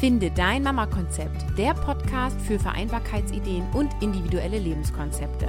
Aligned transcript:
Finde 0.00 0.30
dein 0.30 0.62
Mama-Konzept, 0.62 1.58
der 1.58 1.74
Podcast 1.74 2.40
für 2.42 2.56
Vereinbarkeitsideen 2.60 3.64
und 3.74 3.90
individuelle 4.00 4.60
Lebenskonzepte. 4.60 5.48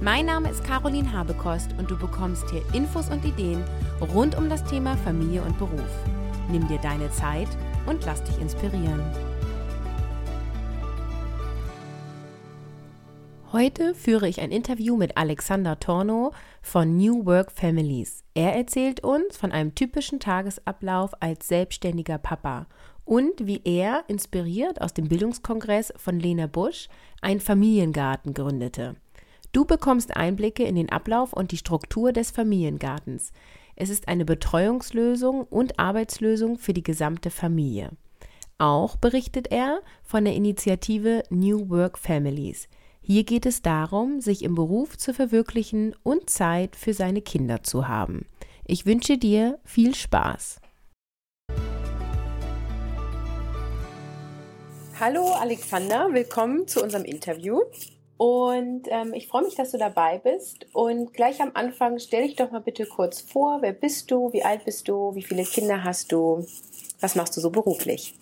Mein 0.00 0.26
Name 0.26 0.48
ist 0.48 0.62
Caroline 0.62 1.12
Habekost 1.12 1.74
und 1.76 1.90
du 1.90 1.98
bekommst 1.98 2.48
hier 2.50 2.62
Infos 2.72 3.10
und 3.10 3.24
Ideen 3.24 3.64
rund 4.14 4.38
um 4.38 4.48
das 4.48 4.62
Thema 4.62 4.96
Familie 4.98 5.42
und 5.42 5.58
Beruf. 5.58 5.90
Nimm 6.52 6.68
dir 6.68 6.78
deine 6.78 7.10
Zeit 7.10 7.48
und 7.86 8.06
lass 8.06 8.22
dich 8.22 8.40
inspirieren. 8.40 9.02
Heute 13.50 13.96
führe 13.96 14.28
ich 14.28 14.40
ein 14.40 14.52
Interview 14.52 14.96
mit 14.96 15.16
Alexander 15.16 15.80
Torno 15.80 16.30
von 16.62 16.96
New 16.96 17.26
Work 17.26 17.50
Families. 17.50 18.22
Er 18.34 18.54
erzählt 18.54 19.02
uns 19.02 19.36
von 19.36 19.50
einem 19.50 19.74
typischen 19.74 20.20
Tagesablauf 20.20 21.10
als 21.18 21.48
selbstständiger 21.48 22.18
Papa 22.18 22.68
und 23.10 23.44
wie 23.44 23.60
er, 23.64 24.04
inspiriert 24.06 24.80
aus 24.80 24.94
dem 24.94 25.08
Bildungskongress 25.08 25.92
von 25.96 26.20
Lena 26.20 26.46
Busch, 26.46 26.86
einen 27.20 27.40
Familiengarten 27.40 28.34
gründete. 28.34 28.94
Du 29.50 29.64
bekommst 29.64 30.16
Einblicke 30.16 30.62
in 30.62 30.76
den 30.76 30.90
Ablauf 30.90 31.32
und 31.32 31.50
die 31.50 31.56
Struktur 31.56 32.12
des 32.12 32.30
Familiengartens. 32.30 33.32
Es 33.74 33.90
ist 33.90 34.06
eine 34.06 34.24
Betreuungslösung 34.24 35.42
und 35.42 35.80
Arbeitslösung 35.80 36.56
für 36.56 36.72
die 36.72 36.84
gesamte 36.84 37.30
Familie. 37.30 37.90
Auch 38.58 38.94
berichtet 38.94 39.50
er 39.50 39.80
von 40.04 40.24
der 40.24 40.36
Initiative 40.36 41.24
New 41.30 41.68
Work 41.68 41.98
Families. 41.98 42.68
Hier 43.00 43.24
geht 43.24 43.44
es 43.44 43.60
darum, 43.60 44.20
sich 44.20 44.44
im 44.44 44.54
Beruf 44.54 44.96
zu 44.96 45.12
verwirklichen 45.12 45.96
und 46.04 46.30
Zeit 46.30 46.76
für 46.76 46.94
seine 46.94 47.22
Kinder 47.22 47.64
zu 47.64 47.88
haben. 47.88 48.26
Ich 48.64 48.86
wünsche 48.86 49.18
dir 49.18 49.58
viel 49.64 49.96
Spaß. 49.96 50.60
Hallo 55.00 55.32
Alexander, 55.32 56.12
willkommen 56.12 56.68
zu 56.68 56.82
unserem 56.82 57.06
Interview. 57.06 57.62
Und 58.18 58.82
ähm, 58.88 59.14
ich 59.14 59.28
freue 59.28 59.44
mich, 59.44 59.54
dass 59.54 59.70
du 59.70 59.78
dabei 59.78 60.18
bist. 60.18 60.66
Und 60.74 61.14
gleich 61.14 61.40
am 61.40 61.52
Anfang 61.54 61.98
stell 61.98 62.26
dich 62.26 62.36
doch 62.36 62.50
mal 62.50 62.60
bitte 62.60 62.84
kurz 62.84 63.22
vor. 63.22 63.62
Wer 63.62 63.72
bist 63.72 64.10
du? 64.10 64.30
Wie 64.34 64.44
alt 64.44 64.66
bist 64.66 64.88
du? 64.88 65.14
Wie 65.14 65.22
viele 65.22 65.44
Kinder 65.44 65.84
hast 65.84 66.12
du? 66.12 66.46
Was 67.00 67.14
machst 67.14 67.34
du 67.34 67.40
so 67.40 67.48
beruflich? 67.48 68.14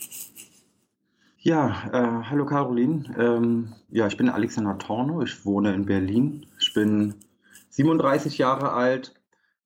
Ja, 1.38 1.82
äh, 1.92 2.30
hallo 2.30 2.46
Caroline. 2.46 3.12
Ähm, 3.18 3.74
ja, 3.90 4.06
ich 4.06 4.16
bin 4.16 4.28
Alexander 4.28 4.78
Torno. 4.78 5.20
Ich 5.22 5.44
wohne 5.44 5.74
in 5.74 5.84
Berlin. 5.84 6.46
Ich 6.60 6.72
bin 6.74 7.16
37 7.70 8.38
Jahre 8.38 8.72
alt, 8.72 9.14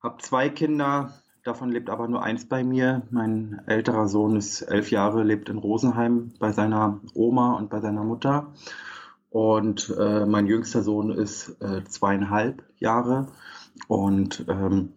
habe 0.03 0.23
zwei 0.23 0.49
Kinder, 0.49 1.22
Davon 1.45 1.71
lebt 1.71 1.91
aber 1.91 2.07
nur 2.07 2.23
eins 2.23 2.45
bei 2.45 2.63
mir. 2.63 3.03
Mein 3.11 3.63
älterer 3.67 4.07
Sohn 4.07 4.37
ist 4.37 4.63
elf 4.63 4.93
Jahre, 4.93 5.25
lebt 5.25 5.49
in 5.49 5.59
Rosenheim 5.59 6.31
bei 6.39 6.53
seiner 6.53 7.01
Oma 7.15 7.55
und 7.55 7.69
bei 7.69 7.81
seiner 7.81 8.05
Mutter. 8.05 8.53
Und 9.31 9.93
äh, 9.99 10.25
mein 10.25 10.47
jüngster 10.47 10.83
Sohn 10.83 11.11
ist 11.11 11.61
äh, 11.61 11.83
zweieinhalb 11.85 12.63
Jahre. 12.79 13.27
Und 13.89 14.45
ähm, 14.49 14.93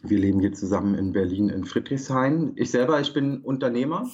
wir 0.00 0.18
leben 0.18 0.40
hier 0.40 0.54
zusammen 0.54 0.94
in 0.94 1.12
Berlin 1.12 1.50
in 1.50 1.64
Friedrichshain. 1.64 2.52
Ich 2.56 2.70
selber, 2.70 2.98
ich 3.00 3.12
bin 3.12 3.42
Unternehmer. 3.42 4.08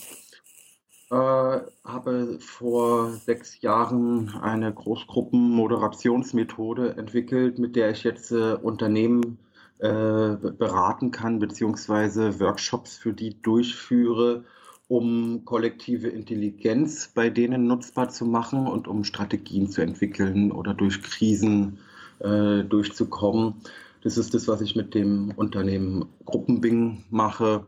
Äh, 1.11 1.61
habe 1.85 2.39
vor 2.41 3.13
sechs 3.13 3.61
Jahren 3.61 4.31
eine 4.41 4.75
Großgruppenmoderationsmethode 4.75 6.97
entwickelt, 6.97 7.61
mit 7.61 7.77
der 7.77 7.91
ich 7.91 8.03
jetzt 8.03 8.33
äh, 8.33 8.55
Unternehmen 8.55 9.39
äh, 9.81 10.37
beraten 10.37 11.11
kann, 11.11 11.39
beziehungsweise 11.39 12.39
Workshops 12.39 12.99
für 12.99 13.13
die 13.13 13.41
durchführe, 13.41 14.45
um 14.89 15.45
kollektive 15.45 16.09
Intelligenz 16.09 17.09
bei 17.15 17.31
denen 17.31 17.67
nutzbar 17.67 18.11
zu 18.11 18.27
machen 18.27 18.67
und 18.67 18.89
um 18.89 19.05
Strategien 19.05 19.71
zu 19.71 19.81
entwickeln 19.81 20.53
oder 20.53 20.75
durch 20.75 21.03
Krisen 21.03 21.79
äh, 22.19 22.63
durchzukommen. 22.63 23.55
Das 24.03 24.19
ist 24.19 24.35
das, 24.35 24.49
was 24.49 24.61
ich 24.61 24.77
mit 24.77 24.95
dem 24.95 25.33
Unternehmen 25.37 26.07
Gruppenbing 26.25 27.05
mache. 27.11 27.67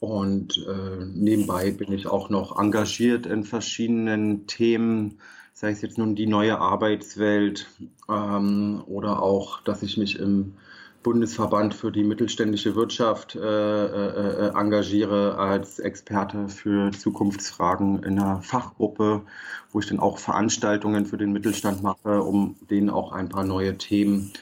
Und 0.00 0.66
äh, 0.68 1.04
nebenbei 1.14 1.70
bin 1.70 1.92
ich 1.92 2.08
auch 2.08 2.28
noch 2.28 2.58
engagiert 2.58 3.26
in 3.26 3.44
verschiedenen 3.44 4.48
Themen, 4.48 5.18
sei 5.52 5.70
es 5.70 5.82
jetzt 5.82 5.96
nun 5.96 6.16
die 6.16 6.26
neue 6.26 6.58
Arbeitswelt 6.58 7.68
ähm, 8.08 8.82
oder 8.86 9.22
auch, 9.22 9.60
dass 9.60 9.84
ich 9.84 9.96
mich 9.96 10.18
im 10.18 10.54
Bundesverband 11.02 11.74
für 11.74 11.90
die 11.90 12.04
mittelständische 12.04 12.74
Wirtschaft 12.74 13.34
äh, 13.34 13.40
äh, 13.40 14.46
äh, 14.46 14.58
engagiere 14.58 15.36
als 15.36 15.78
Experte 15.78 16.48
für 16.48 16.92
Zukunftsfragen 16.92 18.02
in 18.02 18.18
einer 18.18 18.42
Fachgruppe, 18.42 19.22
wo 19.72 19.80
ich 19.80 19.86
dann 19.86 20.00
auch 20.00 20.18
Veranstaltungen 20.18 21.06
für 21.06 21.16
den 21.16 21.32
Mittelstand 21.32 21.82
mache, 21.82 22.22
um 22.22 22.56
denen 22.70 22.90
auch 22.90 23.12
ein 23.12 23.28
paar 23.28 23.44
neue 23.44 23.76
Themen 23.78 24.32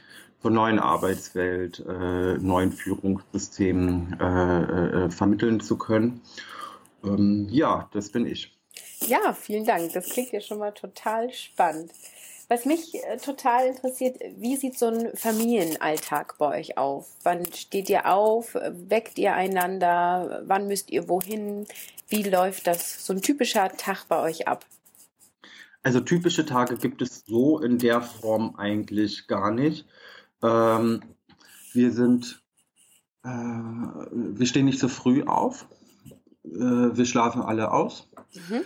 zur 0.42 0.50
neuen 0.50 0.78
Arbeitswelt, 0.78 1.84
äh, 1.86 2.38
neuen 2.38 2.72
Führungssystemen 2.72 4.18
äh, 4.20 5.04
äh, 5.04 5.10
vermitteln 5.10 5.60
zu 5.60 5.76
können. 5.76 6.20
Ähm, 7.04 7.48
ja, 7.50 7.88
das 7.92 8.10
bin 8.10 8.26
ich. 8.26 8.56
Ja, 9.06 9.32
vielen 9.32 9.64
Dank. 9.64 9.92
Das 9.92 10.08
klingt 10.08 10.32
ja 10.32 10.40
schon 10.40 10.58
mal 10.58 10.72
total 10.72 11.32
spannend. 11.32 11.92
Was 12.50 12.64
mich 12.64 12.96
äh, 12.96 13.16
total 13.16 13.68
interessiert, 13.68 14.18
wie 14.36 14.56
sieht 14.56 14.76
so 14.76 14.86
ein 14.86 15.10
Familienalltag 15.14 16.36
bei 16.36 16.58
euch 16.58 16.76
auf? 16.76 17.08
Wann 17.22 17.46
steht 17.54 17.88
ihr 17.88 18.12
auf? 18.12 18.54
Weckt 18.54 19.18
ihr 19.18 19.34
einander? 19.34 20.42
Wann 20.46 20.66
müsst 20.66 20.90
ihr 20.90 21.08
wohin? 21.08 21.68
Wie 22.08 22.24
läuft 22.24 22.66
das 22.66 23.06
so 23.06 23.12
ein 23.12 23.22
typischer 23.22 23.68
Tag 23.76 24.06
bei 24.08 24.20
euch 24.20 24.48
ab? 24.48 24.66
Also 25.84 26.00
typische 26.00 26.44
Tage 26.44 26.76
gibt 26.76 27.02
es 27.02 27.24
so 27.24 27.60
in 27.60 27.78
der 27.78 28.02
Form 28.02 28.56
eigentlich 28.56 29.28
gar 29.28 29.52
nicht. 29.52 29.86
Ähm, 30.42 31.02
wir 31.72 31.92
sind, 31.92 32.42
äh, 33.22 33.28
wir 33.28 34.46
stehen 34.46 34.64
nicht 34.64 34.80
so 34.80 34.88
früh 34.88 35.22
auf. 35.22 35.68
Äh, 36.44 36.48
wir 36.48 37.04
schlafen 37.04 37.42
alle 37.42 37.70
aus. 37.70 38.10
Mhm. 38.34 38.62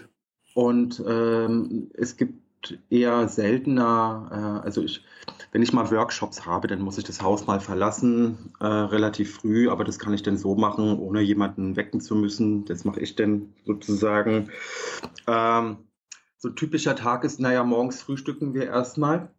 Und 0.54 1.02
ähm, 1.06 1.90
es 1.92 2.16
gibt 2.16 2.43
eher 2.90 3.28
seltener, 3.28 4.60
äh, 4.62 4.66
also 4.66 4.82
ich, 4.82 5.04
wenn 5.52 5.62
ich 5.62 5.72
mal 5.72 5.90
Workshops 5.90 6.46
habe, 6.46 6.68
dann 6.68 6.80
muss 6.80 6.98
ich 6.98 7.04
das 7.04 7.22
Haus 7.22 7.46
mal 7.46 7.60
verlassen, 7.60 8.52
äh, 8.60 8.66
relativ 8.66 9.36
früh, 9.36 9.68
aber 9.68 9.84
das 9.84 9.98
kann 9.98 10.14
ich 10.14 10.22
dann 10.22 10.36
so 10.36 10.54
machen, 10.54 10.98
ohne 10.98 11.20
jemanden 11.20 11.76
wecken 11.76 12.00
zu 12.00 12.14
müssen. 12.14 12.64
Das 12.64 12.84
mache 12.84 13.00
ich 13.00 13.16
dann 13.16 13.54
sozusagen. 13.64 14.50
Ähm, 15.26 15.78
so 16.36 16.48
ein 16.48 16.56
typischer 16.56 16.96
Tag 16.96 17.24
ist, 17.24 17.40
naja, 17.40 17.64
morgens 17.64 18.02
frühstücken 18.02 18.52
wir 18.54 18.64
erstmal, 18.64 19.30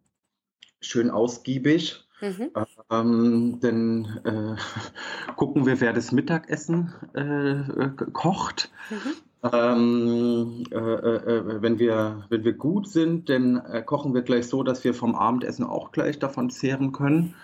schön 0.80 1.10
ausgiebig. 1.10 2.02
Mhm. 2.20 2.50
Ähm, 2.90 3.58
dann 3.60 4.20
äh, 4.24 5.32
gucken 5.36 5.66
wir, 5.66 5.80
wer 5.80 5.92
das 5.92 6.12
Mittagessen 6.12 6.94
äh, 7.14 7.88
kocht. 8.12 8.70
Mhm. 8.90 9.14
Ähm, 9.52 10.64
äh, 10.70 10.76
äh, 10.76 11.38
äh, 11.38 11.62
wenn, 11.62 11.78
wir, 11.78 12.24
wenn 12.28 12.44
wir 12.44 12.52
gut 12.52 12.88
sind, 12.88 13.28
dann 13.28 13.56
äh, 13.56 13.82
kochen 13.82 14.14
wir 14.14 14.22
gleich 14.22 14.48
so, 14.48 14.62
dass 14.62 14.84
wir 14.84 14.94
vom 14.94 15.14
Abendessen 15.14 15.64
auch 15.64 15.92
gleich 15.92 16.18
davon 16.18 16.50
zehren 16.50 16.92
können. 16.92 17.34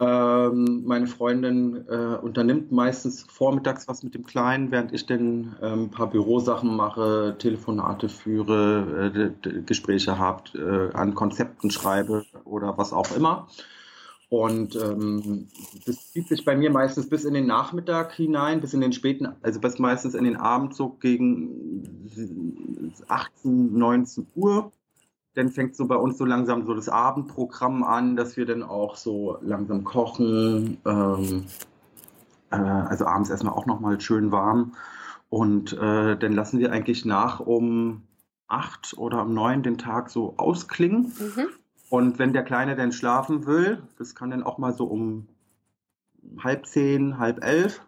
Ähm, 0.00 0.82
meine 0.84 1.06
Freundin 1.06 1.84
äh, 1.88 2.16
unternimmt 2.20 2.72
meistens 2.72 3.24
vormittags 3.28 3.86
was 3.86 4.02
mit 4.02 4.14
dem 4.14 4.26
Kleinen, 4.26 4.70
während 4.72 4.92
ich 4.92 5.06
dann 5.06 5.54
äh, 5.60 5.66
ein 5.66 5.90
paar 5.90 6.10
Bürosachen 6.10 6.74
mache, 6.74 7.36
Telefonate 7.38 8.08
führe, 8.08 9.32
Gespräche 9.66 10.18
habe, 10.18 10.90
an 10.94 11.14
Konzepten 11.14 11.70
schreibe 11.70 12.24
oder 12.44 12.76
was 12.76 12.92
auch 12.92 13.14
immer. 13.16 13.46
Und 14.28 14.74
ähm, 14.76 15.48
das 15.86 16.12
zieht 16.12 16.28
sich 16.28 16.44
bei 16.44 16.56
mir 16.56 16.70
meistens 16.70 17.08
bis 17.08 17.24
in 17.24 17.34
den 17.34 17.46
Nachmittag 17.46 18.12
hinein, 18.12 18.60
bis 18.60 18.74
in 18.74 18.80
den 18.80 18.92
späten, 18.92 19.28
also 19.42 19.60
bis 19.60 19.78
meistens 19.78 20.14
in 20.14 20.24
den 20.24 20.36
Abend 20.36 20.74
so 20.74 20.88
gegen 20.88 22.08
18, 23.08 23.76
19 23.76 24.26
Uhr. 24.34 24.72
Dann 25.34 25.50
fängt 25.50 25.76
so 25.76 25.86
bei 25.86 25.96
uns 25.96 26.16
so 26.16 26.24
langsam 26.24 26.64
so 26.64 26.74
das 26.74 26.88
Abendprogramm 26.88 27.82
an, 27.82 28.16
dass 28.16 28.36
wir 28.36 28.46
dann 28.46 28.62
auch 28.62 28.96
so 28.96 29.38
langsam 29.42 29.84
kochen. 29.84 30.78
Ähm, 30.84 31.46
äh, 32.50 32.56
also 32.56 33.06
abends 33.06 33.30
erstmal 33.30 33.54
auch 33.54 33.66
nochmal 33.66 34.00
schön 34.00 34.30
warm. 34.32 34.74
Und 35.28 35.72
äh, 35.72 36.16
dann 36.16 36.32
lassen 36.32 36.60
wir 36.60 36.70
eigentlich 36.70 37.04
nach 37.04 37.40
um 37.40 38.02
acht 38.46 38.94
oder 38.96 39.22
um 39.22 39.34
neun 39.34 39.62
den 39.62 39.78
Tag 39.78 40.10
so 40.10 40.34
ausklingen. 40.36 41.12
Mhm. 41.18 41.48
Und 41.94 42.18
wenn 42.18 42.32
der 42.32 42.42
Kleine 42.42 42.74
dann 42.74 42.90
schlafen 42.90 43.46
will, 43.46 43.80
das 43.98 44.16
kann 44.16 44.30
dann 44.30 44.42
auch 44.42 44.58
mal 44.58 44.72
so 44.72 44.84
um 44.84 45.28
halb 46.42 46.66
zehn, 46.66 47.18
halb 47.18 47.44
elf, 47.44 47.82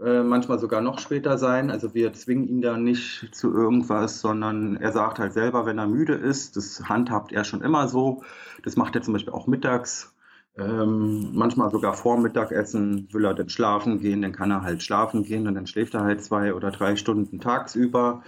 äh, 0.00 0.24
manchmal 0.24 0.58
sogar 0.58 0.80
noch 0.80 0.98
später 0.98 1.38
sein. 1.38 1.70
Also 1.70 1.94
wir 1.94 2.12
zwingen 2.12 2.48
ihn 2.48 2.60
da 2.60 2.76
nicht 2.76 3.28
zu 3.32 3.54
irgendwas, 3.54 4.20
sondern 4.20 4.76
er 4.78 4.90
sagt 4.90 5.20
halt 5.20 5.32
selber, 5.32 5.64
wenn 5.64 5.78
er 5.78 5.86
müde 5.86 6.14
ist, 6.14 6.56
das 6.56 6.88
handhabt 6.88 7.30
er 7.30 7.44
schon 7.44 7.62
immer 7.62 7.86
so. 7.86 8.24
Das 8.64 8.74
macht 8.74 8.96
er 8.96 9.02
zum 9.02 9.12
Beispiel 9.12 9.32
auch 9.32 9.46
mittags. 9.46 10.12
ähm, 10.56 11.30
manchmal 11.34 11.70
sogar 11.70 11.94
vor 11.94 12.18
Mittagessen 12.18 13.06
will 13.12 13.24
er 13.24 13.34
dann 13.34 13.48
schlafen 13.48 14.00
gehen, 14.00 14.22
dann 14.22 14.32
kann 14.32 14.50
er 14.50 14.62
halt 14.62 14.82
schlafen 14.82 15.22
gehen 15.22 15.46
und 15.46 15.54
dann 15.54 15.68
schläft 15.68 15.94
er 15.94 16.02
halt 16.02 16.24
zwei 16.24 16.52
oder 16.52 16.72
drei 16.72 16.96
Stunden 16.96 17.38
tagsüber. 17.38 18.24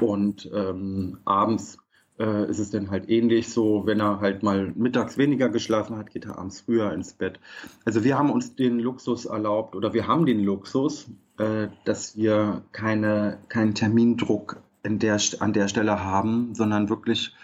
Und 0.00 0.50
ähm, 0.52 1.18
abends 1.24 1.78
äh, 2.20 2.48
ist 2.48 2.58
es 2.58 2.70
dann 2.70 2.90
halt 2.90 3.08
ähnlich 3.08 3.48
so, 3.48 3.86
wenn 3.86 4.00
er 4.00 4.20
halt 4.20 4.42
mal 4.42 4.72
mittags 4.76 5.18
weniger 5.18 5.48
geschlafen 5.48 5.96
hat, 5.96 6.10
geht 6.10 6.26
er 6.26 6.38
abends 6.38 6.60
früher 6.60 6.92
ins 6.92 7.14
Bett. 7.14 7.40
Also 7.84 8.04
wir 8.04 8.18
haben 8.18 8.30
uns 8.30 8.54
den 8.54 8.78
Luxus 8.78 9.24
erlaubt 9.24 9.74
oder 9.74 9.94
wir 9.94 10.06
haben 10.06 10.26
den 10.26 10.44
Luxus, 10.44 11.10
äh, 11.38 11.68
dass 11.84 12.16
wir 12.16 12.62
keine, 12.72 13.38
keinen 13.48 13.74
Termindruck 13.74 14.62
in 14.82 14.98
der, 14.98 15.18
an 15.40 15.52
der 15.52 15.68
Stelle 15.68 16.04
haben, 16.04 16.54
sondern 16.54 16.90
wirklich 16.90 17.34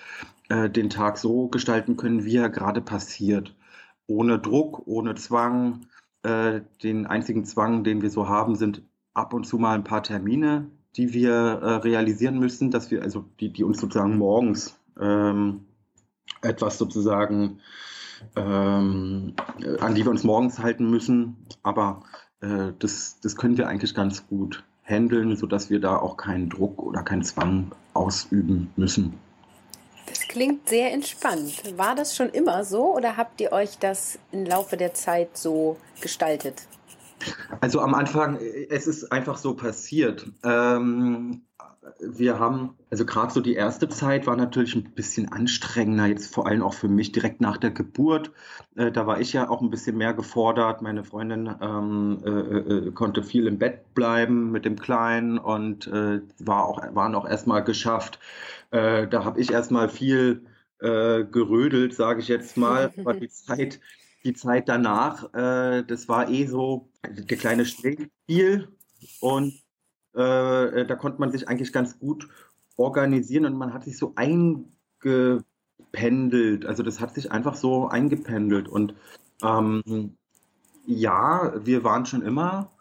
äh, 0.50 0.68
den 0.68 0.90
Tag 0.90 1.18
so 1.18 1.48
gestalten 1.48 1.96
können, 1.96 2.24
wie 2.24 2.36
er 2.36 2.50
gerade 2.50 2.80
passiert 2.80 3.54
ohne 4.06 4.38
Druck, 4.38 4.86
ohne 4.86 5.14
Zwang. 5.14 5.86
Äh, 6.22 6.60
den 6.82 7.06
einzigen 7.06 7.44
Zwang, 7.44 7.84
den 7.84 8.02
wir 8.02 8.10
so 8.10 8.28
haben, 8.28 8.56
sind 8.56 8.82
ab 9.14 9.32
und 9.32 9.46
zu 9.46 9.58
mal 9.58 9.74
ein 9.74 9.84
paar 9.84 10.02
Termine, 10.02 10.70
die 10.96 11.12
wir 11.12 11.32
äh, 11.32 11.74
realisieren 11.76 12.38
müssen, 12.38 12.70
dass 12.70 12.90
wir, 12.90 13.02
also 13.02 13.24
die, 13.40 13.52
die 13.52 13.64
uns 13.64 13.80
sozusagen 13.80 14.16
morgens 14.16 14.78
ähm, 15.00 15.64
etwas 16.42 16.78
sozusagen, 16.78 17.60
ähm, 18.34 19.34
an 19.80 19.94
die 19.94 20.04
wir 20.04 20.10
uns 20.10 20.24
morgens 20.24 20.58
halten 20.58 20.90
müssen. 20.90 21.36
Aber 21.62 22.02
äh, 22.40 22.72
das, 22.78 23.20
das 23.20 23.36
können 23.36 23.58
wir 23.58 23.68
eigentlich 23.68 23.94
ganz 23.94 24.26
gut 24.26 24.64
handeln, 24.84 25.36
sodass 25.36 25.70
wir 25.70 25.80
da 25.80 25.96
auch 25.96 26.16
keinen 26.16 26.48
Druck 26.48 26.82
oder 26.82 27.02
keinen 27.02 27.24
Zwang 27.24 27.72
ausüben 27.92 28.70
müssen 28.76 29.14
klingt 30.36 30.68
sehr 30.68 30.92
entspannt. 30.92 31.78
War 31.78 31.94
das 31.94 32.14
schon 32.14 32.28
immer 32.28 32.62
so 32.62 32.94
oder 32.94 33.16
habt 33.16 33.40
ihr 33.40 33.52
euch 33.52 33.78
das 33.78 34.18
im 34.32 34.44
Laufe 34.44 34.76
der 34.76 34.92
Zeit 34.92 35.34
so 35.38 35.78
gestaltet? 36.02 36.66
Also 37.60 37.80
am 37.80 37.94
Anfang, 37.94 38.36
es 38.36 38.86
ist 38.86 39.10
einfach 39.12 39.36
so 39.36 39.54
passiert. 39.54 40.26
Ähm, 40.44 41.42
wir 42.00 42.38
haben, 42.38 42.76
also 42.90 43.04
gerade 43.04 43.32
so 43.32 43.40
die 43.40 43.54
erste 43.54 43.88
Zeit 43.88 44.26
war 44.26 44.36
natürlich 44.36 44.74
ein 44.74 44.92
bisschen 44.94 45.30
anstrengender, 45.30 46.06
jetzt 46.06 46.34
vor 46.34 46.46
allem 46.46 46.62
auch 46.62 46.74
für 46.74 46.88
mich 46.88 47.12
direkt 47.12 47.40
nach 47.40 47.56
der 47.56 47.70
Geburt. 47.70 48.32
Äh, 48.76 48.92
da 48.92 49.06
war 49.06 49.20
ich 49.20 49.32
ja 49.32 49.48
auch 49.48 49.62
ein 49.62 49.70
bisschen 49.70 49.96
mehr 49.96 50.14
gefordert. 50.14 50.82
Meine 50.82 51.04
Freundin 51.04 51.54
ähm, 51.60 52.18
äh, 52.24 52.30
äh, 52.30 52.90
konnte 52.92 53.22
viel 53.22 53.46
im 53.46 53.58
Bett 53.58 53.94
bleiben 53.94 54.50
mit 54.50 54.64
dem 54.64 54.78
Kleinen 54.78 55.38
und 55.38 55.86
äh, 55.86 56.20
war 56.38 56.66
auch, 56.66 56.82
waren 56.94 57.14
auch 57.14 57.28
erstmal 57.28 57.62
geschafft. 57.64 58.18
Äh, 58.70 59.06
da 59.08 59.24
habe 59.24 59.40
ich 59.40 59.52
erstmal 59.52 59.88
viel 59.88 60.46
äh, 60.80 61.24
gerödelt, 61.24 61.94
sage 61.94 62.20
ich 62.20 62.28
jetzt 62.28 62.56
mal. 62.56 62.92
Aber 62.98 63.14
die 63.14 63.28
Zeit, 63.28 63.80
die 64.26 64.34
Zeit 64.34 64.68
danach, 64.68 65.32
äh, 65.34 65.84
das 65.84 66.08
war 66.08 66.28
eh 66.28 66.46
so 66.46 66.90
der 67.08 67.38
kleine 67.38 67.64
Spiel 67.64 68.68
und 69.20 69.54
äh, 70.14 70.84
da 70.84 70.96
konnte 70.96 71.20
man 71.20 71.30
sich 71.30 71.48
eigentlich 71.48 71.72
ganz 71.72 71.98
gut 71.98 72.28
organisieren 72.76 73.46
und 73.46 73.56
man 73.56 73.72
hat 73.72 73.84
sich 73.84 73.96
so 73.96 74.12
eingependelt. 74.16 76.66
Also 76.66 76.82
das 76.82 77.00
hat 77.00 77.14
sich 77.14 77.30
einfach 77.30 77.54
so 77.54 77.88
eingependelt 77.88 78.68
und 78.68 78.94
ähm, 79.42 80.16
ja, 80.86 81.52
wir 81.64 81.84
waren 81.84 82.06
schon 82.06 82.22
immer 82.22 82.72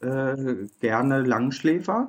äh, 0.00 0.68
gerne 0.80 1.22
Langschläfer. 1.22 2.08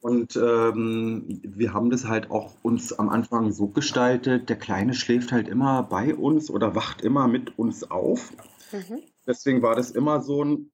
Und 0.00 0.34
ähm, 0.36 1.40
wir 1.42 1.74
haben 1.74 1.90
das 1.90 2.06
halt 2.06 2.30
auch 2.30 2.54
uns 2.62 2.92
am 2.92 3.10
Anfang 3.10 3.52
so 3.52 3.68
gestaltet, 3.68 4.48
der 4.48 4.56
Kleine 4.56 4.94
schläft 4.94 5.30
halt 5.30 5.46
immer 5.46 5.82
bei 5.82 6.14
uns 6.14 6.50
oder 6.50 6.74
wacht 6.74 7.02
immer 7.02 7.28
mit 7.28 7.58
uns 7.58 7.90
auf. 7.90 8.32
Mhm. 8.72 9.02
Deswegen 9.26 9.60
war 9.60 9.76
das 9.76 9.90
immer 9.90 10.22
so 10.22 10.42
ein, 10.42 10.70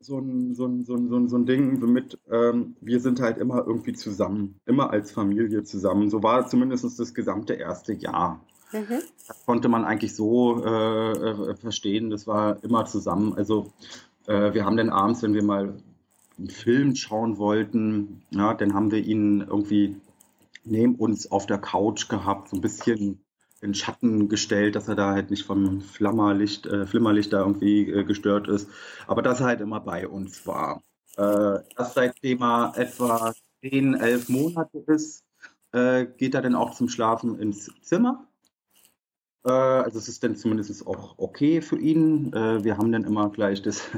so 0.00 0.18
ein, 0.18 0.54
so 0.54 0.66
ein, 0.66 0.84
so 0.84 0.94
ein, 0.94 1.08
so 1.08 1.16
ein, 1.16 1.28
so 1.28 1.36
ein 1.36 1.44
Ding 1.44 1.80
mit, 1.92 2.18
ähm, 2.30 2.76
wir 2.80 3.00
sind 3.00 3.20
halt 3.20 3.36
immer 3.36 3.66
irgendwie 3.66 3.92
zusammen, 3.92 4.58
immer 4.64 4.90
als 4.90 5.10
Familie 5.10 5.64
zusammen. 5.64 6.08
So 6.08 6.22
war 6.22 6.46
zumindest 6.46 6.98
das 6.98 7.12
gesamte 7.12 7.54
erste 7.54 7.92
Jahr. 7.92 8.40
Mhm. 8.72 9.02
Das 9.28 9.44
konnte 9.44 9.68
man 9.68 9.84
eigentlich 9.84 10.14
so 10.14 10.64
äh, 10.64 11.12
äh, 11.12 11.56
verstehen, 11.56 12.08
das 12.08 12.26
war 12.26 12.62
immer 12.64 12.86
zusammen. 12.86 13.34
Also 13.34 13.72
äh, 14.26 14.54
wir 14.54 14.64
haben 14.64 14.78
dann 14.78 14.90
abends, 14.90 15.22
wenn 15.22 15.34
wir 15.34 15.44
mal 15.44 15.74
einen 16.38 16.50
Film 16.50 16.94
schauen 16.94 17.38
wollten, 17.38 18.22
ja, 18.30 18.54
dann 18.54 18.74
haben 18.74 18.90
wir 18.90 19.04
ihn 19.04 19.40
irgendwie 19.40 19.96
neben 20.64 20.96
uns 20.96 21.30
auf 21.30 21.46
der 21.46 21.58
Couch 21.58 22.08
gehabt, 22.08 22.48
so 22.48 22.56
ein 22.56 22.60
bisschen 22.60 23.20
in 23.62 23.74
Schatten 23.74 24.28
gestellt, 24.28 24.76
dass 24.76 24.88
er 24.88 24.96
da 24.96 25.12
halt 25.12 25.30
nicht 25.30 25.44
vom 25.44 25.80
Flammerlicht, 25.80 26.66
äh, 26.66 26.86
Flimmerlicht 26.86 27.32
da 27.32 27.40
irgendwie 27.40 27.90
äh, 27.90 28.04
gestört 28.04 28.48
ist, 28.48 28.68
aber 29.06 29.22
dass 29.22 29.40
er 29.40 29.46
halt 29.46 29.60
immer 29.60 29.80
bei 29.80 30.06
uns 30.06 30.46
war. 30.46 30.82
Äh, 31.16 31.60
das 31.76 31.94
seitdem 31.94 32.42
er 32.42 32.74
etwa 32.76 33.32
10, 33.62 33.94
11 33.94 34.28
Monate 34.28 34.78
ist, 34.86 35.24
äh, 35.72 36.06
geht 36.06 36.34
er 36.34 36.42
dann 36.42 36.54
auch 36.54 36.74
zum 36.74 36.88
Schlafen 36.88 37.38
ins 37.38 37.70
Zimmer. 37.80 38.26
Äh, 39.44 39.50
also 39.50 39.98
es 39.98 40.08
ist 40.08 40.22
dann 40.22 40.36
zumindest 40.36 40.86
auch 40.86 41.14
okay 41.18 41.62
für 41.62 41.78
ihn. 41.78 42.32
Äh, 42.34 42.62
wir 42.62 42.76
haben 42.76 42.92
dann 42.92 43.04
immer 43.04 43.30
gleich 43.30 43.62
das 43.62 43.88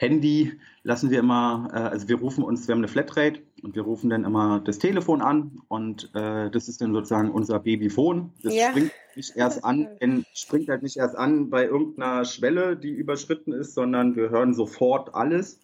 Handy 0.00 0.58
lassen 0.82 1.10
wir 1.10 1.18
immer, 1.18 1.68
äh, 1.74 1.76
also 1.76 2.08
wir 2.08 2.16
rufen 2.16 2.42
uns, 2.42 2.66
wir 2.66 2.72
haben 2.72 2.80
eine 2.80 2.88
Flatrate 2.88 3.42
und 3.62 3.74
wir 3.74 3.82
rufen 3.82 4.08
dann 4.08 4.24
immer 4.24 4.60
das 4.60 4.78
Telefon 4.78 5.20
an 5.20 5.60
und 5.68 6.10
äh, 6.14 6.50
das 6.50 6.68
ist 6.68 6.80
dann 6.80 6.94
sozusagen 6.94 7.30
unser 7.30 7.58
Babyphone. 7.58 8.30
Das 8.42 8.54
ja. 8.54 8.70
springt 8.70 8.92
nicht 9.14 9.36
erst 9.36 9.62
an, 9.62 9.88
springt 10.34 10.70
halt 10.70 10.82
nicht 10.82 10.96
erst 10.96 11.16
an 11.16 11.50
bei 11.50 11.66
irgendeiner 11.66 12.24
Schwelle, 12.24 12.76
die 12.76 12.92
überschritten 12.92 13.52
ist, 13.52 13.74
sondern 13.74 14.16
wir 14.16 14.30
hören 14.30 14.54
sofort 14.54 15.14
alles 15.14 15.60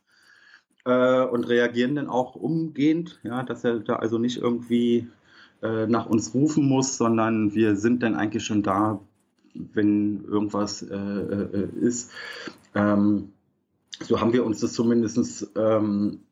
äh, 0.84 1.24
und 1.24 1.48
reagieren 1.48 1.94
dann 1.94 2.08
auch 2.08 2.34
umgehend, 2.34 3.18
ja, 3.22 3.42
dass 3.42 3.64
er 3.64 3.80
da 3.80 3.96
also 3.96 4.18
nicht 4.18 4.36
irgendwie 4.36 5.08
äh, 5.62 5.86
nach 5.86 6.04
uns 6.04 6.34
rufen 6.34 6.68
muss, 6.68 6.98
sondern 6.98 7.54
wir 7.54 7.76
sind 7.76 8.02
dann 8.02 8.14
eigentlich 8.14 8.44
schon 8.44 8.62
da, 8.62 9.00
wenn 9.54 10.26
irgendwas 10.26 10.82
äh, 10.82 10.94
äh, 10.94 11.68
ist. 11.80 12.10
Ähm, 12.74 13.32
so 14.00 14.20
haben 14.20 14.32
wir 14.32 14.44
uns 14.44 14.60
das 14.60 14.72
zumindest 14.72 15.50
ähm, 15.56 16.26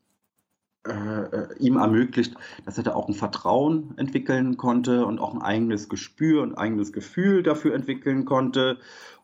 äh, 0.87 0.91
äh, 0.91 1.57
ihm 1.57 1.77
ermöglicht, 1.77 2.35
dass 2.65 2.77
er 2.77 2.83
da 2.83 2.93
auch 2.93 3.07
ein 3.07 3.15
Vertrauen 3.15 3.97
entwickeln 3.97 4.55
konnte 4.55 5.05
und 5.05 5.17
auch 5.19 5.33
ein 5.33 5.41
eigenes 5.41 5.89
Gespür 5.89 6.43
und 6.43 6.55
eigenes 6.55 6.93
Gefühl 6.93 7.41
dafür 7.41 7.73
entwickeln 7.73 8.25
konnte. 8.25 8.77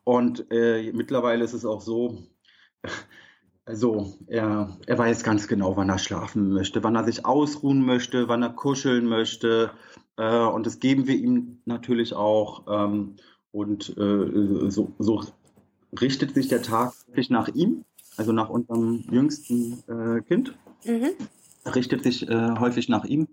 Und 0.03 0.47
äh, 0.51 0.91
mittlerweile 0.91 1.43
ist 1.43 1.53
es 1.53 1.63
auch 1.65 1.81
so, 1.81 2.17
also 3.65 4.17
er, 4.25 4.75
er 4.87 4.97
weiß 4.97 5.23
ganz 5.23 5.47
genau, 5.47 5.77
wann 5.77 5.89
er 5.89 5.99
schlafen 5.99 6.51
möchte, 6.51 6.83
wann 6.83 6.95
er 6.95 7.03
sich 7.03 7.25
ausruhen 7.27 7.85
möchte, 7.85 8.27
wann 8.27 8.41
er 8.41 8.49
kuscheln 8.49 9.05
möchte. 9.05 9.71
Äh, 10.17 10.39
und 10.39 10.65
das 10.65 10.79
geben 10.79 11.05
wir 11.05 11.15
ihm 11.15 11.61
natürlich 11.65 12.15
auch. 12.15 12.63
Ähm, 12.67 13.17
und 13.51 13.95
äh, 13.97 14.71
so, 14.71 14.93
so 14.97 15.23
richtet 15.99 16.33
sich 16.33 16.47
der 16.47 16.63
Tag 16.63 16.93
wirklich 17.05 17.29
nach 17.29 17.49
ihm 17.49 17.85
also 18.17 18.31
nach 18.31 18.49
unserem 18.49 19.03
jüngsten 19.09 19.83
äh, 19.87 20.21
Kind. 20.21 20.55
Mhm. 20.85 21.09
Richtet 21.65 22.03
sich 22.03 22.27
äh, 22.27 22.51
häufig 22.59 22.89
nach 22.89 23.05
ihm, 23.05 23.27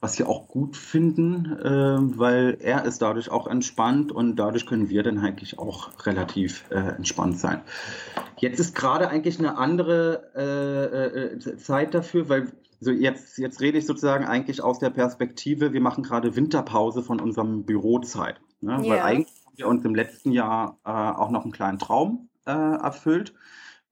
was 0.00 0.18
wir 0.18 0.28
auch 0.28 0.48
gut 0.48 0.76
finden, 0.76 1.52
äh, 1.58 2.18
weil 2.18 2.56
er 2.60 2.84
ist 2.84 3.02
dadurch 3.02 3.30
auch 3.30 3.46
entspannt 3.46 4.10
und 4.10 4.36
dadurch 4.36 4.66
können 4.66 4.88
wir 4.88 5.02
dann 5.02 5.18
eigentlich 5.18 5.58
auch 5.58 5.90
relativ 6.06 6.64
äh, 6.70 6.76
entspannt 6.76 7.38
sein. 7.38 7.60
Jetzt 8.38 8.58
ist 8.58 8.74
gerade 8.74 9.08
eigentlich 9.08 9.38
eine 9.38 9.58
andere 9.58 10.30
äh, 10.34 11.34
äh, 11.34 11.56
Zeit 11.58 11.94
dafür, 11.94 12.28
weil 12.28 12.52
so 12.80 12.90
jetzt, 12.90 13.38
jetzt 13.38 13.60
rede 13.60 13.78
ich 13.78 13.86
sozusagen 13.86 14.24
eigentlich 14.24 14.62
aus 14.62 14.78
der 14.78 14.90
Perspektive, 14.90 15.72
wir 15.72 15.80
machen 15.80 16.02
gerade 16.02 16.36
Winterpause 16.36 17.02
von 17.02 17.20
unserem 17.20 17.64
Bürozeit. 17.64 18.40
Ne? 18.60 18.80
Ja. 18.82 18.90
Weil 18.90 19.00
eigentlich 19.00 19.34
haben 19.46 19.56
wir 19.56 19.68
uns 19.68 19.84
im 19.84 19.94
letzten 19.94 20.32
Jahr 20.32 20.78
auch 20.84 21.30
noch 21.30 21.44
einen 21.44 21.52
kleinen 21.52 21.78
Traum 21.78 22.28
erfüllt. 22.44 23.32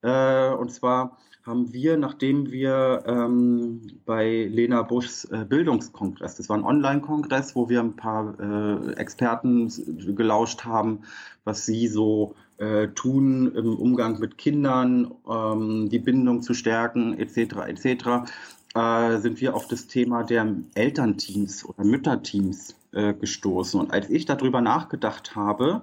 Äh, 0.03 0.51
und 0.51 0.73
zwar 0.73 1.19
haben 1.45 1.73
wir, 1.73 1.97
nachdem 1.97 2.53
wir 2.53 3.03
ähm, 3.07 3.81
bei 4.07 4.49
Lena 4.51 4.83
Buschs 4.83 5.25
äh, 5.25 5.45
Bildungskongress, 5.49 6.37
das 6.37 6.49
war 6.49 6.57
ein 6.57 6.65
Online-Kongress, 6.65 7.57
wo 7.57 7.69
wir 7.69 7.81
ein 7.81 7.97
paar 7.97 8.39
äh, 8.39 8.93
Experten 8.93 9.73
gelauscht 10.17 10.65
haben, 10.65 11.01
was 11.45 11.67
sie 11.67 11.89
so 11.89 12.35
äh, 12.59 12.89
tun 12.89 13.53
im 13.57 13.75
Umgang 13.77 14.21
mit 14.21 14.39
Kindern, 14.39 15.13
ähm, 15.29 15.89
die 15.89 15.99
Bindung 15.99 16.43
zu 16.43 16.55
stärken, 16.55 17.19
etc., 17.19 17.57
etc., 17.67 18.33
äh, 18.75 19.19
sind 19.19 19.41
wir 19.41 19.55
auf 19.55 19.67
das 19.67 19.87
Thema 19.89 20.23
der 20.23 20.55
Elternteams 20.75 21.65
oder 21.65 21.85
Mütterteams 21.85 22.77
äh, 22.93 23.13
gestoßen. 23.15 23.81
Und 23.81 23.93
als 23.93 24.09
ich 24.09 24.27
darüber 24.27 24.61
nachgedacht 24.61 25.35
habe, 25.35 25.83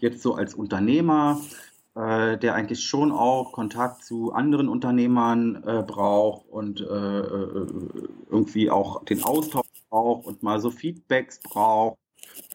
jetzt 0.00 0.22
so 0.22 0.34
als 0.34 0.54
Unternehmer, 0.54 1.40
äh, 1.94 2.36
der 2.38 2.54
eigentlich 2.54 2.82
schon 2.82 3.12
auch 3.12 3.52
Kontakt 3.52 4.04
zu 4.04 4.32
anderen 4.32 4.68
Unternehmern 4.68 5.62
äh, 5.64 5.82
braucht 5.82 6.48
und 6.48 6.80
äh, 6.80 6.84
äh 6.84 7.66
irgendwie 8.30 8.68
auch 8.68 9.04
den 9.04 9.22
Austausch 9.22 9.68
braucht 9.90 10.26
und 10.26 10.42
mal 10.42 10.60
so 10.60 10.70
Feedbacks 10.70 11.40
braucht, 11.40 11.98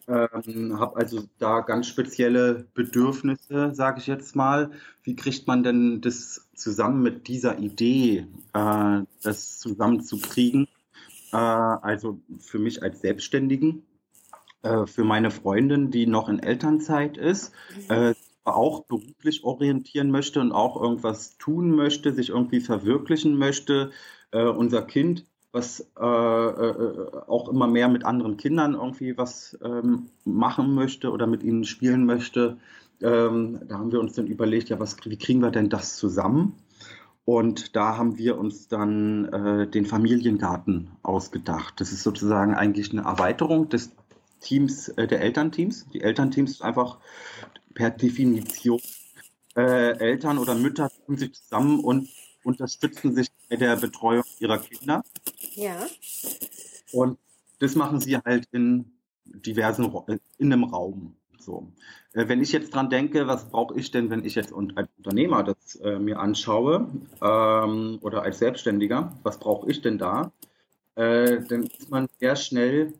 Ähm, 0.08 0.78
habe 0.78 0.96
also 0.96 1.22
da 1.38 1.60
ganz 1.60 1.86
spezielle 1.86 2.66
Bedürfnisse, 2.74 3.72
sage 3.74 4.00
ich 4.00 4.08
jetzt 4.08 4.36
mal. 4.36 4.72
Wie 5.04 5.16
kriegt 5.16 5.46
man 5.46 5.62
denn 5.62 6.00
das 6.00 6.48
zusammen 6.54 7.02
mit 7.02 7.28
dieser 7.28 7.58
Idee, 7.58 8.26
äh, 8.52 9.02
das 9.22 9.58
zusammenzukriegen? 9.58 10.68
Äh, 11.32 11.36
also 11.36 12.20
für 12.40 12.58
mich 12.58 12.82
als 12.82 13.00
Selbstständigen, 13.00 13.84
für 14.84 15.04
meine 15.04 15.30
Freundin, 15.30 15.90
die 15.90 16.06
noch 16.06 16.28
in 16.28 16.38
Elternzeit 16.38 17.16
ist, 17.16 17.50
mhm. 17.88 18.14
Auch 18.54 18.84
beruflich 18.84 19.44
orientieren 19.44 20.10
möchte 20.10 20.40
und 20.40 20.52
auch 20.52 20.80
irgendwas 20.80 21.36
tun 21.38 21.74
möchte, 21.74 22.12
sich 22.12 22.30
irgendwie 22.30 22.60
verwirklichen 22.60 23.36
möchte. 23.36 23.90
Äh, 24.32 24.44
unser 24.44 24.82
Kind 24.82 25.26
was 25.52 25.80
äh, 25.98 26.04
äh, 26.04 27.10
auch 27.26 27.48
immer 27.48 27.66
mehr 27.66 27.88
mit 27.88 28.04
anderen 28.04 28.36
Kindern 28.36 28.74
irgendwie 28.74 29.18
was 29.18 29.58
ähm, 29.64 30.06
machen 30.24 30.74
möchte 30.74 31.10
oder 31.10 31.26
mit 31.26 31.42
ihnen 31.42 31.64
spielen 31.64 32.06
möchte. 32.06 32.58
Ähm, 33.02 33.60
da 33.66 33.78
haben 33.78 33.92
wir 33.92 34.00
uns 34.00 34.12
dann 34.12 34.26
überlegt, 34.26 34.68
ja, 34.68 34.78
was, 34.78 34.96
wie 35.04 35.16
kriegen 35.16 35.40
wir 35.40 35.50
denn 35.50 35.68
das 35.68 35.96
zusammen? 35.96 36.54
Und 37.24 37.76
da 37.76 37.96
haben 37.96 38.18
wir 38.18 38.38
uns 38.38 38.68
dann 38.68 39.24
äh, 39.26 39.66
den 39.66 39.86
Familiengarten 39.86 40.90
ausgedacht. 41.02 41.80
Das 41.80 41.92
ist 41.92 42.02
sozusagen 42.02 42.54
eigentlich 42.54 42.92
eine 42.92 43.02
Erweiterung 43.02 43.68
des 43.68 43.92
Teams, 44.40 44.88
äh, 44.88 45.06
der 45.06 45.20
Elternteams. 45.20 45.88
Die 45.92 46.00
Elternteams 46.00 46.62
einfach 46.62 46.98
per 47.74 47.90
Definition 47.90 48.80
äh, 49.56 49.98
Eltern 49.98 50.38
oder 50.38 50.54
Mütter 50.54 50.90
tun 51.06 51.16
sich 51.16 51.34
zusammen 51.34 51.80
und 51.80 52.08
unterstützen 52.44 53.14
sich 53.14 53.28
bei 53.48 53.56
der 53.56 53.76
Betreuung 53.76 54.24
ihrer 54.38 54.58
Kinder. 54.58 55.02
Ja. 55.54 55.86
Und 56.92 57.18
das 57.58 57.74
machen 57.74 58.00
sie 58.00 58.16
halt 58.16 58.48
in 58.52 58.92
diversen, 59.24 59.92
in 60.38 60.52
einem 60.52 60.64
Raum. 60.64 61.16
So. 61.38 61.72
Äh, 62.12 62.28
wenn 62.28 62.40
ich 62.40 62.52
jetzt 62.52 62.74
dran 62.74 62.90
denke, 62.90 63.26
was 63.26 63.50
brauche 63.50 63.78
ich 63.78 63.90
denn, 63.90 64.10
wenn 64.10 64.24
ich 64.24 64.34
jetzt 64.34 64.52
als 64.52 64.88
Unternehmer 64.98 65.42
das 65.42 65.76
äh, 65.76 65.98
mir 65.98 66.18
anschaue 66.18 66.88
ähm, 67.20 67.98
oder 68.02 68.22
als 68.22 68.38
Selbstständiger, 68.38 69.18
was 69.22 69.38
brauche 69.38 69.70
ich 69.70 69.80
denn 69.80 69.98
da? 69.98 70.32
Äh, 70.94 71.42
dann 71.48 71.64
ist 71.64 71.90
man 71.90 72.08
sehr 72.18 72.36
schnell 72.36 72.94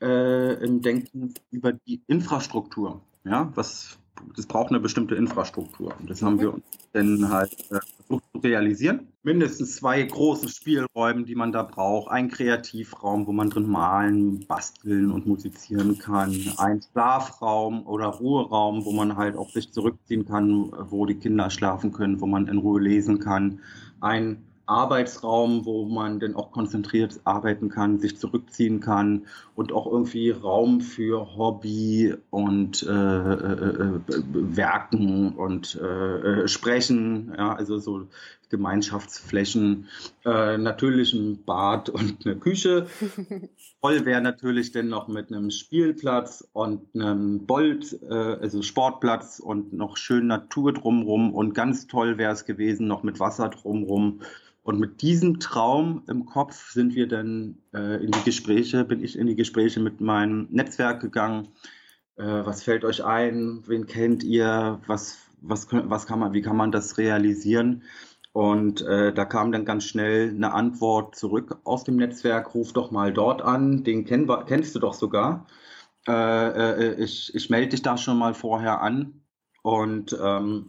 äh, 0.00 0.54
im 0.64 0.82
Denken 0.82 1.34
über 1.50 1.72
die 1.72 2.02
Infrastruktur. 2.06 3.02
Ja, 3.24 3.50
was 3.54 3.98
das 4.34 4.46
braucht 4.46 4.70
eine 4.70 4.80
bestimmte 4.80 5.14
Infrastruktur. 5.14 5.94
Und 5.98 6.10
das 6.10 6.22
haben 6.22 6.40
wir 6.40 6.54
uns 6.54 6.64
dann 6.92 7.28
halt 7.30 7.52
äh, 7.70 7.80
versucht 7.96 8.24
zu 8.32 8.38
realisieren. 8.38 9.08
Mindestens 9.22 9.76
zwei 9.76 10.02
große 10.02 10.48
Spielräume, 10.48 11.24
die 11.24 11.34
man 11.34 11.52
da 11.52 11.62
braucht. 11.62 12.10
Ein 12.10 12.30
Kreativraum, 12.30 13.26
wo 13.26 13.32
man 13.32 13.50
drin 13.50 13.68
malen, 13.68 14.46
basteln 14.46 15.10
und 15.10 15.26
musizieren 15.26 15.98
kann. 15.98 16.34
Ein 16.56 16.80
Schlafraum 16.82 17.86
oder 17.86 18.06
Ruheraum, 18.06 18.84
wo 18.84 18.92
man 18.92 19.16
halt 19.16 19.36
auch 19.36 19.50
sich 19.50 19.72
zurückziehen 19.72 20.26
kann, 20.26 20.72
wo 20.90 21.06
die 21.06 21.16
Kinder 21.16 21.50
schlafen 21.50 21.92
können, 21.92 22.20
wo 22.20 22.26
man 22.26 22.48
in 22.48 22.58
Ruhe 22.58 22.80
lesen 22.80 23.18
kann. 23.18 23.60
Ein 24.00 24.45
Arbeitsraum, 24.66 25.64
wo 25.64 25.84
man 25.84 26.18
dann 26.18 26.34
auch 26.34 26.50
konzentriert 26.50 27.20
arbeiten 27.24 27.68
kann, 27.68 27.98
sich 27.98 28.18
zurückziehen 28.18 28.80
kann 28.80 29.26
und 29.54 29.72
auch 29.72 29.86
irgendwie 29.86 30.30
Raum 30.30 30.80
für 30.80 31.36
Hobby 31.36 32.14
und 32.30 32.82
äh, 32.82 32.90
äh, 32.90 33.94
äh 33.96 34.00
Werken 34.08 35.36
und 35.36 35.80
äh, 35.80 36.42
äh, 36.42 36.48
Sprechen, 36.48 37.32
ja, 37.36 37.54
also 37.54 37.78
so 37.78 38.08
Gemeinschaftsflächen, 38.48 39.88
äh, 40.24 40.58
natürlich 40.58 41.12
ein 41.12 41.44
Bad 41.44 41.88
und 41.88 42.24
eine 42.24 42.36
Küche. 42.36 42.86
Voll 43.80 44.04
wäre 44.04 44.20
natürlich 44.20 44.72
dann 44.72 44.88
noch 44.88 45.08
mit 45.08 45.32
einem 45.32 45.50
Spielplatz 45.50 46.46
und 46.52 46.82
einem 46.94 47.46
Bolt, 47.46 47.98
also 48.08 48.62
Sportplatz 48.62 49.40
und 49.40 49.72
noch 49.72 49.96
schön 49.96 50.26
Natur 50.26 50.72
drumrum 50.72 51.34
und 51.34 51.54
ganz 51.54 51.86
toll 51.86 52.18
wäre 52.18 52.32
es 52.32 52.44
gewesen, 52.44 52.86
noch 52.86 53.02
mit 53.02 53.20
Wasser 53.20 53.48
drumrum 53.48 54.20
und 54.66 54.80
mit 54.80 55.00
diesem 55.00 55.38
Traum 55.38 56.02
im 56.08 56.26
Kopf 56.26 56.72
sind 56.72 56.96
wir 56.96 57.06
dann 57.06 57.58
äh, 57.72 58.04
in 58.04 58.10
die 58.10 58.24
Gespräche, 58.24 58.84
bin 58.84 59.00
ich 59.00 59.16
in 59.16 59.28
die 59.28 59.36
Gespräche 59.36 59.78
mit 59.78 60.00
meinem 60.00 60.48
Netzwerk 60.50 61.00
gegangen. 61.00 61.50
Äh, 62.16 62.24
was 62.24 62.64
fällt 62.64 62.84
euch 62.84 63.04
ein? 63.04 63.62
Wen 63.68 63.86
kennt 63.86 64.24
ihr? 64.24 64.80
Was, 64.88 65.18
was, 65.40 65.68
was 65.70 66.08
kann 66.08 66.18
man, 66.18 66.32
wie 66.32 66.42
kann 66.42 66.56
man 66.56 66.72
das 66.72 66.98
realisieren? 66.98 67.84
Und 68.36 68.82
äh, 68.82 69.14
da 69.14 69.24
kam 69.24 69.50
dann 69.50 69.64
ganz 69.64 69.84
schnell 69.84 70.28
eine 70.28 70.52
Antwort 70.52 71.16
zurück 71.16 71.56
aus 71.64 71.84
dem 71.84 71.96
Netzwerk, 71.96 72.54
ruf 72.54 72.74
doch 72.74 72.90
mal 72.90 73.10
dort 73.10 73.40
an, 73.40 73.82
den 73.82 74.04
kenn, 74.04 74.30
kennst 74.46 74.74
du 74.74 74.78
doch 74.78 74.92
sogar. 74.92 75.46
Äh, 76.06 76.12
äh, 76.12 77.02
ich, 77.02 77.34
ich 77.34 77.48
melde 77.48 77.70
dich 77.70 77.80
da 77.80 77.96
schon 77.96 78.18
mal 78.18 78.34
vorher 78.34 78.82
an. 78.82 79.22
Und 79.62 80.14
ähm, 80.22 80.66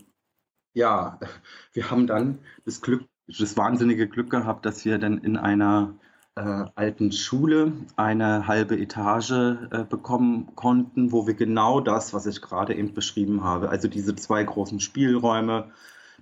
ja, 0.75 1.19
wir 1.74 1.91
haben 1.91 2.07
dann 2.07 2.39
das 2.63 2.81
Glück 2.81 3.03
das 3.27 3.57
wahnsinnige 3.57 4.07
Glück 4.07 4.29
gehabt, 4.29 4.65
dass 4.65 4.86
wir 4.86 4.97
dann 4.97 5.17
in 5.17 5.36
einer 5.36 5.93
äh, 6.36 6.63
alten 6.74 7.12
Schule 7.12 7.74
eine 7.97 8.47
halbe 8.47 8.79
Etage 8.79 9.31
äh, 9.31 9.83
bekommen 9.83 10.55
konnten, 10.55 11.12
wo 11.12 11.27
wir 11.27 11.33
genau 11.33 11.81
das, 11.81 12.13
was 12.13 12.27
ich 12.27 12.41
gerade 12.41 12.74
eben 12.75 12.93
beschrieben 12.93 13.43
habe, 13.43 13.67
also 13.67 13.89
diese 13.89 14.15
zwei 14.15 14.41
großen 14.41 14.79
Spielräume, 14.79 15.74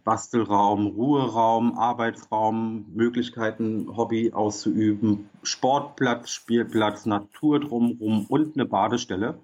Bastelraum, 0.05 0.87
Ruheraum, 0.87 1.77
Arbeitsraum, 1.77 2.85
Möglichkeiten, 2.93 3.97
Hobby 3.97 4.31
auszuüben, 4.31 5.29
Sportplatz, 5.43 6.29
Spielplatz, 6.29 7.05
Natur 7.05 7.59
drumherum 7.59 8.25
und 8.27 8.55
eine 8.55 8.65
Badestelle. 8.65 9.39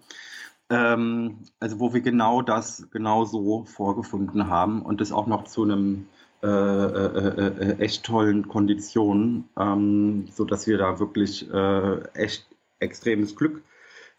Ähm, 0.70 1.39
also 1.60 1.80
wo 1.82 1.94
wir 1.94 2.01
genau 2.01 2.41
das 2.41 2.88
genau 2.91 3.25
so 3.25 3.65
vorgefunden 3.65 4.48
haben 4.48 4.84
und 4.84 5.01
das 5.01 5.12
auch 5.12 5.27
noch 5.27 5.44
zu 5.46 5.63
einem 5.63 6.08
äh, 6.44 6.48
äh, 6.48 7.48
äh, 7.48 7.80
echt 7.80 8.03
tollen 8.03 8.48
Konditionen, 8.48 9.50
ähm, 9.60 10.27
so 10.32 10.46
dass 10.46 10.68
wir 10.68 10.77
da 10.77 11.00
wirklich 11.00 11.51
äh, 11.51 12.01
echt 12.13 12.48
extremes 12.80 13.36
Glück 13.36 13.63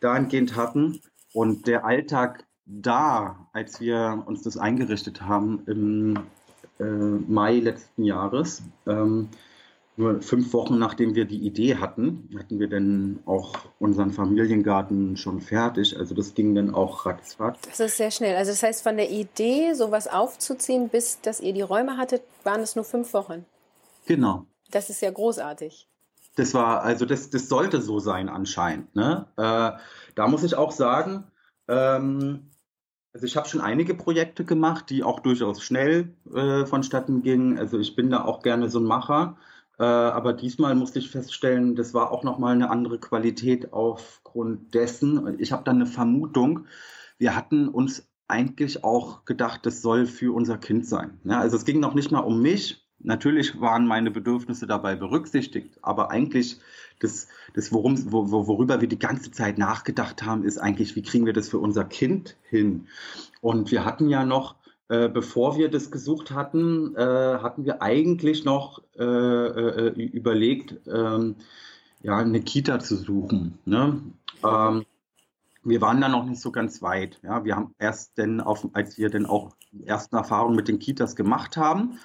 dahingehend 0.00 0.56
hatten. 0.56 1.00
Und 1.32 1.66
der 1.66 1.84
Alltag 1.84 2.44
da, 2.66 3.48
als 3.52 3.80
wir 3.80 4.22
uns 4.26 4.42
das 4.42 4.56
eingerichtet 4.56 5.22
haben 5.22 5.62
im 5.66 6.16
äh, 6.78 6.84
Mai 6.84 7.58
letzten 7.58 8.04
Jahres, 8.04 8.62
ähm, 8.86 9.28
nur 9.96 10.22
fünf 10.22 10.54
Wochen 10.54 10.78
nachdem 10.78 11.14
wir 11.14 11.26
die 11.26 11.46
Idee 11.46 11.76
hatten, 11.76 12.30
hatten 12.38 12.58
wir 12.58 12.68
dann 12.68 13.20
auch 13.26 13.52
unseren 13.78 14.10
Familiengarten 14.10 15.18
schon 15.18 15.40
fertig. 15.40 15.98
Also 15.98 16.14
das 16.14 16.34
ging 16.34 16.54
dann 16.54 16.74
auch 16.74 17.04
ratzfatz. 17.04 17.60
Das 17.68 17.78
ist 17.78 17.98
sehr 17.98 18.10
schnell. 18.10 18.36
Also 18.36 18.52
das 18.52 18.62
heißt, 18.62 18.82
von 18.82 18.96
der 18.96 19.10
Idee, 19.10 19.74
sowas 19.74 20.08
aufzuziehen, 20.08 20.88
bis 20.88 21.20
dass 21.20 21.40
ihr 21.40 21.52
die 21.52 21.60
Räume 21.60 21.98
hattet, 21.98 22.22
waren 22.42 22.62
es 22.62 22.74
nur 22.74 22.86
fünf 22.86 23.12
Wochen. 23.12 23.44
Genau. 24.06 24.46
Das 24.70 24.88
ist 24.88 25.02
ja 25.02 25.10
großartig. 25.10 25.86
Das 26.36 26.54
war, 26.54 26.82
also 26.82 27.04
das, 27.04 27.28
das 27.28 27.50
sollte 27.50 27.82
so 27.82 27.98
sein 27.98 28.30
anscheinend. 28.30 28.96
Ne? 28.96 29.26
Äh, 29.36 29.78
da 30.14 30.26
muss 30.28 30.42
ich 30.42 30.54
auch 30.54 30.72
sagen, 30.72 31.24
ähm, 31.68 32.50
also 33.12 33.26
ich 33.26 33.36
habe 33.36 33.48
schon 33.48 33.60
einige 33.60 33.94
Projekte 33.94 34.44
gemacht, 34.44 34.88
die 34.90 35.02
auch 35.02 35.20
durchaus 35.20 35.62
schnell 35.62 36.14
äh, 36.34 36.64
vonstatten 36.64 37.22
gingen. 37.22 37.58
Also 37.58 37.78
ich 37.78 37.94
bin 37.94 38.10
da 38.10 38.24
auch 38.24 38.42
gerne 38.42 38.70
so 38.70 38.78
ein 38.80 38.84
Macher. 38.84 39.36
Äh, 39.78 39.84
aber 39.84 40.32
diesmal 40.32 40.74
musste 40.74 40.98
ich 40.98 41.10
feststellen, 41.10 41.76
das 41.76 41.94
war 41.94 42.10
auch 42.10 42.24
nochmal 42.24 42.54
eine 42.54 42.70
andere 42.70 42.98
Qualität 42.98 43.72
aufgrund 43.72 44.74
dessen. 44.74 45.38
Ich 45.38 45.52
habe 45.52 45.64
dann 45.64 45.76
eine 45.76 45.86
Vermutung, 45.86 46.66
wir 47.18 47.36
hatten 47.36 47.68
uns 47.68 48.08
eigentlich 48.28 48.82
auch 48.82 49.24
gedacht, 49.26 49.66
das 49.66 49.82
soll 49.82 50.06
für 50.06 50.34
unser 50.34 50.56
Kind 50.56 50.86
sein. 50.86 51.20
Ja, 51.24 51.40
also 51.40 51.56
es 51.56 51.64
ging 51.64 51.80
noch 51.80 51.94
nicht 51.94 52.10
mal 52.10 52.20
um 52.20 52.40
mich. 52.40 52.81
Natürlich 53.04 53.60
waren 53.60 53.86
meine 53.86 54.10
Bedürfnisse 54.10 54.66
dabei 54.66 54.96
berücksichtigt, 54.96 55.78
aber 55.82 56.10
eigentlich 56.10 56.58
das, 57.00 57.28
das 57.54 57.72
worum, 57.72 58.12
worüber 58.12 58.80
wir 58.80 58.88
die 58.88 58.98
ganze 58.98 59.30
Zeit 59.30 59.58
nachgedacht 59.58 60.22
haben, 60.22 60.44
ist 60.44 60.58
eigentlich, 60.58 60.94
wie 60.94 61.02
kriegen 61.02 61.26
wir 61.26 61.32
das 61.32 61.48
für 61.48 61.58
unser 61.58 61.84
Kind 61.84 62.36
hin? 62.44 62.86
Und 63.40 63.70
wir 63.72 63.84
hatten 63.84 64.08
ja 64.08 64.24
noch 64.24 64.56
äh, 64.88 65.08
bevor 65.08 65.56
wir 65.56 65.70
das 65.70 65.90
gesucht 65.90 66.32
hatten, 66.32 66.94
äh, 66.96 67.00
hatten 67.00 67.64
wir 67.64 67.80
eigentlich 67.80 68.44
noch 68.44 68.82
äh, 68.98 69.02
äh 69.02 69.88
überlegt, 69.88 70.76
ähm, 70.86 71.36
ja, 72.02 72.18
eine 72.18 72.42
Kita 72.42 72.78
zu 72.78 72.96
suchen. 72.96 73.58
Ne? 73.64 74.02
Ähm, 74.44 74.84
wir 75.64 75.80
waren 75.80 76.00
da 76.00 76.08
noch 76.08 76.26
nicht 76.26 76.42
so 76.42 76.52
ganz 76.52 76.82
weit. 76.82 77.20
Ja? 77.22 77.44
Wir 77.44 77.56
haben 77.56 77.74
erst 77.78 78.18
denn, 78.18 78.40
auf, 78.40 78.68
als 78.74 78.98
wir 78.98 79.08
dann 79.08 79.24
auch 79.24 79.54
die 79.70 79.86
ersten 79.86 80.16
Erfahrungen 80.16 80.56
mit 80.56 80.68
den 80.68 80.78
Kitas 80.78 81.16
gemacht 81.16 81.56
haben, 81.56 81.98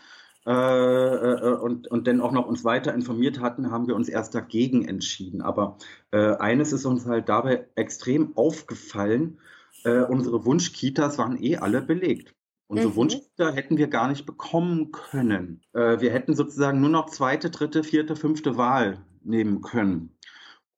äh, 0.48 0.51
äh, 0.51 1.56
und, 1.56 1.89
und 1.89 2.08
dann 2.08 2.22
auch 2.22 2.32
noch 2.32 2.48
uns 2.48 2.63
weiter 2.63 2.94
informiert 2.94 3.42
hatten, 3.42 3.70
haben 3.70 3.88
wir 3.88 3.96
uns 3.96 4.08
erst 4.08 4.34
dagegen 4.34 4.88
entschieden. 4.88 5.42
Aber 5.42 5.77
äh, 6.12 6.36
eines 6.38 6.72
ist 6.72 6.86
uns 6.86 7.06
halt 7.06 7.27
dabei 7.27 7.68
extrem 7.75 8.38
aufgefallen, 8.38 9.39
äh, 9.84 10.04
unsere 10.04 10.46
Wunschkitas 10.46 11.18
waren 11.18 11.42
eh 11.44 11.58
alle 11.58 11.82
belegt. 11.82 12.34
Unsere 12.68 12.92
mhm. 12.92 12.96
Wunschkinder 12.96 13.51
hätten 13.54 13.77
wir 13.77 13.88
gar 13.88 14.08
nicht 14.08 14.25
bekommen 14.25 14.92
können. 14.94 15.62
Äh, 15.74 16.00
wir 16.00 16.12
hätten 16.12 16.34
sozusagen 16.34 16.80
nur 16.80 16.89
noch 16.89 17.10
zweite, 17.10 17.50
dritte, 17.50 17.84
vierte, 17.84 18.16
fünfte 18.16 18.56
Wahl 18.56 19.00
nehmen 19.24 19.62
können. 19.62 20.18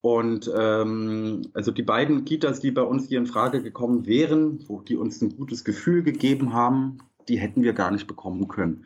Und 0.01 0.49
ähm, 0.57 1.43
also 1.53 1.71
die 1.71 1.83
beiden 1.83 2.25
Kitas, 2.25 2.59
die 2.59 2.71
bei 2.71 2.83
uns 2.83 3.07
hier 3.07 3.19
in 3.19 3.27
Frage 3.27 3.61
gekommen 3.61 4.07
wären, 4.07 4.63
wo 4.67 4.81
die 4.81 4.95
uns 4.95 5.21
ein 5.21 5.35
gutes 5.35 5.63
Gefühl 5.63 6.03
gegeben 6.03 6.53
haben, 6.53 6.99
die 7.29 7.37
hätten 7.37 7.63
wir 7.63 7.73
gar 7.73 7.91
nicht 7.91 8.07
bekommen 8.07 8.47
können. 8.47 8.85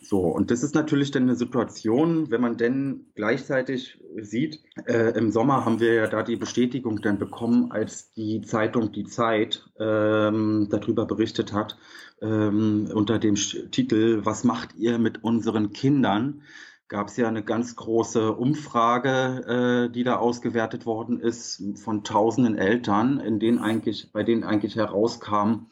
So, 0.00 0.20
und 0.20 0.50
das 0.50 0.62
ist 0.62 0.74
natürlich 0.74 1.10
dann 1.10 1.24
eine 1.24 1.34
Situation, 1.34 2.30
wenn 2.30 2.40
man 2.40 2.56
denn 2.56 3.06
gleichzeitig 3.14 3.98
sieht, 4.16 4.62
äh, 4.86 5.18
im 5.18 5.32
Sommer 5.32 5.66
haben 5.66 5.80
wir 5.80 5.92
ja 5.92 6.06
da 6.06 6.22
die 6.22 6.36
Bestätigung 6.36 7.02
dann 7.02 7.18
bekommen, 7.18 7.72
als 7.72 8.12
die 8.12 8.40
Zeitung 8.40 8.90
Die 8.92 9.04
Zeit 9.04 9.68
ähm, 9.78 10.68
darüber 10.70 11.04
berichtet 11.04 11.52
hat, 11.52 11.76
ähm, 12.22 12.88
unter 12.94 13.18
dem 13.18 13.34
Titel 13.34 14.20
Was 14.24 14.44
macht 14.44 14.76
ihr 14.76 14.98
mit 14.98 15.24
unseren 15.24 15.72
Kindern? 15.72 16.42
gab 16.88 17.08
es 17.08 17.18
ja 17.18 17.28
eine 17.28 17.44
ganz 17.44 17.76
große 17.76 18.32
Umfrage, 18.32 19.88
äh, 19.88 19.92
die 19.92 20.04
da 20.04 20.16
ausgewertet 20.16 20.86
worden 20.86 21.20
ist 21.20 21.62
von 21.76 22.02
tausenden 22.02 22.56
Eltern, 22.56 23.20
in 23.20 23.38
denen 23.38 23.58
eigentlich, 23.58 24.10
bei 24.10 24.22
denen 24.22 24.42
eigentlich 24.42 24.76
herauskam, 24.76 25.66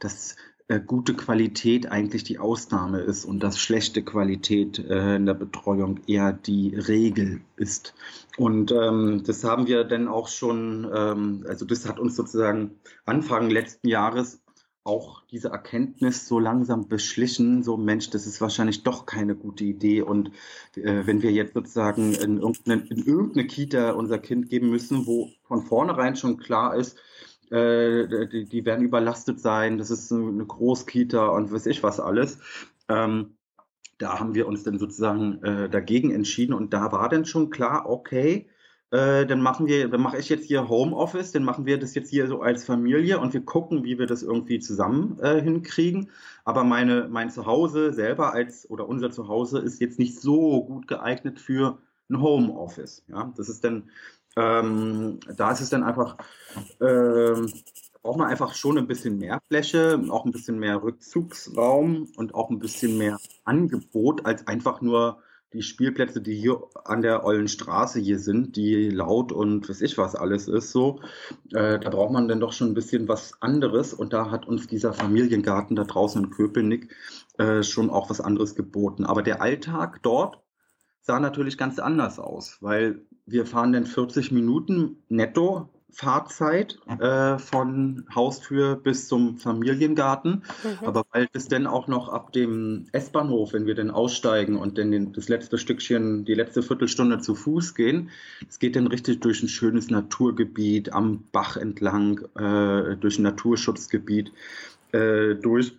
dass 0.00 0.36
äh, 0.68 0.80
gute 0.80 1.14
Qualität 1.14 1.90
eigentlich 1.90 2.24
die 2.24 2.38
Ausnahme 2.38 3.00
ist 3.00 3.24
und 3.24 3.40
dass 3.42 3.58
schlechte 3.58 4.02
Qualität 4.02 4.78
äh, 4.78 5.16
in 5.16 5.26
der 5.26 5.34
Betreuung 5.34 6.00
eher 6.06 6.32
die 6.32 6.74
Regel 6.74 7.42
ist. 7.56 7.94
Und 8.38 8.72
ähm, 8.72 9.22
das 9.26 9.44
haben 9.44 9.66
wir 9.66 9.84
dann 9.84 10.08
auch 10.08 10.28
schon, 10.28 10.90
ähm, 10.94 11.44
also 11.46 11.66
das 11.66 11.86
hat 11.86 12.00
uns 12.00 12.16
sozusagen 12.16 12.80
Anfang 13.04 13.50
letzten 13.50 13.88
Jahres 13.88 14.40
auch 14.84 15.22
diese 15.30 15.48
Erkenntnis 15.48 16.28
so 16.28 16.38
langsam 16.38 16.88
beschlichen, 16.88 17.62
so 17.62 17.78
Mensch, 17.78 18.10
das 18.10 18.26
ist 18.26 18.42
wahrscheinlich 18.42 18.82
doch 18.82 19.06
keine 19.06 19.34
gute 19.34 19.64
Idee. 19.64 20.02
Und 20.02 20.30
äh, 20.76 21.06
wenn 21.06 21.22
wir 21.22 21.32
jetzt 21.32 21.54
sozusagen 21.54 22.12
in 22.14 22.38
irgendeine, 22.38 22.86
in 22.88 23.04
irgendeine 23.04 23.46
Kita 23.46 23.92
unser 23.92 24.18
Kind 24.18 24.50
geben 24.50 24.68
müssen, 24.70 25.06
wo 25.06 25.30
von 25.42 25.62
vornherein 25.62 26.16
schon 26.16 26.36
klar 26.36 26.76
ist, 26.76 26.98
äh, 27.50 28.28
die, 28.28 28.46
die, 28.46 28.64
werden 28.64 28.84
überlastet 28.84 29.40
sein, 29.40 29.78
das 29.78 29.90
ist 29.90 30.12
eine 30.12 30.44
Großkita 30.44 31.26
und 31.28 31.52
weiß 31.52 31.66
ich 31.66 31.82
was 31.82 32.00
alles. 32.00 32.38
Ähm, 32.88 33.36
da 33.98 34.18
haben 34.18 34.34
wir 34.34 34.46
uns 34.46 34.64
dann 34.64 34.78
sozusagen 34.78 35.42
äh, 35.42 35.68
dagegen 35.68 36.10
entschieden 36.10 36.54
und 36.54 36.72
da 36.72 36.92
war 36.92 37.08
dann 37.08 37.24
schon 37.24 37.50
klar, 37.50 37.88
okay, 37.88 38.48
äh, 38.94 39.26
dann 39.26 39.40
machen 39.40 39.66
wir, 39.66 39.88
dann 39.88 40.02
mache 40.02 40.18
ich 40.18 40.28
jetzt 40.28 40.46
hier 40.46 40.68
Homeoffice, 40.68 41.32
dann 41.32 41.42
machen 41.42 41.66
wir 41.66 41.78
das 41.78 41.96
jetzt 41.96 42.10
hier 42.10 42.28
so 42.28 42.42
als 42.42 42.64
Familie 42.64 43.18
und 43.18 43.32
wir 43.32 43.44
gucken, 43.44 43.82
wie 43.82 43.98
wir 43.98 44.06
das 44.06 44.22
irgendwie 44.22 44.60
zusammen 44.60 45.18
äh, 45.20 45.42
hinkriegen. 45.42 46.10
Aber 46.44 46.62
meine, 46.62 47.08
mein 47.08 47.30
Zuhause 47.30 47.92
selber 47.92 48.32
als 48.32 48.70
oder 48.70 48.86
unser 48.88 49.10
Zuhause 49.10 49.58
ist 49.58 49.80
jetzt 49.80 49.98
nicht 49.98 50.20
so 50.20 50.64
gut 50.64 50.86
geeignet 50.86 51.40
für 51.40 51.78
ein 52.08 52.20
Homeoffice. 52.20 53.04
Ja, 53.08 53.32
das 53.36 53.48
ist 53.48 53.64
dann, 53.64 53.90
ähm, 54.36 55.20
da 55.36 55.52
ist 55.52 55.60
es 55.60 55.70
dann 55.70 55.82
einfach, 55.82 56.16
ähm, 56.80 57.52
braucht 58.02 58.18
man 58.18 58.28
einfach 58.28 58.54
schon 58.54 58.78
ein 58.78 58.86
bisschen 58.86 59.18
mehr 59.18 59.40
Fläche, 59.48 60.00
auch 60.10 60.24
ein 60.24 60.32
bisschen 60.32 60.58
mehr 60.58 60.82
Rückzugsraum 60.82 62.08
und 62.16 62.34
auch 62.34 62.50
ein 62.50 62.58
bisschen 62.58 62.98
mehr 62.98 63.18
Angebot 63.44 64.26
als 64.26 64.46
einfach 64.46 64.80
nur 64.80 65.22
die 65.54 65.62
Spielplätze, 65.62 66.20
die 66.20 66.34
hier 66.34 66.60
an 66.84 67.00
der 67.00 67.24
Ollen 67.24 67.48
Straße 67.48 68.00
hier 68.00 68.18
sind, 68.18 68.56
die 68.56 68.90
laut 68.90 69.30
und 69.32 69.68
weiß 69.68 69.80
ich 69.82 69.96
was 69.96 70.16
alles 70.16 70.48
ist, 70.48 70.72
so, 70.72 71.00
äh, 71.52 71.78
da 71.78 71.90
braucht 71.90 72.12
man 72.12 72.28
dann 72.28 72.40
doch 72.40 72.52
schon 72.52 72.68
ein 72.68 72.74
bisschen 72.74 73.08
was 73.08 73.40
anderes. 73.40 73.94
Und 73.94 74.12
da 74.12 74.30
hat 74.30 74.46
uns 74.46 74.66
dieser 74.66 74.92
Familiengarten 74.92 75.76
da 75.76 75.84
draußen 75.84 76.24
in 76.24 76.30
Köpenick 76.30 76.94
äh, 77.38 77.62
schon 77.62 77.88
auch 77.88 78.10
was 78.10 78.20
anderes 78.20 78.56
geboten. 78.56 79.06
Aber 79.06 79.22
der 79.22 79.40
Alltag 79.40 80.00
dort 80.02 80.43
sah 81.04 81.20
natürlich 81.20 81.58
ganz 81.58 81.78
anders 81.78 82.18
aus, 82.18 82.58
weil 82.60 83.00
wir 83.26 83.46
fahren 83.46 83.72
dann 83.72 83.86
40 83.86 84.32
Minuten 84.32 84.96
netto 85.08 85.68
Fahrzeit 85.90 86.78
äh, 86.98 87.38
von 87.38 88.04
Haustür 88.12 88.74
bis 88.74 89.06
zum 89.06 89.36
Familiengarten. 89.36 90.42
Mhm. 90.64 90.86
Aber 90.86 91.04
weil 91.12 91.28
es 91.32 91.46
dann 91.46 91.68
auch 91.68 91.86
noch 91.86 92.08
ab 92.08 92.32
dem 92.32 92.86
S-Bahnhof, 92.90 93.52
wenn 93.52 93.66
wir 93.66 93.76
dann 93.76 93.92
aussteigen 93.92 94.56
und 94.56 94.76
dann 94.76 95.12
das 95.12 95.28
letzte 95.28 95.56
Stückchen, 95.56 96.24
die 96.24 96.34
letzte 96.34 96.62
Viertelstunde 96.62 97.20
zu 97.20 97.36
Fuß 97.36 97.74
gehen, 97.74 98.10
es 98.48 98.58
geht 98.58 98.74
dann 98.74 98.88
richtig 98.88 99.20
durch 99.20 99.42
ein 99.42 99.48
schönes 99.48 99.88
Naturgebiet 99.88 100.92
am 100.92 101.24
Bach 101.30 101.56
entlang, 101.56 102.18
äh, 102.34 102.96
durch 102.96 103.18
ein 103.18 103.22
Naturschutzgebiet 103.22 104.32
äh, 104.92 105.34
durch. 105.36 105.76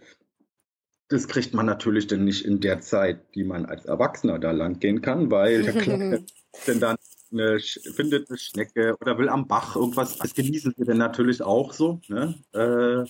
Das 1.07 1.27
kriegt 1.27 1.53
man 1.53 1.65
natürlich 1.67 2.07
dann 2.07 2.23
nicht 2.23 2.45
in 2.45 2.59
der 2.59 2.81
Zeit, 2.81 3.35
die 3.35 3.43
man 3.43 3.65
als 3.65 3.85
Erwachsener 3.85 4.39
da 4.39 4.51
lang 4.51 4.79
gehen 4.79 5.01
kann, 5.01 5.29
weil 5.29 5.63
der 5.63 5.73
Kleine 5.81 6.25
denn 6.67 6.79
dann 6.79 6.97
eine, 7.31 7.59
findet 7.59 8.29
eine 8.29 8.37
Schnecke 8.37 8.95
oder 8.99 9.17
will 9.17 9.29
am 9.29 9.47
Bach 9.47 9.75
irgendwas. 9.75 10.17
Das 10.17 10.33
genießen 10.33 10.73
wir 10.77 10.85
dann 10.85 10.97
natürlich 10.97 11.41
auch 11.41 11.73
so. 11.73 12.01
Ne? 12.07 12.35
Äh, 12.53 13.09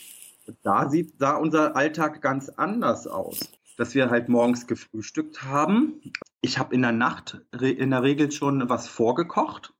da 0.63 0.89
sieht 0.89 1.21
da 1.21 1.35
unser 1.35 1.75
Alltag 1.75 2.21
ganz 2.21 2.49
anders 2.49 3.07
aus. 3.07 3.39
Dass 3.77 3.93
wir 3.93 4.09
halt 4.09 4.29
morgens 4.29 4.67
gefrühstückt 4.67 5.43
haben. 5.43 6.01
Ich 6.39 6.59
habe 6.59 6.73
in 6.73 6.81
der 6.81 6.93
Nacht 6.93 7.41
in 7.59 7.91
der 7.91 8.03
Regel 8.03 8.31
schon 8.31 8.69
was 8.69 8.87
vorgekocht. 8.87 9.73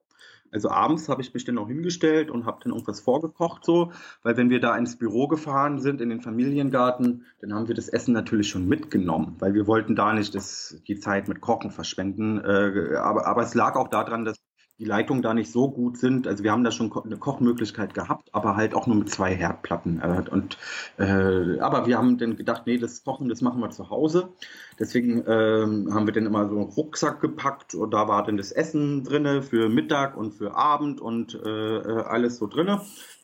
Also 0.51 0.69
abends 0.69 1.09
habe 1.09 1.21
ich 1.21 1.33
mich 1.33 1.43
dann 1.43 1.57
auch 1.57 1.67
hingestellt 1.67 2.31
und 2.31 2.45
habe 2.45 2.59
dann 2.63 2.71
irgendwas 2.71 3.01
vorgekocht 3.01 3.65
so, 3.65 3.91
weil 4.23 4.37
wenn 4.37 4.49
wir 4.49 4.59
da 4.59 4.77
ins 4.77 4.97
Büro 4.97 5.27
gefahren 5.27 5.79
sind, 5.79 6.01
in 6.01 6.09
den 6.09 6.21
Familiengarten, 6.21 7.25
dann 7.41 7.53
haben 7.53 7.67
wir 7.67 7.75
das 7.75 7.89
Essen 7.89 8.13
natürlich 8.13 8.49
schon 8.49 8.67
mitgenommen, 8.67 9.35
weil 9.39 9.53
wir 9.53 9.67
wollten 9.67 9.95
da 9.95 10.13
nicht 10.13 10.33
das, 10.33 10.81
die 10.87 10.99
Zeit 10.99 11.27
mit 11.27 11.41
Kochen 11.41 11.71
verschwenden. 11.71 12.39
Äh, 12.39 12.95
aber, 12.95 13.27
aber 13.27 13.43
es 13.43 13.53
lag 13.53 13.75
auch 13.75 13.89
daran, 13.89 14.23
dass 14.25 14.37
die 14.77 14.85
Leitungen 14.85 15.21
da 15.21 15.33
nicht 15.33 15.51
so 15.51 15.69
gut 15.69 15.97
sind. 15.97 16.27
Also 16.27 16.43
wir 16.43 16.51
haben 16.51 16.63
da 16.63 16.71
schon 16.71 16.91
eine 16.91 17.17
Kochmöglichkeit 17.17 17.93
gehabt, 17.93 18.29
aber 18.33 18.55
halt 18.55 18.73
auch 18.73 18.87
nur 18.87 18.97
mit 18.97 19.09
zwei 19.09 19.33
Herdplatten. 19.33 20.01
Äh, 20.01 20.23
und, 20.29 20.57
äh, 20.97 21.59
aber 21.59 21.87
wir 21.87 21.97
haben 21.97 22.17
dann 22.17 22.35
gedacht, 22.35 22.63
nee, 22.65 22.77
das 22.77 23.03
Kochen, 23.03 23.29
das 23.29 23.41
machen 23.41 23.61
wir 23.61 23.69
zu 23.69 23.89
Hause. 23.89 24.29
Deswegen 24.77 25.23
ähm, 25.27 25.93
haben 25.93 26.05
wir 26.05 26.13
dann 26.13 26.25
immer 26.25 26.49
so 26.49 26.55
einen 26.55 26.69
Rucksack 26.69 27.21
gepackt 27.21 27.73
und 27.73 27.91
da 27.91 28.07
war 28.07 28.23
dann 28.23 28.37
das 28.37 28.51
Essen 28.51 29.03
drinne 29.03 29.41
für 29.41 29.69
Mittag 29.69 30.17
und 30.17 30.33
für 30.33 30.55
Abend 30.55 30.99
und 30.99 31.35
äh, 31.35 31.77
äh 31.77 32.03
alles 32.03 32.37
so 32.37 32.47
drinne. 32.47 32.81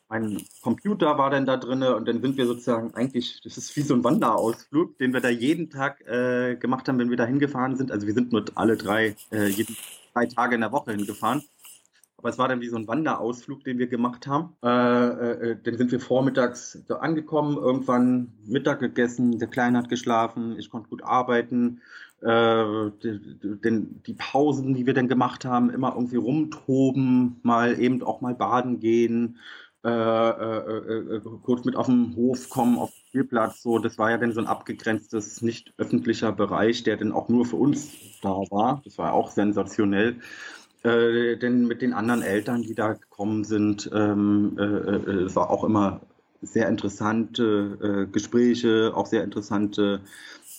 Mein 0.08 0.42
Computer 0.62 1.18
war 1.18 1.30
dann 1.30 1.46
da 1.46 1.56
drinne 1.56 1.96
und 1.96 2.06
dann 2.06 2.22
sind 2.22 2.38
wir 2.38 2.46
sozusagen 2.46 2.94
eigentlich, 2.96 3.40
das 3.44 3.58
ist 3.58 3.74
wie 3.78 3.82
so 3.82 3.94
ein 3.94 4.04
Wanderausflug, 4.04 4.98
den 4.98 5.14
wir 5.14 5.22
da 5.22 5.30
jeden 5.30 5.70
Tag 5.70 6.02
äh, 6.06 6.58
gemacht 6.58 6.90
haben, 6.90 7.00
wenn 7.00 7.10
wir 7.10 7.16
da 7.16 7.26
hingefahren 7.26 7.78
sind. 7.78 7.94
Also 7.94 8.08
wir 8.08 8.14
sind 8.14 8.34
nur 8.34 8.44
alle 8.56 8.76
drei 8.76 9.16
äh, 9.32 9.48
jeden 9.48 9.78
drei 10.14 10.26
Tage 10.26 10.56
in 10.56 10.62
der 10.62 10.72
Woche 10.72 10.92
hingefahren. 10.92 11.44
Aber 12.18 12.30
es 12.30 12.38
war 12.38 12.48
dann 12.48 12.62
wie 12.62 12.70
so 12.70 12.76
ein 12.76 12.88
Wanderausflug, 12.88 13.64
den 13.64 13.80
wir 13.80 13.88
gemacht 13.88 14.28
haben. 14.28 14.56
Äh, 14.64 14.68
äh, 14.68 15.58
dann 15.64 15.78
sind 15.78 15.92
wir 15.92 16.00
vormittags 16.00 16.78
so 16.88 16.98
angekommen, 16.98 17.58
irgendwann 17.58 18.34
Mittag 18.46 18.80
gegessen, 18.80 19.40
der 19.40 19.48
Kleine 19.48 19.80
hat 19.80 19.90
geschlafen, 19.90 20.60
ich 20.60 20.70
konnte 20.70 20.90
gut 20.90 21.04
arbeiten. 21.04 21.82
Äh, 22.22 22.92
die, 23.02 23.20
die, 23.42 23.88
die, 24.06 24.14
Pausen, 24.14 24.76
die 24.76 24.86
wir 24.86 24.94
dann 24.94 25.08
gemacht 25.08 25.46
haben, 25.46 25.72
immer 25.72 25.94
irgendwie 25.96 26.18
rumtoben, 26.18 27.40
mal 27.42 27.80
eben 27.80 28.04
auch 28.04 28.22
mal 28.22 28.36
baden 28.36 28.80
gehen, 28.80 29.40
äh, 29.84 29.90
äh, 29.90 31.16
äh, 31.16 31.22
kurz 31.42 31.66
mit 31.66 31.76
auf 31.76 31.88
den 31.88 32.16
Hof 32.16 32.52
kommen, 32.52 32.78
auf 32.78 32.92
Spielplatz. 33.12 33.62
So, 33.62 33.78
das 33.78 33.98
war 33.98 34.10
ja 34.10 34.18
dann 34.18 34.32
so 34.32 34.40
ein 34.40 34.48
abgegrenztes, 34.48 35.42
nicht 35.42 35.74
öffentlicher 35.78 36.32
Bereich, 36.32 36.84
der 36.84 36.96
dann 36.96 37.12
auch 37.12 37.28
nur 37.28 37.46
für 37.46 37.58
uns 37.58 37.90
da 38.22 38.30
war. 38.30 38.82
Das 38.86 38.98
war 38.98 39.12
auch 39.12 39.32
sensationell. 39.32 40.16
Äh, 40.84 41.36
denn 41.36 41.68
mit 41.68 41.82
den 41.82 41.94
anderen 41.94 42.22
Eltern, 42.22 42.62
die 42.62 42.74
da 42.74 42.94
gekommen 42.94 43.44
sind, 43.44 43.92
ähm, 43.94 44.58
äh, 44.58 45.26
es 45.26 45.36
war 45.36 45.50
auch 45.50 45.66
immer 45.66 46.00
sehr 46.42 46.70
interessante 46.70 48.08
äh, 48.08 48.12
Gespräche, 48.12 48.94
auch 48.96 49.08
sehr 49.08 49.26
interessante, 49.26 50.00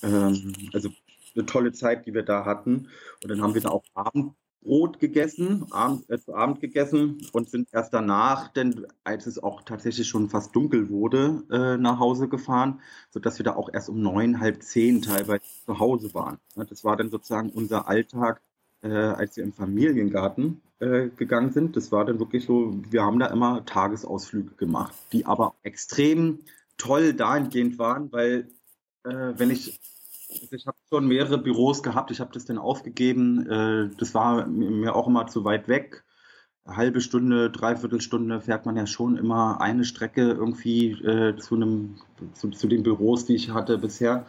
ähm, 0.02 0.52
also 0.74 0.90
eine 1.34 1.46
tolle 1.46 1.72
Zeit, 1.72 2.04
die 2.06 2.12
wir 2.12 2.22
da 2.22 2.44
hatten. 2.44 2.88
Und 3.22 3.30
dann 3.30 3.40
haben 3.40 3.54
wir 3.54 3.62
da 3.62 3.70
auch 3.70 3.82
Abend 3.94 4.34
Brot 4.62 5.00
gegessen, 5.00 5.66
Abend, 5.70 6.08
äh, 6.08 6.18
zu 6.18 6.34
Abend 6.34 6.60
gegessen 6.60 7.26
und 7.32 7.50
sind 7.50 7.68
erst 7.72 7.92
danach, 7.92 8.48
denn 8.48 8.86
als 9.04 9.26
es 9.26 9.42
auch 9.42 9.62
tatsächlich 9.62 10.08
schon 10.08 10.28
fast 10.28 10.54
dunkel 10.54 10.88
wurde, 10.88 11.42
äh, 11.50 11.76
nach 11.76 11.98
Hause 11.98 12.28
gefahren, 12.28 12.80
sodass 13.10 13.38
wir 13.38 13.44
da 13.44 13.54
auch 13.54 13.68
erst 13.72 13.88
um 13.88 14.00
neun, 14.00 14.40
halb 14.40 14.62
zehn 14.62 15.02
teilweise 15.02 15.42
zu 15.66 15.78
Hause 15.78 16.14
waren. 16.14 16.38
Das 16.54 16.84
war 16.84 16.96
dann 16.96 17.10
sozusagen 17.10 17.50
unser 17.50 17.88
Alltag, 17.88 18.40
äh, 18.82 18.88
als 18.88 19.36
wir 19.36 19.44
im 19.44 19.52
Familiengarten 19.52 20.60
äh, 20.78 21.08
gegangen 21.16 21.52
sind. 21.52 21.76
Das 21.76 21.92
war 21.92 22.04
dann 22.04 22.18
wirklich 22.18 22.44
so, 22.44 22.74
wir 22.90 23.02
haben 23.02 23.18
da 23.18 23.26
immer 23.26 23.64
Tagesausflüge 23.64 24.54
gemacht, 24.56 24.94
die 25.12 25.26
aber 25.26 25.54
extrem 25.62 26.40
toll 26.76 27.12
dahingehend 27.14 27.78
waren, 27.78 28.10
weil 28.12 28.48
äh, 29.04 29.32
wenn 29.36 29.50
ich 29.50 29.80
ich 30.50 30.66
habe 30.66 30.76
schon 30.88 31.06
mehrere 31.06 31.38
Büros 31.38 31.82
gehabt. 31.82 32.10
Ich 32.10 32.20
habe 32.20 32.32
das 32.32 32.44
dann 32.44 32.58
aufgegeben. 32.58 33.46
Äh, 33.48 33.90
das 33.96 34.14
war 34.14 34.46
mir 34.46 34.94
auch 34.94 35.06
immer 35.06 35.26
zu 35.26 35.44
weit 35.44 35.68
weg. 35.68 36.04
Eine 36.64 36.76
halbe 36.76 37.00
Stunde, 37.00 37.50
dreiviertel 37.50 38.00
Stunde 38.00 38.40
fährt 38.40 38.66
man 38.66 38.76
ja 38.76 38.86
schon 38.86 39.16
immer 39.16 39.60
eine 39.60 39.84
Strecke 39.84 40.30
irgendwie 40.30 40.92
äh, 41.02 41.36
zu 41.36 41.56
einem 41.56 41.96
zu, 42.34 42.50
zu, 42.50 42.68
den 42.68 42.82
Büros, 42.82 43.24
die 43.24 43.34
ich 43.34 43.50
hatte 43.50 43.78
bisher. 43.78 44.26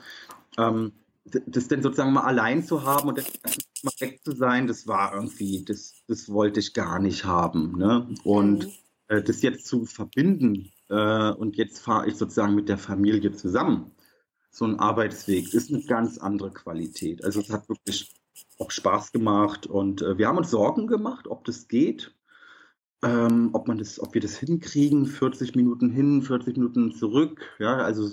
Ähm, 0.57 0.93
das 1.25 1.67
denn 1.67 1.81
sozusagen 1.81 2.11
mal 2.11 2.23
allein 2.23 2.63
zu 2.63 2.83
haben 2.83 3.07
und 3.09 3.17
mal 3.83 3.93
weg 3.99 4.19
zu 4.25 4.35
sein, 4.35 4.67
das 4.67 4.87
war 4.87 5.13
irgendwie, 5.13 5.63
das, 5.63 5.93
das 6.07 6.29
wollte 6.29 6.59
ich 6.59 6.73
gar 6.73 6.99
nicht 6.99 7.23
haben. 7.23 7.77
Ne? 7.77 8.07
Und 8.23 8.65
mhm. 8.65 8.71
äh, 9.07 9.23
das 9.23 9.41
jetzt 9.41 9.67
zu 9.67 9.85
verbinden 9.85 10.71
und 10.89 11.55
jetzt 11.55 11.79
fahre 11.79 12.07
ich 12.07 12.17
sozusagen 12.17 12.53
mit 12.53 12.69
der 12.69 12.77
Familie 12.77 13.31
zusammen, 13.31 13.89
so 14.53 14.65
ein 14.65 14.79
Arbeitsweg, 14.79 15.53
ist 15.53 15.73
eine 15.73 15.83
ganz 15.83 16.17
andere 16.17 16.51
Qualität. 16.51 17.25
Also 17.25 17.41
es 17.41 17.49
hat 17.49 17.67
wirklich 17.67 18.13
auch 18.59 18.71
Spaß 18.71 19.11
gemacht 19.11 19.67
und 19.67 20.01
äh, 20.01 20.17
wir 20.17 20.27
haben 20.27 20.37
uns 20.37 20.51
Sorgen 20.51 20.87
gemacht, 20.87 21.27
ob 21.27 21.43
das 21.43 21.67
geht 21.67 22.13
ähm, 23.03 23.49
ob 23.51 23.67
man 23.67 23.77
das, 23.77 23.99
ob 23.99 24.13
wir 24.13 24.21
das 24.21 24.37
hinkriegen, 24.37 25.05
40 25.05 25.55
Minuten 25.55 25.89
hin, 25.89 26.21
40 26.21 26.55
Minuten 26.55 26.91
zurück. 26.93 27.41
Ja, 27.59 27.77
also 27.77 28.09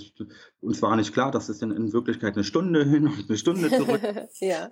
uns 0.60 0.82
war 0.82 0.96
nicht 0.96 1.12
klar, 1.12 1.30
dass 1.30 1.48
es 1.48 1.58
dann 1.58 1.70
in 1.70 1.92
Wirklichkeit 1.92 2.34
eine 2.34 2.44
Stunde 2.44 2.84
hin 2.84 3.06
und 3.06 3.26
eine 3.28 3.38
Stunde 3.38 3.70
zurück 3.70 4.00
ja. 4.40 4.68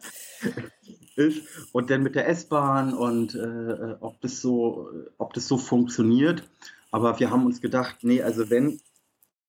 ist. 1.14 1.42
Und 1.72 1.90
dann 1.90 2.02
mit 2.02 2.16
der 2.16 2.28
S-Bahn 2.28 2.94
und 2.94 3.36
äh, 3.36 3.94
ob 4.00 4.20
das 4.20 4.40
so, 4.40 4.90
ob 5.18 5.34
das 5.34 5.46
so 5.46 5.56
funktioniert. 5.56 6.42
Aber 6.90 7.20
wir 7.20 7.30
haben 7.30 7.46
uns 7.46 7.60
gedacht, 7.60 7.98
nee, 8.02 8.20
also 8.20 8.50
wenn, 8.50 8.80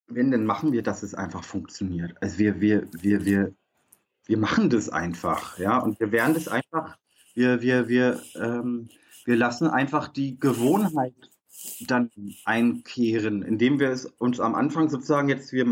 wenn, 0.10 0.32
dann 0.32 0.46
machen 0.46 0.72
wir, 0.72 0.84
dass 0.84 1.04
es 1.04 1.14
einfach 1.14 1.44
funktioniert. 1.44 2.16
Also 2.22 2.40
wir, 2.40 2.62
wir, 2.62 2.88
wir, 2.92 3.26
wir, 3.26 3.54
wir 4.26 4.38
machen 4.38 4.70
das 4.70 4.90
einfach, 4.90 5.58
ja, 5.58 5.78
und 5.80 6.00
wir 6.00 6.12
werden 6.12 6.34
das 6.34 6.48
einfach, 6.48 6.98
wir, 7.34 7.62
wir, 7.62 7.88
wir, 7.88 8.22
ähm, 8.36 8.90
wir 9.26 9.36
lassen 9.36 9.68
einfach 9.68 10.08
die 10.08 10.40
Gewohnheit 10.40 11.14
dann 11.88 12.10
einkehren, 12.46 13.42
indem 13.42 13.80
wir 13.80 13.90
es 13.90 14.06
uns 14.06 14.40
am 14.40 14.56
Anfang 14.56 14.90
sozusagen 14.90 15.30
jetzt, 15.30 15.52
wir, 15.52 15.66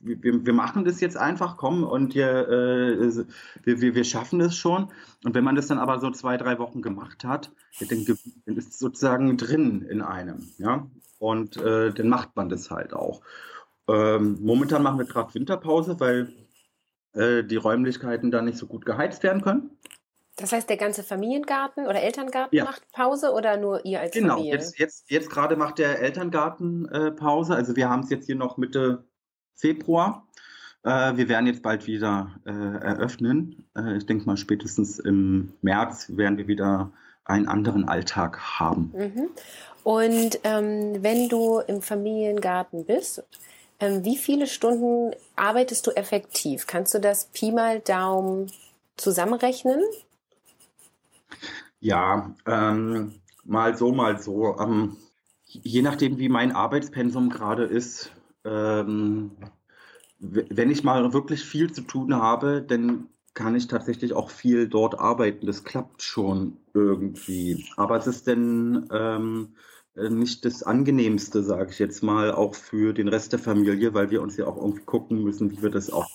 wir, 0.00 0.46
wir 0.46 0.52
machen 0.52 0.84
das 0.84 1.00
jetzt 1.00 1.16
einfach, 1.16 1.56
kommen 1.56 1.84
und 1.84 2.14
wir, 2.14 2.48
äh, 2.48 3.24
wir, 3.62 3.80
wir, 3.80 3.94
wir 3.94 4.04
schaffen 4.04 4.40
es 4.40 4.56
schon. 4.56 4.90
Und 5.24 5.34
wenn 5.34 5.44
man 5.44 5.54
das 5.54 5.68
dann 5.68 5.78
aber 5.78 6.00
so 6.00 6.10
zwei, 6.10 6.36
drei 6.36 6.58
Wochen 6.58 6.82
gemacht 6.82 7.24
hat, 7.24 7.52
dann, 7.88 8.04
dann 8.46 8.56
ist 8.56 8.70
es 8.70 8.78
sozusagen 8.78 9.36
drin 9.36 9.82
in 9.82 10.02
einem. 10.02 10.48
Ja? 10.58 10.86
Und 11.18 11.56
äh, 11.58 11.92
dann 11.92 12.08
macht 12.08 12.34
man 12.34 12.48
das 12.48 12.70
halt 12.70 12.92
auch. 12.92 13.22
Ähm, 13.90 14.38
momentan 14.40 14.82
machen 14.82 14.98
wir 14.98 15.06
gerade 15.06 15.34
Winterpause, 15.34 15.98
weil 15.98 16.32
äh, 17.14 17.42
die 17.42 17.56
Räumlichkeiten 17.56 18.30
da 18.30 18.42
nicht 18.42 18.58
so 18.58 18.66
gut 18.66 18.84
geheizt 18.86 19.22
werden 19.22 19.42
können. 19.42 19.70
Das 20.36 20.52
heißt, 20.52 20.68
der 20.70 20.76
ganze 20.76 21.02
Familiengarten 21.02 21.86
oder 21.86 22.00
Elterngarten 22.02 22.56
ja. 22.56 22.64
macht 22.64 22.90
Pause 22.92 23.32
oder 23.32 23.56
nur 23.56 23.84
ihr 23.84 24.00
als 24.00 24.12
genau. 24.12 24.36
Familie? 24.36 24.52
Genau, 24.52 24.62
jetzt, 24.62 24.78
jetzt, 24.78 25.10
jetzt 25.10 25.30
gerade 25.30 25.56
macht 25.56 25.78
der 25.78 26.00
Elterngarten 26.00 26.88
äh, 26.88 27.10
Pause. 27.10 27.54
Also 27.54 27.76
wir 27.76 27.90
haben 27.90 28.02
es 28.04 28.10
jetzt 28.10 28.26
hier 28.26 28.36
noch 28.36 28.56
Mitte 28.56 29.04
Februar. 29.54 30.26
Äh, 30.82 31.16
wir 31.16 31.28
werden 31.28 31.46
jetzt 31.46 31.62
bald 31.62 31.86
wieder 31.86 32.34
äh, 32.46 32.50
eröffnen. 32.50 33.66
Äh, 33.76 33.98
ich 33.98 34.06
denke 34.06 34.24
mal, 34.24 34.36
spätestens 34.36 34.98
im 34.98 35.52
März 35.60 36.10
werden 36.16 36.38
wir 36.38 36.48
wieder 36.48 36.92
einen 37.24 37.46
anderen 37.46 37.86
Alltag 37.86 38.38
haben. 38.58 38.92
Mhm. 38.94 39.28
Und 39.82 40.40
ähm, 40.44 41.02
wenn 41.02 41.28
du 41.28 41.60
im 41.60 41.82
Familiengarten 41.82 42.86
bist, 42.86 43.22
wie 43.80 44.16
viele 44.16 44.46
Stunden 44.46 45.14
arbeitest 45.36 45.86
du 45.86 45.90
effektiv? 45.92 46.66
Kannst 46.66 46.94
du 46.94 47.00
das 47.00 47.26
Pi 47.26 47.50
mal 47.52 47.80
Daumen 47.80 48.52
zusammenrechnen? 48.96 49.82
Ja, 51.80 52.34
ähm, 52.46 53.14
mal 53.44 53.76
so, 53.76 53.92
mal 53.92 54.20
so. 54.20 54.56
Ähm, 54.58 54.96
je 55.46 55.82
nachdem, 55.82 56.18
wie 56.18 56.28
mein 56.28 56.52
Arbeitspensum 56.52 57.30
gerade 57.30 57.64
ist, 57.64 58.12
ähm, 58.44 59.30
wenn 60.18 60.70
ich 60.70 60.84
mal 60.84 61.12
wirklich 61.14 61.42
viel 61.44 61.72
zu 61.72 61.80
tun 61.82 62.14
habe, 62.14 62.62
dann 62.62 63.08
kann 63.32 63.54
ich 63.54 63.68
tatsächlich 63.68 64.12
auch 64.12 64.28
viel 64.30 64.68
dort 64.68 64.98
arbeiten. 64.98 65.46
Das 65.46 65.64
klappt 65.64 66.02
schon 66.02 66.58
irgendwie. 66.74 67.66
Aber 67.76 67.96
es 67.96 68.06
ist 68.06 68.26
denn 68.26 68.88
ähm, 68.92 69.54
nicht 69.96 70.44
das 70.44 70.62
Angenehmste, 70.62 71.42
sage 71.42 71.70
ich 71.70 71.78
jetzt 71.78 72.02
mal, 72.02 72.32
auch 72.32 72.54
für 72.54 72.92
den 72.92 73.08
Rest 73.08 73.32
der 73.32 73.38
Familie, 73.38 73.92
weil 73.94 74.10
wir 74.10 74.22
uns 74.22 74.36
ja 74.36 74.46
auch 74.46 74.56
irgendwie 74.56 74.84
gucken 74.84 75.22
müssen, 75.22 75.50
wie 75.50 75.62
wir 75.62 75.70
das 75.70 75.90
auch 75.90 76.08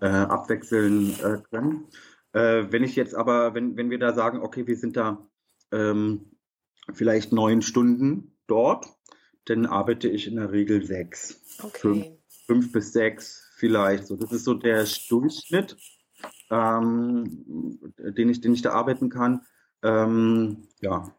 äh, 0.00 0.06
abwechseln 0.06 1.14
äh, 1.20 1.38
können. 1.50 1.86
Äh, 2.32 2.66
wenn 2.70 2.82
ich 2.82 2.96
jetzt 2.96 3.14
aber, 3.14 3.54
wenn, 3.54 3.76
wenn 3.76 3.90
wir 3.90 3.98
da 3.98 4.12
sagen, 4.12 4.40
okay, 4.40 4.66
wir 4.66 4.76
sind 4.76 4.96
da 4.96 5.26
ähm, 5.70 6.32
vielleicht 6.92 7.32
neun 7.32 7.62
Stunden 7.62 8.36
dort, 8.46 8.86
dann 9.44 9.66
arbeite 9.66 10.08
ich 10.08 10.26
in 10.26 10.36
der 10.36 10.52
Regel 10.52 10.84
sechs. 10.84 11.40
Okay. 11.62 11.78
Fünf, 11.78 12.06
fünf 12.46 12.72
bis 12.72 12.92
sechs 12.92 13.50
vielleicht. 13.56 14.06
So, 14.06 14.16
das 14.16 14.32
ist 14.32 14.44
so 14.44 14.54
der 14.54 14.86
Durchschnitt, 15.08 15.76
ähm, 16.50 17.78
den, 17.98 18.28
ich, 18.28 18.40
den 18.40 18.54
ich 18.54 18.62
da 18.62 18.72
arbeiten 18.72 19.08
kann. 19.08 19.42
Ähm, 19.82 20.68
ja. 20.80 21.14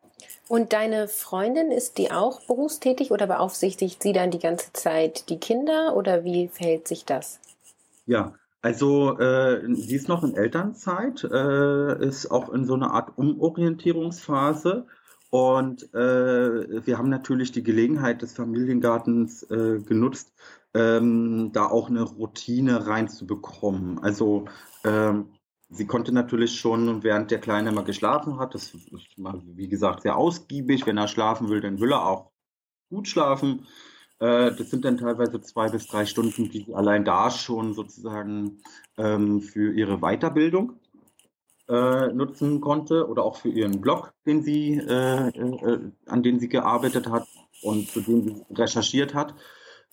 Und 0.54 0.72
deine 0.72 1.08
Freundin, 1.08 1.72
ist 1.72 1.98
die 1.98 2.12
auch 2.12 2.40
berufstätig 2.42 3.10
oder 3.10 3.26
beaufsichtigt 3.26 4.04
sie 4.04 4.14
dann 4.14 4.30
die 4.30 4.38
ganze 4.38 4.72
Zeit 4.72 5.28
die 5.30 5.40
Kinder 5.40 5.96
oder 5.96 6.24
wie 6.24 6.48
verhält 6.48 6.88
sich 6.88 7.06
das? 7.06 7.40
Ja, 8.06 8.36
also 8.62 9.18
äh, 9.18 9.64
sie 9.74 9.96
ist 9.96 10.08
noch 10.08 10.24
in 10.24 10.36
Elternzeit, 10.36 11.24
äh, 11.24 12.08
ist 12.08 12.30
auch 12.30 12.54
in 12.54 12.66
so 12.66 12.76
einer 12.76 12.92
Art 12.92 13.18
Umorientierungsphase. 13.18 14.86
Und 15.32 15.92
äh, 15.96 16.86
wir 16.86 17.00
haben 17.00 17.10
natürlich 17.10 17.52
die 17.52 17.64
Gelegenheit 17.64 18.22
des 18.22 18.34
Familiengartens 18.34 19.42
äh, 19.50 19.80
genutzt, 19.80 20.34
ähm, 20.76 21.50
da 21.52 21.66
auch 21.66 21.90
eine 21.90 22.04
Routine 22.04 22.86
reinzubekommen. 22.86 24.04
Also 24.04 24.46
ähm, 24.84 25.32
sie 25.74 25.88
konnte 25.88 26.12
natürlich 26.12 26.56
schon, 26.60 27.04
während 27.04 27.32
der 27.32 27.40
Kleine 27.40 27.72
mal 27.72 27.84
geschlafen 27.84 28.40
hat, 28.40 28.54
das 28.54 28.74
ist 28.74 28.90
wie 29.18 29.68
gesagt 29.68 30.04
sehr 30.04 30.18
ausgiebig. 30.18 30.86
Wenn 30.86 30.98
er 30.98 31.08
schlafen 31.08 31.50
will, 31.50 31.62
dann 31.62 31.80
will 31.80 31.92
er 31.92 32.06
auch 32.06 32.32
gut 32.90 33.08
schlafen. 33.08 33.66
Äh, 34.20 34.56
das 34.56 34.70
sind 34.70 34.86
dann 34.86 34.98
teilweise 34.98 35.42
zwei 35.42 35.70
bis 35.70 35.88
drei 35.88 36.06
Stunden, 36.06 36.50
die 36.50 36.64
sie 36.64 36.76
allein 36.76 37.04
da 37.04 37.30
schon 37.30 37.74
sozusagen 37.74 38.62
ähm, 38.98 39.42
für 39.42 39.74
ihre 39.74 40.00
Weiterbildung 40.00 40.80
äh, 41.68 42.08
nutzen 42.14 42.62
konnte 42.62 43.08
oder 43.08 43.24
auch 43.24 43.38
für 43.38 43.50
ihren 43.50 43.82
Blog, 43.82 44.14
den 44.26 44.44
sie, 44.44 44.76
äh, 44.78 45.32
an 46.06 46.24
dem 46.24 46.40
sie 46.40 46.50
gearbeitet 46.50 47.10
hat 47.10 47.28
und 47.64 47.90
zu 47.90 48.02
dem 48.02 48.24
sie 48.24 48.46
recherchiert 48.52 49.14
hat, 49.14 49.36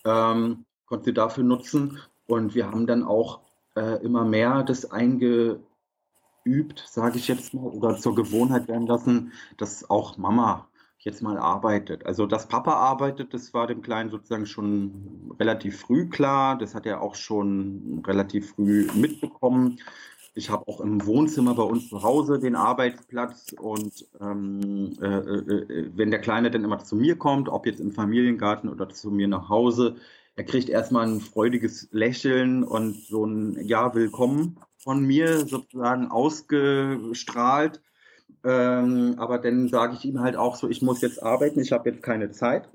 ähm, 0.04 0.64
konnte 0.86 1.06
sie 1.06 1.14
dafür 1.14 1.44
nutzen. 1.44 1.98
Und 2.26 2.54
wir 2.54 2.70
haben 2.70 2.86
dann 2.86 3.02
auch 3.02 3.40
immer 4.02 4.24
mehr 4.24 4.62
das 4.62 4.90
eingeübt, 6.44 6.85
sage 6.87 7.18
ich 7.18 7.29
jetzt 7.29 7.55
mal, 7.55 7.64
oder 7.64 7.96
zur 7.96 8.14
Gewohnheit 8.14 8.68
werden 8.68 8.87
lassen, 8.87 9.33
dass 9.57 9.88
auch 9.88 10.18
Mama 10.18 10.68
jetzt 10.98 11.22
mal 11.22 11.38
arbeitet. 11.38 12.05
Also, 12.05 12.26
dass 12.26 12.48
Papa 12.48 12.74
arbeitet, 12.74 13.33
das 13.33 13.55
war 13.55 13.66
dem 13.66 13.83
Kleinen 13.83 14.11
sozusagen 14.11 14.46
schon 14.46 15.35
relativ 15.38 15.81
früh 15.81 16.09
klar. 16.09 16.59
Das 16.59 16.74
hat 16.74 16.85
er 16.87 17.00
auch 17.00 17.14
schon 17.14 18.03
relativ 18.07 18.50
früh 18.50 18.87
mitbekommen. 18.94 19.79
Ich 20.35 20.50
habe 20.50 20.68
auch 20.68 20.81
im 20.81 21.05
Wohnzimmer 21.07 21.55
bei 21.55 21.62
uns 21.62 21.88
zu 21.88 22.03
Hause 22.03 22.38
den 22.38 22.55
Arbeitsplatz 22.55 23.53
und 23.59 24.07
ähm, 24.20 24.92
äh, 25.00 25.07
äh, 25.07 25.90
wenn 25.94 26.11
der 26.11 26.20
Kleine 26.20 26.50
dann 26.50 26.64
immer 26.64 26.79
zu 26.79 26.94
mir 26.96 27.16
kommt, 27.16 27.48
ob 27.48 27.66
jetzt 27.66 27.81
im 27.81 27.90
Familiengarten 27.90 28.70
oder 28.70 28.88
zu 28.90 29.11
mir 29.11 29.26
nach 29.26 29.48
Hause, 29.48 29.96
er 30.37 30.44
kriegt 30.44 30.68
erstmal 30.68 31.07
ein 31.09 31.20
freudiges 31.20 31.88
Lächeln 31.90 32.62
und 32.62 32.94
so 32.94 33.24
ein 33.24 33.59
Ja, 33.66 33.92
willkommen 33.94 34.61
von 34.82 35.04
mir 35.04 35.46
sozusagen 35.46 36.10
ausgestrahlt. 36.10 37.82
Ähm, 38.42 39.14
aber 39.18 39.38
dann 39.38 39.68
sage 39.68 39.94
ich 39.94 40.04
ihm 40.04 40.20
halt 40.20 40.36
auch 40.36 40.56
so, 40.56 40.68
ich 40.68 40.82
muss 40.82 41.00
jetzt 41.02 41.22
arbeiten, 41.22 41.60
ich 41.60 41.72
habe 41.72 41.90
jetzt 41.90 42.02
keine 42.02 42.30
Zeit. 42.30 42.68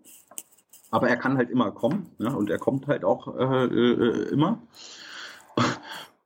Aber 0.91 1.09
er 1.09 1.17
kann 1.17 1.37
halt 1.37 1.49
immer 1.49 1.71
kommen 1.71 2.11
ne? 2.19 2.35
und 2.35 2.49
er 2.49 2.59
kommt 2.59 2.87
halt 2.87 3.03
auch 3.03 3.35
äh, 3.35 3.65
äh, 3.65 4.29
immer. 4.29 4.61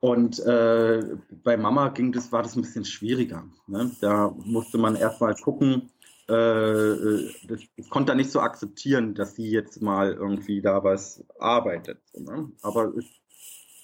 Und 0.00 0.38
äh, 0.40 1.02
bei 1.44 1.56
Mama 1.58 1.88
ging 1.88 2.12
das, 2.12 2.32
war 2.32 2.42
das 2.42 2.56
ein 2.56 2.62
bisschen 2.62 2.84
schwieriger. 2.84 3.44
Ne? 3.66 3.90
Da 4.00 4.34
musste 4.44 4.78
man 4.78 4.96
erstmal 4.96 5.34
gucken, 5.34 5.90
äh, 6.28 6.32
äh, 6.32 7.34
das, 7.48 7.60
das 7.76 7.88
konnte 7.90 8.12
er 8.12 8.16
nicht 8.16 8.30
so 8.30 8.40
akzeptieren, 8.40 9.14
dass 9.14 9.34
sie 9.34 9.50
jetzt 9.50 9.82
mal 9.82 10.12
irgendwie 10.12 10.62
da 10.62 10.84
was 10.84 11.24
arbeitet. 11.38 11.98
Ne? 12.14 12.50
Aber 12.62 12.94
es 12.96 13.19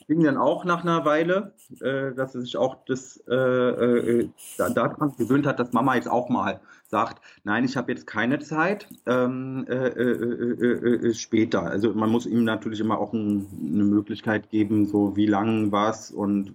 ging 0.07 0.23
dann 0.23 0.37
auch 0.37 0.65
nach 0.65 0.83
einer 0.83 1.05
Weile, 1.05 1.53
äh, 1.81 2.13
dass 2.13 2.35
er 2.35 2.41
sich 2.43 2.57
auch 2.57 2.77
das 2.87 3.23
äh, 3.29 3.35
äh, 3.35 4.29
daran 4.57 5.15
gewöhnt 5.19 5.47
hat, 5.47 5.59
dass 5.59 5.73
Mama 5.73 5.97
jetzt 5.97 6.09
auch 6.09 6.29
mal 6.29 6.61
sagt, 6.89 7.21
nein, 7.45 7.65
ich 7.65 7.77
habe 7.77 7.93
jetzt 7.93 8.07
keine 8.07 8.39
Zeit, 8.39 8.89
ähm, 9.07 9.67
äh, 9.69 9.89
äh, 9.89 11.09
äh, 11.09 11.15
später. 11.15 11.63
Also 11.63 11.93
man 11.95 12.11
muss 12.11 12.27
ihm 12.27 12.45
natürlich 12.45 12.81
immer 12.81 12.99
auch 12.99 13.13
ein, 13.13 13.47
eine 13.61 13.85
Möglichkeit 13.85 14.51
geben, 14.51 14.87
so 14.87 15.17
wie 15.17 15.27
lang 15.27 15.73
was 15.73 16.11
und 16.11 16.53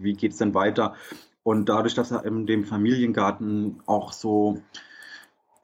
wie 0.00 0.14
geht's 0.14 0.38
denn 0.38 0.54
weiter. 0.54 0.94
Und 1.42 1.68
dadurch, 1.68 1.94
dass 1.94 2.10
er 2.10 2.24
in 2.24 2.46
dem 2.46 2.64
Familiengarten 2.64 3.80
auch 3.86 4.12
so 4.12 4.60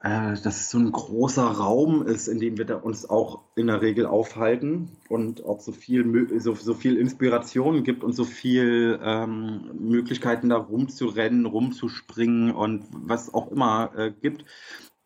äh, 0.01 0.35
dass 0.43 0.61
es 0.61 0.69
so 0.69 0.77
ein 0.77 0.91
großer 0.91 1.45
Raum 1.45 2.05
ist, 2.05 2.27
in 2.27 2.39
dem 2.39 2.57
wir 2.57 2.65
da 2.65 2.75
uns 2.75 3.09
auch 3.09 3.41
in 3.55 3.67
der 3.67 3.81
Regel 3.81 4.05
aufhalten 4.05 4.89
und 5.09 5.43
auch 5.43 5.59
so 5.59 5.71
viel, 5.71 6.39
so, 6.39 6.53
so 6.53 6.73
viel 6.75 6.97
Inspiration 6.97 7.83
gibt 7.83 8.03
und 8.03 8.13
so 8.13 8.23
viel 8.23 8.99
ähm, 9.01 9.71
Möglichkeiten 9.79 10.49
da 10.49 10.57
rumzurennen, 10.57 11.45
rumzuspringen 11.45 12.51
und 12.51 12.85
was 12.91 13.33
auch 13.33 13.51
immer 13.51 13.91
äh, 13.97 14.11
gibt, 14.11 14.45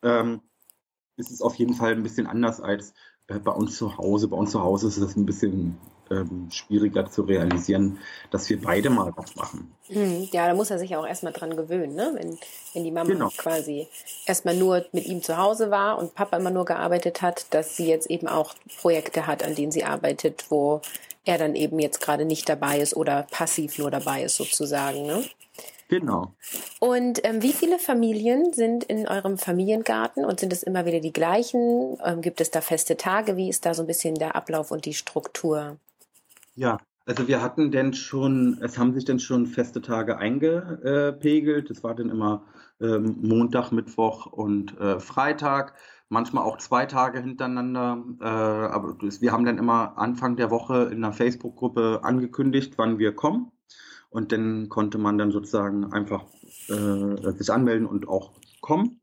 ähm, 0.02 0.42
ist 1.16 1.30
es 1.30 1.40
auf 1.40 1.54
jeden 1.54 1.74
Fall 1.74 1.92
ein 1.92 2.02
bisschen 2.02 2.26
anders 2.26 2.60
als 2.60 2.92
äh, 3.28 3.38
bei 3.38 3.52
uns 3.52 3.76
zu 3.76 3.96
Hause. 3.96 4.28
Bei 4.28 4.36
uns 4.36 4.50
zu 4.50 4.62
Hause 4.62 4.88
ist 4.88 4.98
es 4.98 5.16
ein 5.16 5.26
bisschen 5.26 5.78
ähm, 6.10 6.48
schwieriger 6.50 7.10
zu 7.10 7.22
realisieren, 7.22 7.98
dass 8.30 8.48
wir 8.50 8.60
beide 8.60 8.90
mal 8.90 9.12
was 9.16 9.34
machen. 9.36 9.72
Hm, 9.86 10.28
ja, 10.32 10.46
da 10.46 10.54
muss 10.54 10.70
er 10.70 10.78
sich 10.78 10.96
auch 10.96 11.06
erstmal 11.06 11.32
dran 11.32 11.56
gewöhnen, 11.56 11.94
ne? 11.94 12.12
wenn, 12.14 12.38
wenn 12.74 12.84
die 12.84 12.90
Mama 12.90 13.10
genau. 13.10 13.30
quasi 13.36 13.88
erstmal 14.26 14.56
nur 14.56 14.84
mit 14.92 15.06
ihm 15.06 15.22
zu 15.22 15.36
Hause 15.36 15.70
war 15.70 15.98
und 15.98 16.14
Papa 16.14 16.36
immer 16.36 16.50
nur 16.50 16.64
gearbeitet 16.64 17.22
hat, 17.22 17.46
dass 17.50 17.76
sie 17.76 17.86
jetzt 17.86 18.10
eben 18.10 18.28
auch 18.28 18.54
Projekte 18.80 19.26
hat, 19.26 19.42
an 19.42 19.54
denen 19.54 19.72
sie 19.72 19.84
arbeitet, 19.84 20.46
wo 20.50 20.80
er 21.24 21.38
dann 21.38 21.54
eben 21.54 21.78
jetzt 21.78 22.00
gerade 22.00 22.24
nicht 22.24 22.48
dabei 22.48 22.78
ist 22.78 22.96
oder 22.96 23.26
passiv 23.30 23.78
nur 23.78 23.90
dabei 23.90 24.24
ist 24.24 24.36
sozusagen. 24.36 25.06
Ne? 25.06 25.24
Genau. 25.88 26.32
Und 26.80 27.24
ähm, 27.24 27.42
wie 27.42 27.52
viele 27.52 27.78
Familien 27.78 28.54
sind 28.54 28.84
in 28.84 29.06
eurem 29.06 29.36
Familiengarten 29.36 30.24
und 30.24 30.40
sind 30.40 30.52
es 30.52 30.62
immer 30.62 30.86
wieder 30.86 31.00
die 31.00 31.12
gleichen? 31.12 31.98
Ähm, 32.02 32.22
gibt 32.22 32.40
es 32.40 32.50
da 32.50 32.62
feste 32.62 32.96
Tage? 32.96 33.36
Wie 33.36 33.50
ist 33.50 33.66
da 33.66 33.74
so 33.74 33.82
ein 33.82 33.86
bisschen 33.86 34.14
der 34.14 34.34
Ablauf 34.34 34.70
und 34.70 34.86
die 34.86 34.94
Struktur? 34.94 35.76
Ja, 36.54 36.78
also 37.06 37.26
wir 37.26 37.42
hatten 37.42 37.70
denn 37.70 37.94
schon, 37.94 38.58
es 38.62 38.78
haben 38.78 38.92
sich 38.92 39.04
denn 39.04 39.18
schon 39.18 39.46
feste 39.46 39.80
Tage 39.80 40.18
eingepegelt. 40.18 41.70
Es 41.70 41.82
war 41.82 41.94
dann 41.94 42.10
immer 42.10 42.44
ähm, 42.80 43.16
Montag, 43.22 43.72
Mittwoch 43.72 44.26
und 44.26 44.78
äh, 44.78 45.00
Freitag, 45.00 45.74
manchmal 46.08 46.44
auch 46.44 46.58
zwei 46.58 46.86
Tage 46.86 47.20
hintereinander. 47.20 48.04
Äh, 48.20 48.24
aber 48.24 48.96
wir 49.00 49.32
haben 49.32 49.44
dann 49.44 49.58
immer 49.58 49.98
Anfang 49.98 50.36
der 50.36 50.50
Woche 50.50 50.90
in 50.92 51.02
einer 51.02 51.12
Facebook-Gruppe 51.12 52.00
angekündigt, 52.02 52.74
wann 52.76 52.98
wir 52.98 53.14
kommen. 53.14 53.50
Und 54.10 54.30
dann 54.30 54.68
konnte 54.68 54.98
man 54.98 55.16
dann 55.16 55.32
sozusagen 55.32 55.92
einfach 55.92 56.26
äh, 56.68 57.32
sich 57.32 57.50
anmelden 57.50 57.86
und 57.86 58.08
auch 58.08 58.32
kommen 58.60 59.00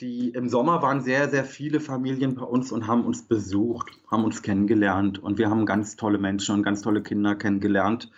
die 0.00 0.30
im 0.30 0.48
Sommer 0.48 0.82
waren 0.82 1.00
sehr, 1.00 1.28
sehr 1.28 1.44
viele 1.44 1.80
Familien 1.80 2.34
bei 2.34 2.44
uns 2.44 2.72
und 2.72 2.86
haben 2.86 3.04
uns 3.04 3.22
besucht, 3.22 3.90
haben 4.10 4.24
uns 4.24 4.42
kennengelernt 4.42 5.18
und 5.18 5.38
wir 5.38 5.50
haben 5.50 5.66
ganz 5.66 5.96
tolle 5.96 6.18
Menschen 6.18 6.56
und 6.56 6.62
ganz 6.62 6.82
tolle 6.82 7.02
Kinder 7.02 7.34
kennengelernt. 7.34 8.10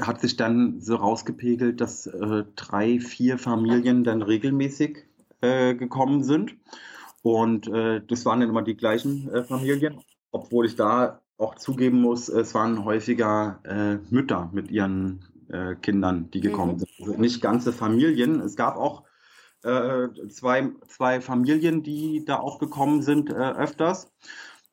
Hat 0.00 0.20
sich 0.20 0.36
dann 0.36 0.80
so 0.80 0.96
rausgepegelt, 0.96 1.80
dass 1.80 2.06
äh, 2.06 2.44
drei, 2.54 3.00
vier 3.00 3.38
Familien 3.38 4.04
dann 4.04 4.22
regelmäßig 4.22 5.04
äh, 5.40 5.74
gekommen 5.74 6.22
sind. 6.22 6.56
Und 7.22 7.68
äh, 7.68 8.02
das 8.06 8.26
waren 8.26 8.40
dann 8.40 8.50
immer 8.50 8.62
die 8.62 8.76
gleichen 8.76 9.30
äh, 9.30 9.44
Familien, 9.44 10.00
obwohl 10.32 10.66
ich 10.66 10.76
da 10.76 11.20
auch 11.38 11.54
zugeben 11.56 12.00
muss, 12.00 12.28
es 12.28 12.54
waren 12.54 12.84
häufiger 12.84 13.60
äh, 13.64 13.96
Mütter 14.14 14.50
mit 14.52 14.70
ihren 14.70 15.24
äh, 15.48 15.74
Kindern, 15.76 16.30
die 16.30 16.40
gekommen 16.40 16.74
mhm. 16.74 16.78
sind. 16.80 16.90
Also 17.00 17.20
nicht 17.20 17.40
ganze 17.40 17.72
Familien. 17.72 18.40
Es 18.40 18.56
gab 18.56 18.76
auch 18.76 19.04
äh, 19.64 20.08
zwei, 20.28 20.70
zwei 20.88 21.20
Familien, 21.20 21.82
die 21.82 22.24
da 22.24 22.38
auch 22.38 22.58
gekommen 22.58 23.02
sind 23.02 23.30
äh, 23.30 23.34
öfters. 23.34 24.10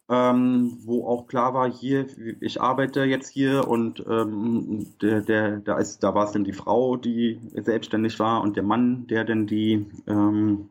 Ähm, 0.09 0.79
wo 0.83 1.07
auch 1.07 1.27
klar 1.27 1.53
war, 1.53 1.71
hier, 1.71 2.05
ich 2.41 2.59
arbeite 2.59 3.05
jetzt 3.05 3.29
hier 3.29 3.69
und 3.69 4.03
ähm, 4.09 4.87
der, 5.01 5.21
der, 5.21 5.59
da 5.59 5.77
ist, 5.77 6.03
da 6.03 6.13
war 6.13 6.25
es 6.25 6.33
dann 6.33 6.43
die 6.43 6.51
Frau, 6.51 6.97
die 6.97 7.39
selbstständig 7.53 8.19
war 8.19 8.41
und 8.41 8.57
der 8.57 8.63
Mann, 8.63 9.07
der 9.07 9.23
dann 9.23 9.47
die, 9.47 9.85
ähm, 10.07 10.69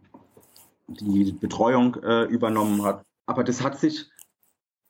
die 0.89 1.33
Betreuung 1.33 1.95
äh, 2.03 2.25
übernommen 2.25 2.83
hat. 2.83 3.03
Aber 3.25 3.43
das 3.43 3.65
hat 3.65 3.79
sich, 3.79 4.11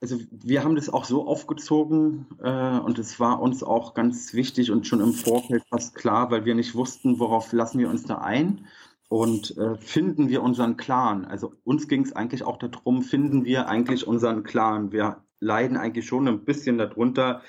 also 0.01 0.19
wir 0.33 0.64
haben 0.64 0.75
das 0.75 0.88
auch 0.88 1.05
so 1.05 1.29
aufgezogen 1.29 2.27
äh, 2.43 2.79
und 2.81 2.99
es 2.99 3.21
war 3.21 3.40
uns 3.40 3.62
auch 3.62 3.95
ganz 3.95 4.35
wichtig 4.35 4.73
und 4.73 4.85
schon 4.85 5.01
im 5.01 5.12
Vorfeld 5.12 5.62
fast 5.69 5.95
klar, 5.95 6.33
weil 6.33 6.45
wir 6.45 6.57
nicht 6.57 6.75
wussten, 6.75 7.21
worauf 7.21 7.53
lassen 7.53 7.79
wir 7.79 7.88
uns 7.88 8.03
da 8.03 8.19
ein 8.19 8.66
und 9.11 9.59
äh, 9.59 9.77
finden 9.77 10.29
wir 10.29 10.40
unseren 10.40 10.77
Clan. 10.77 11.25
Also 11.25 11.53
uns 11.64 11.88
ging 11.88 12.03
es 12.03 12.14
eigentlich 12.14 12.44
auch 12.44 12.59
darum, 12.59 13.03
finden 13.03 13.44
wir 13.44 13.68
eigentlich 13.68 14.07
unseren 14.07 14.44
Clan. 14.44 14.92
Wir 14.92 15.25
leiden 15.40 15.77
eigentlich 15.77 16.07
schon 16.07 16.29
ein 16.29 16.44
bisschen 16.44 16.79
darunter, 16.79 17.42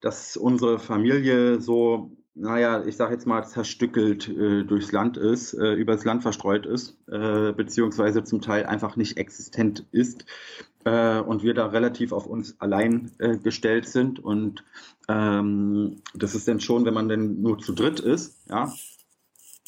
dass 0.00 0.36
unsere 0.36 0.80
Familie 0.80 1.60
so, 1.60 2.10
naja, 2.34 2.84
ich 2.84 2.96
sage 2.96 3.14
jetzt 3.14 3.24
mal, 3.24 3.46
zerstückelt 3.46 4.28
äh, 4.28 4.64
durchs 4.64 4.90
Land 4.90 5.16
ist, 5.16 5.54
äh, 5.54 5.74
übers 5.74 6.04
Land 6.04 6.22
verstreut 6.22 6.66
ist, 6.66 6.98
äh, 7.06 7.52
beziehungsweise 7.52 8.24
zum 8.24 8.40
Teil 8.40 8.66
einfach 8.66 8.96
nicht 8.96 9.16
existent 9.16 9.86
ist. 9.92 10.24
Äh, 10.84 11.20
und 11.20 11.44
wir 11.44 11.54
da 11.54 11.66
relativ 11.66 12.10
auf 12.10 12.26
uns 12.26 12.60
allein 12.60 13.12
äh, 13.18 13.38
gestellt 13.38 13.86
sind. 13.86 14.18
Und 14.18 14.64
ähm, 15.08 16.02
das 16.16 16.34
ist 16.34 16.48
dann 16.48 16.58
schon, 16.58 16.84
wenn 16.84 16.94
man 16.94 17.08
denn 17.08 17.42
nur 17.42 17.60
zu 17.60 17.74
dritt 17.74 18.00
ist, 18.00 18.42
ja, 18.48 18.72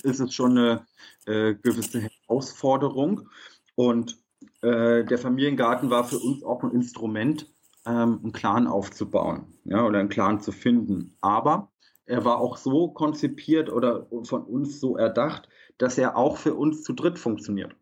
ist 0.03 0.21
es 0.21 0.35
schon 0.35 0.59
eine 0.59 0.87
äh, 1.27 1.55
gewisse 1.55 2.01
Herausforderung. 2.01 3.29
Und 3.75 4.19
äh, 4.63 5.05
der 5.05 5.19
Familiengarten 5.19 5.91
war 5.91 6.05
für 6.05 6.19
uns 6.19 6.43
auch 6.43 6.63
ein 6.63 6.73
Instrument, 6.73 7.47
ähm, 7.87 8.21
einen 8.23 8.33
Clan 8.33 8.67
aufzubauen 8.67 9.59
ja, 9.65 9.85
oder 9.85 9.99
einen 9.99 10.09
Clan 10.09 10.41
zu 10.41 10.53
finden. 10.53 11.17
Aber 11.21 11.71
er 12.07 12.25
war 12.25 12.39
auch 12.39 12.57
so 12.57 12.89
konzipiert 12.89 13.71
oder 13.71 14.07
von 14.25 14.43
uns 14.45 14.81
so 14.81 14.97
erdacht, 14.97 15.49
dass 15.77 15.99
er 15.99 16.17
auch 16.17 16.39
für 16.39 16.55
uns 16.55 16.83
zu 16.83 16.93
dritt 16.93 17.19
funktioniert. 17.19 17.75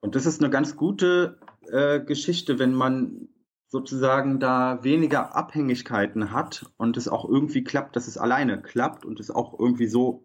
Und 0.00 0.14
das 0.16 0.26
ist 0.26 0.40
eine 0.40 0.50
ganz 0.50 0.76
gute 0.76 1.38
äh, 1.70 2.00
Geschichte, 2.00 2.58
wenn 2.58 2.74
man 2.74 3.28
sozusagen 3.68 4.38
da 4.38 4.84
weniger 4.84 5.34
Abhängigkeiten 5.34 6.30
hat 6.30 6.66
und 6.76 6.96
es 6.96 7.08
auch 7.08 7.28
irgendwie 7.28 7.64
klappt, 7.64 7.96
dass 7.96 8.06
es 8.06 8.18
alleine 8.18 8.62
klappt 8.62 9.04
und 9.04 9.18
es 9.18 9.30
auch 9.30 9.58
irgendwie 9.58 9.88
so 9.88 10.24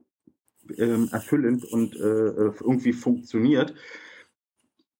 ähm, 0.77 1.09
erfüllend 1.11 1.65
und 1.65 1.95
äh, 1.95 1.99
äh, 1.99 2.53
irgendwie 2.59 2.93
funktioniert, 2.93 3.73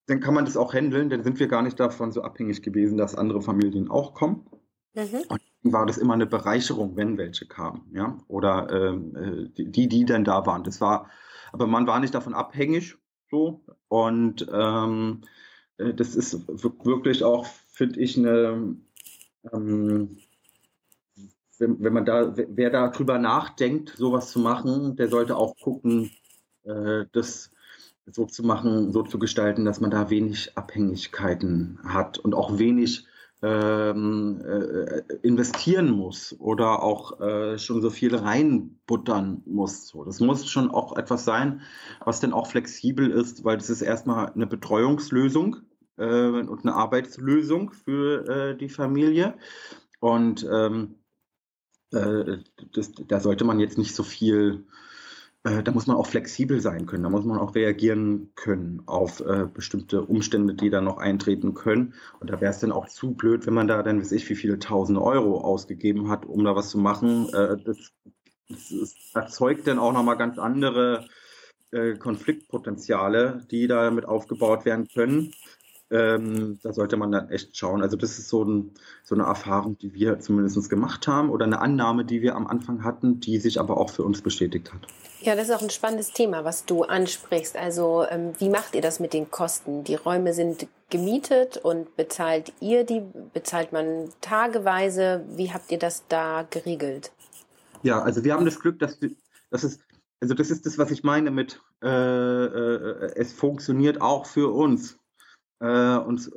dann 0.08 0.20
kann 0.20 0.34
man 0.34 0.46
das 0.46 0.58
auch 0.58 0.74
handeln, 0.74 1.10
dann 1.10 1.24
sind 1.24 1.40
wir 1.40 1.48
gar 1.48 1.62
nicht 1.62 1.80
davon 1.80 2.12
so 2.12 2.22
abhängig 2.24 2.64
gewesen, 2.64 2.98
dass 2.98 3.16
andere 3.16 3.42
Familien 3.42 3.90
auch 3.90 4.14
kommen. 4.14 4.48
Mhm. 4.96 5.24
Und 5.28 5.74
war 5.74 5.86
das 5.86 5.98
immer 5.98 6.14
eine 6.14 6.26
Bereicherung, 6.26 6.96
wenn 6.96 7.18
welche 7.18 7.46
kamen, 7.46 7.92
ja, 7.94 8.18
oder 8.28 8.70
ähm, 8.72 9.16
äh, 9.56 9.64
die, 9.64 9.88
die 9.88 10.06
dann 10.06 10.24
da 10.24 10.46
waren. 10.46 10.64
Das 10.64 10.82
war, 10.82 11.10
aber 11.52 11.68
man 11.68 11.86
war 11.86 12.00
nicht 12.00 12.16
davon 12.16 12.34
abhängig, 12.34 12.96
so. 13.30 13.64
Und 13.88 14.48
ähm, 14.52 15.22
äh, 15.78 15.94
das 15.94 16.16
ist 16.16 16.48
wirklich 16.48 17.24
auch, 17.24 17.46
finde 17.46 18.00
ich, 18.00 18.18
eine 18.18 18.78
ähm, 19.52 20.18
wenn, 21.60 21.84
wenn 21.84 21.94
man 21.94 22.06
da, 22.06 22.34
wer 22.36 22.70
da 22.70 22.88
drüber 22.88 23.20
nachdenkt, 23.20 23.90
sowas 23.98 24.32
zu 24.32 24.40
machen, 24.40 24.96
der 24.96 25.10
sollte 25.10 25.36
auch 25.36 25.56
gucken, 25.58 26.12
äh, 26.64 27.06
das 27.12 27.52
so 28.12 28.26
zu 28.26 28.44
machen, 28.44 28.92
so 28.92 29.04
zu 29.04 29.20
gestalten, 29.20 29.66
dass 29.66 29.82
man 29.82 29.92
da 29.92 30.10
wenig 30.10 30.58
Abhängigkeiten 30.58 31.80
hat 31.84 32.18
und 32.18 32.34
auch 32.34 32.58
wenig 32.58 33.06
ähm, 33.42 34.42
äh, 34.44 35.02
investieren 35.22 35.92
muss 35.92 36.36
oder 36.40 36.84
auch 36.84 37.22
äh, 37.22 37.58
schon 37.58 37.82
so 37.82 37.90
viel 37.90 38.16
reinbuttern 38.16 39.44
muss. 39.46 39.88
So, 39.88 40.04
das 40.04 40.20
muss 40.20 40.50
schon 40.50 40.72
auch 40.72 40.98
etwas 40.98 41.24
sein, 41.24 41.62
was 42.04 42.20
dann 42.20 42.34
auch 42.34 42.48
flexibel 42.48 43.10
ist, 43.10 43.46
weil 43.46 43.58
das 43.58 43.70
ist 43.70 43.82
erstmal 43.82 44.32
eine 44.34 44.48
Betreuungslösung 44.48 45.58
äh, 45.98 46.30
und 46.30 46.66
eine 46.66 46.76
Arbeitslösung 46.76 47.72
für 47.72 48.28
äh, 48.28 48.58
die 48.58 48.70
Familie. 48.70 49.36
Und 50.02 50.48
ähm, 50.52 50.96
äh, 50.96 50.99
das, 51.92 52.92
da 53.08 53.20
sollte 53.20 53.46
man 53.46 53.60
jetzt 53.60 53.78
nicht 53.78 53.96
so 53.96 54.04
viel, 54.04 54.66
äh, 55.44 55.64
da 55.64 55.72
muss 55.72 55.88
man 55.88 55.98
auch 55.98 56.08
flexibel 56.08 56.62
sein 56.62 56.86
können, 56.86 57.04
da 57.04 57.10
muss 57.10 57.26
man 57.26 57.40
auch 57.40 57.56
reagieren 57.56 58.32
können 58.36 58.84
auf 58.86 59.22
äh, 59.22 59.48
bestimmte 59.52 60.04
Umstände, 60.04 60.54
die 60.54 60.70
da 60.70 60.82
noch 60.82 60.98
eintreten 60.98 61.54
können. 61.54 61.94
Und 62.20 62.30
da 62.30 62.42
wäre 62.42 62.52
es 62.52 62.60
dann 62.60 62.72
auch 62.72 62.88
zu 62.88 63.14
blöd, 63.14 63.48
wenn 63.48 63.54
man 63.54 63.68
da 63.68 63.82
dann, 63.84 64.00
weiß 64.00 64.12
ich, 64.12 64.30
wie 64.30 64.36
viele 64.36 64.60
tausend 64.60 65.00
Euro 65.00 65.42
ausgegeben 65.42 66.10
hat, 66.10 66.26
um 66.26 66.44
da 66.44 66.56
was 66.56 66.70
zu 66.70 66.78
machen. 66.78 67.30
Äh, 67.34 67.58
das, 67.64 67.92
das, 68.50 68.96
erzeugt 69.14 69.68
dann 69.68 69.80
auch 69.80 69.94
nochmal 69.94 70.18
ganz 70.18 70.38
andere 70.38 71.08
äh, 71.72 71.96
Konfliktpotenziale, 71.96 73.46
die 73.52 73.68
damit 73.68 74.06
aufgebaut 74.06 74.66
werden 74.66 74.88
können. 74.88 75.34
Ähm, 75.92 76.60
da 76.62 76.72
sollte 76.72 76.98
man 76.98 77.12
dann 77.12 77.30
echt 77.30 77.58
schauen. 77.58 77.82
Also 77.82 77.98
das 77.98 78.20
ist 78.20 78.30
so, 78.30 78.44
ein, 78.44 78.72
so 79.04 79.16
eine 79.16 79.24
Erfahrung, 79.24 79.78
die 79.78 79.94
wir 79.94 80.20
zumindest 80.20 80.70
gemacht 80.70 81.08
haben 81.08 81.30
oder 81.30 81.46
eine 81.46 81.60
Annahme, 81.60 82.06
die 82.06 82.22
wir 82.22 82.36
am 82.36 82.48
Anfang 82.48 82.84
hatten, 82.84 83.20
die 83.20 83.38
sich 83.40 83.60
aber 83.60 83.78
auch 83.78 83.90
für 83.90 84.04
uns 84.04 84.22
bestätigt 84.22 84.72
hat. 84.72 84.82
Ja, 85.22 85.36
das 85.36 85.50
ist 85.50 85.56
auch 85.56 85.62
ein 85.62 85.70
spannendes 85.70 86.14
Thema, 86.14 86.46
was 86.46 86.66
du 86.66 86.84
ansprichst. 86.84 87.58
Also 87.58 88.06
ähm, 88.10 88.34
wie 88.38 88.50
macht 88.50 88.76
ihr 88.76 88.82
das 88.82 89.00
mit 89.00 89.14
den 89.14 89.32
Kosten? 89.32 89.84
Die 89.84 89.96
Räume 89.96 90.34
sind 90.34 90.68
gemietet 90.90 91.58
und 91.58 91.96
bezahlt 91.98 92.54
ihr 92.62 92.84
die? 92.84 93.02
Bezahlt 93.34 93.74
man 93.74 94.10
tageweise? 94.22 95.24
Wie 95.36 95.52
habt 95.52 95.72
ihr 95.72 95.80
das 95.80 96.04
da 96.08 96.46
geregelt? 96.50 97.12
Ja, 97.82 98.02
also 98.02 98.24
wir 98.24 98.34
haben 98.34 98.46
das 98.46 98.60
Glück, 98.60 98.80
dass, 98.80 99.00
dass 99.50 99.64
es 99.64 99.80
also 100.22 100.34
das 100.34 100.52
ist 100.52 100.66
das, 100.66 100.78
was 100.78 100.92
ich 100.92 101.04
meine 101.04 101.32
mit, 101.32 101.62
äh, 101.82 101.88
äh, 101.88 103.12
es 103.16 103.32
funktioniert 103.34 104.02
auch 104.02 104.26
für 104.26 104.54
uns. 104.54 104.98
Äh, 105.60 105.98
und 105.98 106.32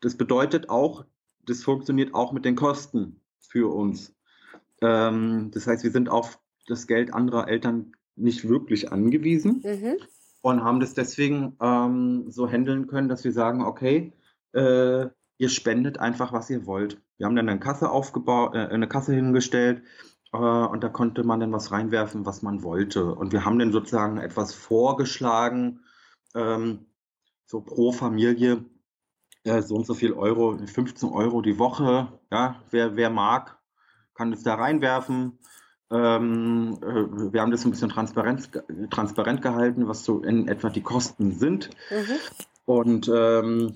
das 0.00 0.16
bedeutet 0.16 0.68
auch, 0.68 1.04
das 1.44 1.62
funktioniert 1.62 2.14
auch 2.14 2.32
mit 2.32 2.44
den 2.44 2.56
Kosten 2.56 3.20
für 3.40 3.72
uns. 3.72 4.14
Ähm, 4.80 5.50
das 5.52 5.66
heißt, 5.66 5.84
wir 5.84 5.90
sind 5.90 6.08
auf 6.08 6.40
das 6.66 6.86
Geld 6.86 7.12
anderer 7.12 7.48
Eltern 7.48 7.92
nicht 8.16 8.48
wirklich 8.48 8.92
angewiesen 8.92 9.62
mhm. 9.64 9.96
und 10.42 10.62
haben 10.62 10.80
das 10.80 10.94
deswegen 10.94 11.56
ähm, 11.60 12.30
so 12.30 12.48
handeln 12.48 12.86
können, 12.86 13.08
dass 13.08 13.24
wir 13.24 13.32
sagen, 13.32 13.62
okay, 13.62 14.12
äh, 14.52 15.06
ihr 15.38 15.48
spendet 15.48 15.98
einfach, 15.98 16.32
was 16.32 16.50
ihr 16.50 16.66
wollt. 16.66 17.00
Wir 17.16 17.26
haben 17.26 17.36
dann 17.36 17.48
eine 17.48 17.60
Kasse 17.60 17.90
aufgebaut, 17.90 18.54
äh, 18.54 18.58
eine 18.58 18.88
Kasse 18.88 19.14
hingestellt 19.14 19.82
äh, 20.32 20.36
und 20.36 20.82
da 20.82 20.88
konnte 20.88 21.24
man 21.24 21.40
dann 21.40 21.52
was 21.52 21.72
reinwerfen, 21.72 22.26
was 22.26 22.42
man 22.42 22.62
wollte. 22.62 23.14
Und 23.14 23.32
wir 23.32 23.44
haben 23.44 23.58
dann 23.58 23.72
sozusagen 23.72 24.18
etwas 24.18 24.54
vorgeschlagen, 24.54 25.80
ähm, 26.34 26.86
so 27.52 27.60
pro 27.60 27.92
Familie 27.92 28.64
äh, 29.44 29.60
so 29.60 29.74
und 29.74 29.86
so 29.86 29.92
viel 29.92 30.14
Euro, 30.14 30.56
15 30.56 31.10
Euro 31.10 31.42
die 31.42 31.58
Woche. 31.58 32.08
Ja, 32.30 32.62
wer, 32.70 32.96
wer 32.96 33.10
mag, 33.10 33.58
kann 34.14 34.32
es 34.32 34.42
da 34.42 34.54
reinwerfen. 34.54 35.38
Ähm, 35.90 36.78
äh, 36.80 37.32
wir 37.32 37.42
haben 37.42 37.50
das 37.50 37.66
ein 37.66 37.70
bisschen 37.70 37.90
transparent, 37.90 38.50
transparent 38.90 39.42
gehalten, 39.42 39.86
was 39.86 40.02
so 40.02 40.22
in 40.22 40.48
etwa 40.48 40.70
die 40.70 40.80
Kosten 40.80 41.32
sind. 41.32 41.68
Mhm. 41.90 42.16
Und, 42.64 43.10
ähm, 43.14 43.74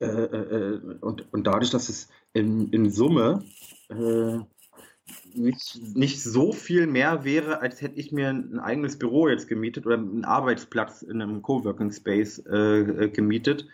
äh, 0.00 0.06
äh, 0.06 0.74
äh 0.74 0.98
und, 1.00 1.32
und 1.32 1.46
dadurch, 1.46 1.70
dass 1.70 1.88
es 1.88 2.08
in, 2.34 2.68
in 2.74 2.90
Summe 2.90 3.42
äh, 3.88 4.38
nicht, 5.34 5.80
nicht 5.94 6.22
so 6.22 6.52
viel 6.52 6.86
mehr 6.86 7.24
wäre, 7.24 7.60
als 7.60 7.80
hätte 7.80 7.98
ich 7.98 8.12
mir 8.12 8.28
ein 8.28 8.58
eigenes 8.58 8.98
Büro 8.98 9.28
jetzt 9.28 9.48
gemietet 9.48 9.86
oder 9.86 9.96
einen 9.96 10.24
Arbeitsplatz 10.24 11.02
in 11.02 11.22
einem 11.22 11.42
Coworking 11.42 11.92
Space 11.92 12.38
äh, 12.46 13.08
gemietet, 13.08 13.66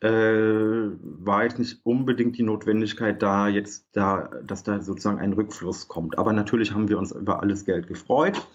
äh, 0.00 0.08
war 0.08 1.44
jetzt 1.44 1.58
nicht 1.58 1.80
unbedingt 1.84 2.36
die 2.36 2.42
Notwendigkeit 2.42 3.22
da, 3.22 3.48
jetzt 3.48 3.86
da, 3.92 4.30
dass 4.44 4.62
da 4.62 4.80
sozusagen 4.82 5.18
ein 5.18 5.32
Rückfluss 5.32 5.88
kommt. 5.88 6.18
Aber 6.18 6.32
natürlich 6.32 6.72
haben 6.72 6.88
wir 6.88 6.98
uns 6.98 7.12
über 7.12 7.40
alles 7.40 7.64
Geld 7.64 7.86
gefreut. 7.86 8.46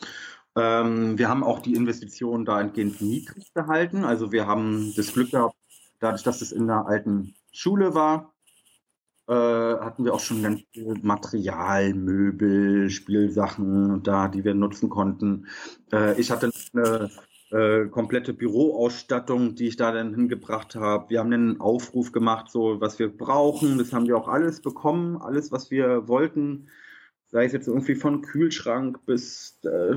Ähm, 0.56 1.17
wir 1.17 1.30
haben 1.30 1.44
auch 1.44 1.60
die 1.60 1.76
Investitionen 1.76 2.46
dahingehend 2.46 3.02
niedrig 3.02 3.54
gehalten. 3.54 4.04
Also 4.04 4.32
wir 4.32 4.46
haben 4.48 4.94
das 4.96 5.13
Glück 5.13 5.32
gehabt, 5.32 5.56
dadurch, 6.00 6.24
dass 6.24 6.41
es 6.41 6.52
in 6.52 6.67
der 6.67 6.86
alten 6.86 7.34
Schule 7.52 7.96
war, 7.96 8.31
äh, 9.32 9.80
hatten 9.80 10.04
wir 10.04 10.13
auch 10.13 10.20
schon 10.20 10.44
ganz 10.44 10.62
viel 10.74 10.94
Material, 11.02 11.94
Möbel, 11.94 12.89
Spielsachen 12.89 14.04
da, 14.04 14.28
die 14.28 14.44
wir 14.44 14.54
nutzen 14.54 14.89
konnten. 14.89 15.48
Äh, 15.94 16.20
ich 16.20 16.32
hatte 16.32 16.52
eine 16.74 17.10
äh, 17.52 17.86
komplette 17.88 18.34
Büroausstattung, 18.34 19.56
die 19.56 19.67
ich 19.67 19.78
da 19.78 19.94
dann 19.94 20.13
hingebracht 20.13 20.76
habe. 20.76 21.10
Wir 21.10 21.20
haben 21.20 21.32
einen 21.32 21.62
Aufruf 21.62 22.12
gemacht, 22.12 22.50
so 22.50 22.82
was 22.82 23.00
wir 23.00 23.08
brauchen. 23.08 23.78
Das 23.78 23.94
haben 23.94 24.06
wir 24.06 24.17
auch 24.17 24.28
alles 24.28 24.62
bekommen, 24.62 25.15
alles, 25.22 25.50
was 25.54 25.72
wir 25.72 26.10
wollten. 26.10 26.67
Sei 27.28 27.46
es 27.46 27.54
jetzt 27.54 27.70
irgendwie 27.70 27.96
von 27.96 28.22
Kühlschrank 28.22 29.06
bis 29.06 29.62
äh, 29.63 29.96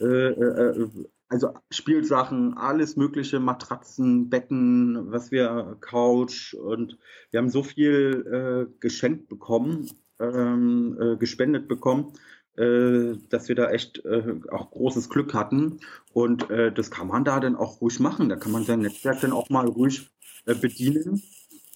äh, 0.00 0.06
äh, 0.06 0.88
also 1.30 1.54
Spielsachen, 1.70 2.58
alles 2.58 2.96
mögliche, 2.96 3.38
Matratzen, 3.38 4.28
Betten, 4.28 5.12
was 5.12 5.30
wir, 5.30 5.76
Couch 5.80 6.54
und 6.54 6.98
wir 7.30 7.38
haben 7.38 7.48
so 7.48 7.62
viel 7.62 8.68
äh, 8.68 8.80
geschenkt 8.80 9.28
bekommen, 9.28 9.88
ähm, 10.18 10.98
äh, 11.00 11.16
gespendet 11.16 11.68
bekommen, 11.68 12.12
äh, 12.56 13.14
dass 13.28 13.48
wir 13.48 13.54
da 13.54 13.70
echt 13.70 14.04
äh, 14.04 14.40
auch 14.50 14.72
großes 14.72 15.08
Glück 15.08 15.32
hatten. 15.32 15.78
Und 16.12 16.50
äh, 16.50 16.72
das 16.72 16.90
kann 16.90 17.06
man 17.06 17.24
da 17.24 17.38
dann 17.38 17.54
auch 17.54 17.80
ruhig 17.80 18.00
machen. 18.00 18.28
Da 18.28 18.34
kann 18.34 18.50
man 18.50 18.64
sein 18.64 18.80
Netzwerk 18.80 19.20
dann 19.20 19.32
auch 19.32 19.48
mal 19.50 19.66
ruhig 19.66 20.10
äh, 20.46 20.54
bedienen 20.56 21.22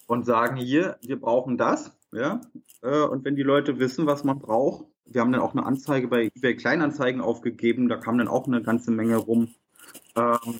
und 0.05 0.25
sagen, 0.25 0.57
hier, 0.57 0.97
wir 1.01 1.19
brauchen 1.19 1.57
das. 1.57 1.97
Ja? 2.11 2.41
Äh, 2.81 3.03
und 3.03 3.23
wenn 3.23 3.37
die 3.37 3.43
Leute 3.43 3.79
wissen, 3.79 4.05
was 4.05 4.25
man 4.25 4.39
braucht, 4.39 4.85
wir 5.05 5.21
haben 5.21 5.31
dann 5.31 5.41
auch 5.41 5.53
eine 5.53 5.65
Anzeige 5.65 6.07
bei 6.07 6.31
eBay 6.35 6.55
Kleinanzeigen 6.55 7.21
aufgegeben, 7.21 7.87
da 7.87 7.97
kam 7.97 8.17
dann 8.17 8.27
auch 8.27 8.47
eine 8.47 8.61
ganze 8.61 8.91
Menge 8.91 9.17
rum. 9.17 9.53
Ähm, 10.15 10.59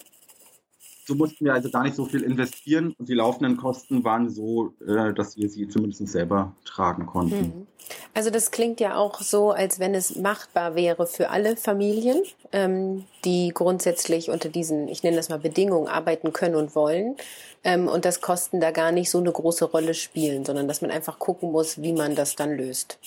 so 1.07 1.13
mussten 1.13 1.45
wir 1.45 1.53
also 1.53 1.69
gar 1.69 1.83
nicht 1.83 1.95
so 1.95 2.05
viel 2.05 2.23
investieren 2.23 2.95
und 2.97 3.07
die 3.07 3.13
laufenden 3.13 3.57
Kosten 3.57 4.03
waren 4.03 4.29
so, 4.29 4.73
äh, 4.85 5.13
dass 5.13 5.37
wir 5.37 5.49
sie 5.49 5.67
zumindest 5.67 6.07
selber 6.07 6.55
tragen 6.65 7.05
konnten. 7.05 7.39
Hm. 7.39 7.67
Also 8.15 8.31
das 8.31 8.49
klingt 8.49 8.79
ja 8.79 8.95
auch 8.95 9.21
so, 9.21 9.51
als 9.51 9.79
wenn 9.79 9.93
es 9.93 10.15
machbar 10.15 10.73
wäre 10.73 11.05
für 11.05 11.29
alle 11.29 11.57
Familien, 11.57 12.23
ähm, 12.51 13.03
die 13.23 13.51
grundsätzlich 13.53 14.31
unter 14.31 14.49
diesen, 14.49 14.87
ich 14.87 15.03
nenne 15.03 15.17
das 15.17 15.29
mal 15.29 15.37
Bedingungen, 15.37 15.87
arbeiten 15.87 16.33
können 16.33 16.55
und 16.55 16.75
wollen 16.75 17.15
ähm, 17.63 17.87
und 17.87 18.05
dass 18.05 18.21
Kosten 18.21 18.59
da 18.59 18.71
gar 18.71 18.91
nicht 18.91 19.11
so 19.11 19.19
eine 19.19 19.31
große 19.31 19.65
Rolle 19.65 19.93
spielen, 19.93 20.43
sondern 20.43 20.67
dass 20.67 20.81
man 20.81 20.89
einfach 20.89 21.19
gucken 21.19 21.51
muss, 21.51 21.81
wie 21.81 21.93
man 21.93 22.15
das 22.15 22.35
dann 22.35 22.57
löst. 22.57 22.97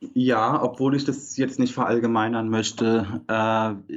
Ja, 0.00 0.62
obwohl 0.62 0.96
ich 0.96 1.04
das 1.04 1.36
jetzt 1.36 1.58
nicht 1.58 1.74
verallgemeinern 1.74 2.48
möchte. 2.48 3.22
Äh, 3.28 3.94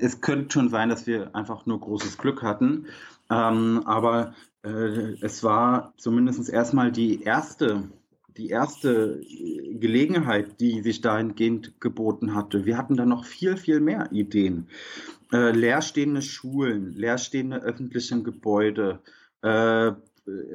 es 0.00 0.20
könnte 0.20 0.52
schon 0.52 0.70
sein, 0.70 0.88
dass 0.88 1.06
wir 1.06 1.34
einfach 1.36 1.66
nur 1.66 1.80
großes 1.80 2.18
Glück 2.18 2.42
hatten. 2.42 2.86
Ähm, 3.30 3.82
aber 3.86 4.34
äh, 4.64 5.14
es 5.20 5.44
war 5.44 5.94
zumindest 5.98 6.48
erstmal 6.48 6.90
die 6.90 7.22
erste, 7.22 7.84
die 8.36 8.48
erste 8.48 9.20
Gelegenheit, 9.20 10.60
die 10.60 10.82
sich 10.82 11.00
dahingehend 11.00 11.80
geboten 11.80 12.34
hatte. 12.34 12.66
Wir 12.66 12.76
hatten 12.76 12.96
da 12.96 13.06
noch 13.06 13.24
viel, 13.24 13.56
viel 13.56 13.80
mehr 13.80 14.08
Ideen. 14.10 14.68
Äh, 15.32 15.52
leerstehende 15.52 16.22
Schulen, 16.22 16.94
leerstehende 16.94 17.62
öffentliche 17.62 18.20
Gebäude, 18.22 19.00
äh, 19.42 19.92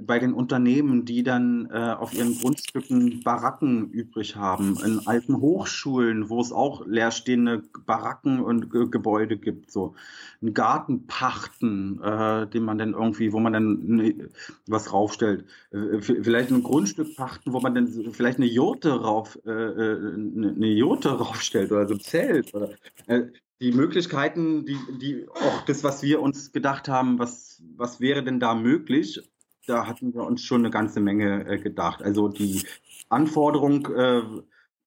bei 0.01 0.19
den 0.19 0.33
Unternehmen, 0.33 1.05
die 1.05 1.23
dann 1.23 1.69
äh, 1.71 1.95
auf 1.97 2.13
ihren 2.13 2.37
Grundstücken 2.37 3.21
Baracken 3.23 3.89
übrig 3.91 4.35
haben, 4.35 4.77
in 4.83 5.07
alten 5.07 5.39
Hochschulen, 5.39 6.29
wo 6.29 6.41
es 6.41 6.51
auch 6.51 6.85
leerstehende 6.85 7.63
Baracken 7.85 8.41
und 8.41 8.69
Ge 8.69 8.87
Gebäude 8.89 9.37
gibt, 9.37 9.71
so. 9.71 9.95
Einen 10.41 10.53
Garten 10.53 11.07
pachten, 11.07 12.01
äh, 12.01 12.47
den 12.47 12.63
man 12.63 12.77
dann 12.77 12.93
irgendwie, 12.93 13.31
wo 13.31 13.39
man 13.39 13.53
dann 13.53 13.79
ne, 13.85 14.29
was 14.67 14.91
raufstellt, 14.91 15.45
äh, 15.71 16.01
vielleicht 16.01 16.51
ein 16.51 16.63
Grundstück 16.63 17.15
pachten, 17.15 17.53
wo 17.53 17.61
man 17.61 17.75
dann 17.75 17.87
vielleicht 18.11 18.37
eine 18.37 18.47
Jurte 18.47 18.91
rauf, 18.91 19.39
äh, 19.45 19.51
äh 19.51 20.13
eine 20.13 20.67
Jurte 20.67 21.09
raufstellt 21.19 21.71
oder 21.71 21.87
so 21.87 21.93
ein 21.93 21.99
Zelt. 22.01 22.53
Oder, 22.53 22.71
äh, 23.07 23.27
die 23.61 23.71
Möglichkeiten, 23.71 24.65
die, 24.65 24.77
die 24.99 25.27
auch 25.29 25.63
das, 25.65 25.83
was 25.83 26.01
wir 26.01 26.21
uns 26.21 26.51
gedacht 26.51 26.89
haben, 26.89 27.19
was, 27.19 27.61
was 27.77 28.01
wäre 28.01 28.23
denn 28.23 28.39
da 28.39 28.55
möglich, 28.55 29.21
da 29.67 29.87
hatten 29.87 30.13
wir 30.13 30.23
uns 30.23 30.41
schon 30.41 30.61
eine 30.61 30.71
ganze 30.71 30.99
Menge 30.99 31.45
äh, 31.45 31.57
gedacht. 31.59 32.01
Also 32.01 32.27
die 32.27 32.63
Anforderung, 33.09 33.87
äh, 33.87 34.21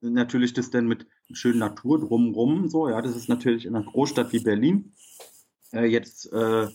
natürlich 0.01 0.53
das 0.53 0.71
denn 0.71 0.87
mit 0.87 1.07
schönen 1.33 1.59
Natur 1.59 2.01
drumrum, 2.01 2.69
so, 2.69 2.89
ja, 2.89 3.01
das 3.01 3.17
ist 3.17 3.29
natürlich 3.29 3.67
in 3.67 3.75
einer 3.75 3.85
Großstadt 3.85 4.33
wie 4.33 4.41
Berlin 4.41 4.93
äh, 5.73 5.87
jetzt 5.87 6.31
äh, 6.33 6.69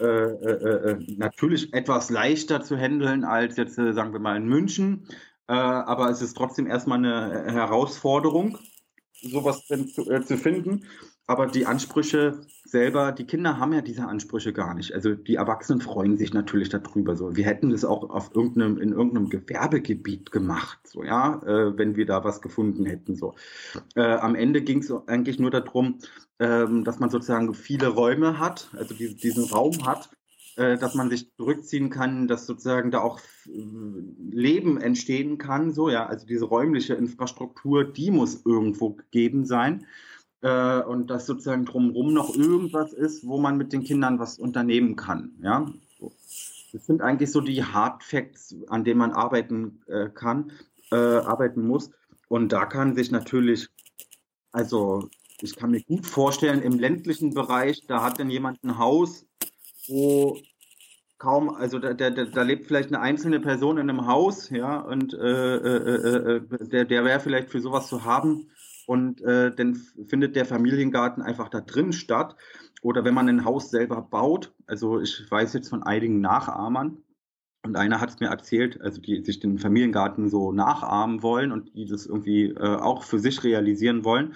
äh, 0.00 0.04
äh, 0.04 1.16
natürlich 1.16 1.72
etwas 1.74 2.08
leichter 2.10 2.62
zu 2.62 2.76
handeln 2.76 3.24
als 3.24 3.56
jetzt, 3.56 3.74
sagen 3.74 4.12
wir 4.12 4.20
mal, 4.20 4.36
in 4.36 4.46
München. 4.46 5.08
aber 5.46 6.10
es 6.10 6.22
ist 6.22 6.36
trotzdem 6.36 6.66
erstmal 6.66 6.98
eine 6.98 7.52
Herausforderung, 7.52 8.58
sowas 9.12 9.66
denn 9.66 9.88
zu, 9.88 10.04
zu 10.04 10.36
finden. 10.36 10.84
Aber 11.28 11.46
die 11.46 11.66
Ansprüche 11.66 12.40
selber, 12.64 13.12
die 13.12 13.26
Kinder 13.26 13.58
haben 13.58 13.74
ja 13.74 13.82
diese 13.82 14.08
Ansprüche 14.08 14.54
gar 14.54 14.72
nicht. 14.72 14.94
Also 14.94 15.14
die 15.14 15.34
Erwachsenen 15.34 15.82
freuen 15.82 16.16
sich 16.16 16.32
natürlich 16.32 16.70
darüber. 16.70 17.16
So, 17.16 17.36
wir 17.36 17.44
hätten 17.44 17.68
das 17.68 17.84
auch 17.84 18.08
auf 18.08 18.34
irgendeinem, 18.34 18.78
in 18.78 18.92
irgendeinem 18.92 19.28
Gewerbegebiet 19.28 20.32
gemacht, 20.32 20.78
so 20.84 21.04
ja, 21.04 21.42
äh, 21.44 21.76
wenn 21.76 21.96
wir 21.96 22.06
da 22.06 22.24
was 22.24 22.40
gefunden 22.40 22.86
hätten. 22.86 23.14
So. 23.14 23.34
Äh, 23.94 24.14
am 24.14 24.34
Ende 24.34 24.62
ging 24.62 24.78
es 24.78 24.90
eigentlich 25.06 25.38
nur 25.38 25.50
darum, 25.50 25.98
ähm, 26.38 26.84
dass 26.84 26.98
man 26.98 27.10
sozusagen 27.10 27.52
viele 27.52 27.88
Räume 27.88 28.38
hat, 28.38 28.70
also 28.78 28.94
die, 28.94 29.14
diesen 29.14 29.44
Raum 29.44 29.86
hat, 29.86 30.08
äh, 30.56 30.78
dass 30.78 30.94
man 30.94 31.10
sich 31.10 31.30
zurückziehen 31.36 31.90
kann, 31.90 32.26
dass 32.26 32.46
sozusagen 32.46 32.90
da 32.90 33.00
auch 33.00 33.20
äh, 33.46 33.50
Leben 34.30 34.80
entstehen 34.80 35.36
kann. 35.36 35.72
So 35.74 35.90
ja, 35.90 36.06
also 36.06 36.26
diese 36.26 36.46
räumliche 36.46 36.94
Infrastruktur, 36.94 37.84
die 37.84 38.10
muss 38.10 38.46
irgendwo 38.46 38.94
gegeben 38.94 39.44
sein 39.44 39.84
äh, 40.42 40.80
und 40.80 41.08
dass 41.08 41.26
sozusagen 41.26 41.64
drumherum 41.64 42.12
noch 42.12 42.34
irgendwas 42.34 42.92
ist, 42.92 43.26
wo 43.26 43.38
man 43.38 43.56
mit 43.56 43.72
den 43.72 43.82
Kindern 43.82 44.18
was 44.18 44.38
unternehmen 44.38 44.96
kann. 44.96 45.32
Ja? 45.42 45.66
Das 46.72 46.86
sind 46.86 47.02
eigentlich 47.02 47.30
so 47.32 47.40
die 47.40 47.64
Hard 47.64 48.04
Facts, 48.04 48.54
an 48.68 48.84
denen 48.84 48.98
man 48.98 49.12
arbeiten 49.12 49.80
äh, 49.86 50.08
kann, 50.08 50.52
äh, 50.90 50.96
arbeiten 50.96 51.66
muss. 51.66 51.90
Und 52.28 52.52
da 52.52 52.66
kann 52.66 52.94
sich 52.94 53.10
natürlich, 53.10 53.68
also 54.52 55.08
ich 55.40 55.56
kann 55.56 55.70
mir 55.70 55.82
gut 55.82 56.06
vorstellen, 56.06 56.62
im 56.62 56.78
ländlichen 56.78 57.32
Bereich, 57.32 57.86
da 57.86 58.02
hat 58.02 58.18
dann 58.18 58.30
jemand 58.30 58.62
ein 58.64 58.76
Haus, 58.78 59.24
wo 59.86 60.38
kaum, 61.16 61.48
also 61.48 61.78
da, 61.78 61.94
da, 61.94 62.10
da 62.10 62.42
lebt 62.42 62.66
vielleicht 62.66 62.88
eine 62.88 63.00
einzelne 63.00 63.40
Person 63.40 63.78
in 63.78 63.88
einem 63.88 64.06
Haus, 64.06 64.50
ja, 64.50 64.78
und 64.78 65.14
äh, 65.14 65.56
äh, 65.56 65.76
äh, 65.76 66.36
äh 66.36 66.68
der, 66.68 66.84
der 66.84 67.04
wäre 67.04 67.20
vielleicht 67.20 67.48
für 67.48 67.60
sowas 67.60 67.88
zu 67.88 68.04
haben 68.04 68.50
und 68.88 69.20
äh, 69.20 69.54
dann 69.54 69.74
findet 69.74 70.34
der 70.34 70.46
Familiengarten 70.46 71.22
einfach 71.22 71.50
da 71.50 71.60
drin 71.60 71.92
statt. 71.92 72.36
Oder 72.80 73.04
wenn 73.04 73.12
man 73.12 73.28
ein 73.28 73.44
Haus 73.44 73.70
selber 73.70 74.00
baut, 74.00 74.54
also 74.66 74.98
ich 74.98 75.30
weiß 75.30 75.52
jetzt 75.52 75.68
von 75.68 75.82
einigen 75.82 76.22
Nachahmern, 76.22 76.96
und 77.62 77.76
einer 77.76 78.00
hat 78.00 78.08
es 78.08 78.20
mir 78.20 78.28
erzählt, 78.28 78.80
also 78.80 78.98
die 78.98 79.22
sich 79.22 79.40
den 79.40 79.58
Familiengarten 79.58 80.30
so 80.30 80.52
nachahmen 80.52 81.22
wollen 81.22 81.52
und 81.52 81.74
die 81.74 81.84
das 81.84 82.06
irgendwie 82.06 82.46
äh, 82.46 82.76
auch 82.76 83.02
für 83.02 83.18
sich 83.18 83.44
realisieren 83.44 84.06
wollen. 84.06 84.32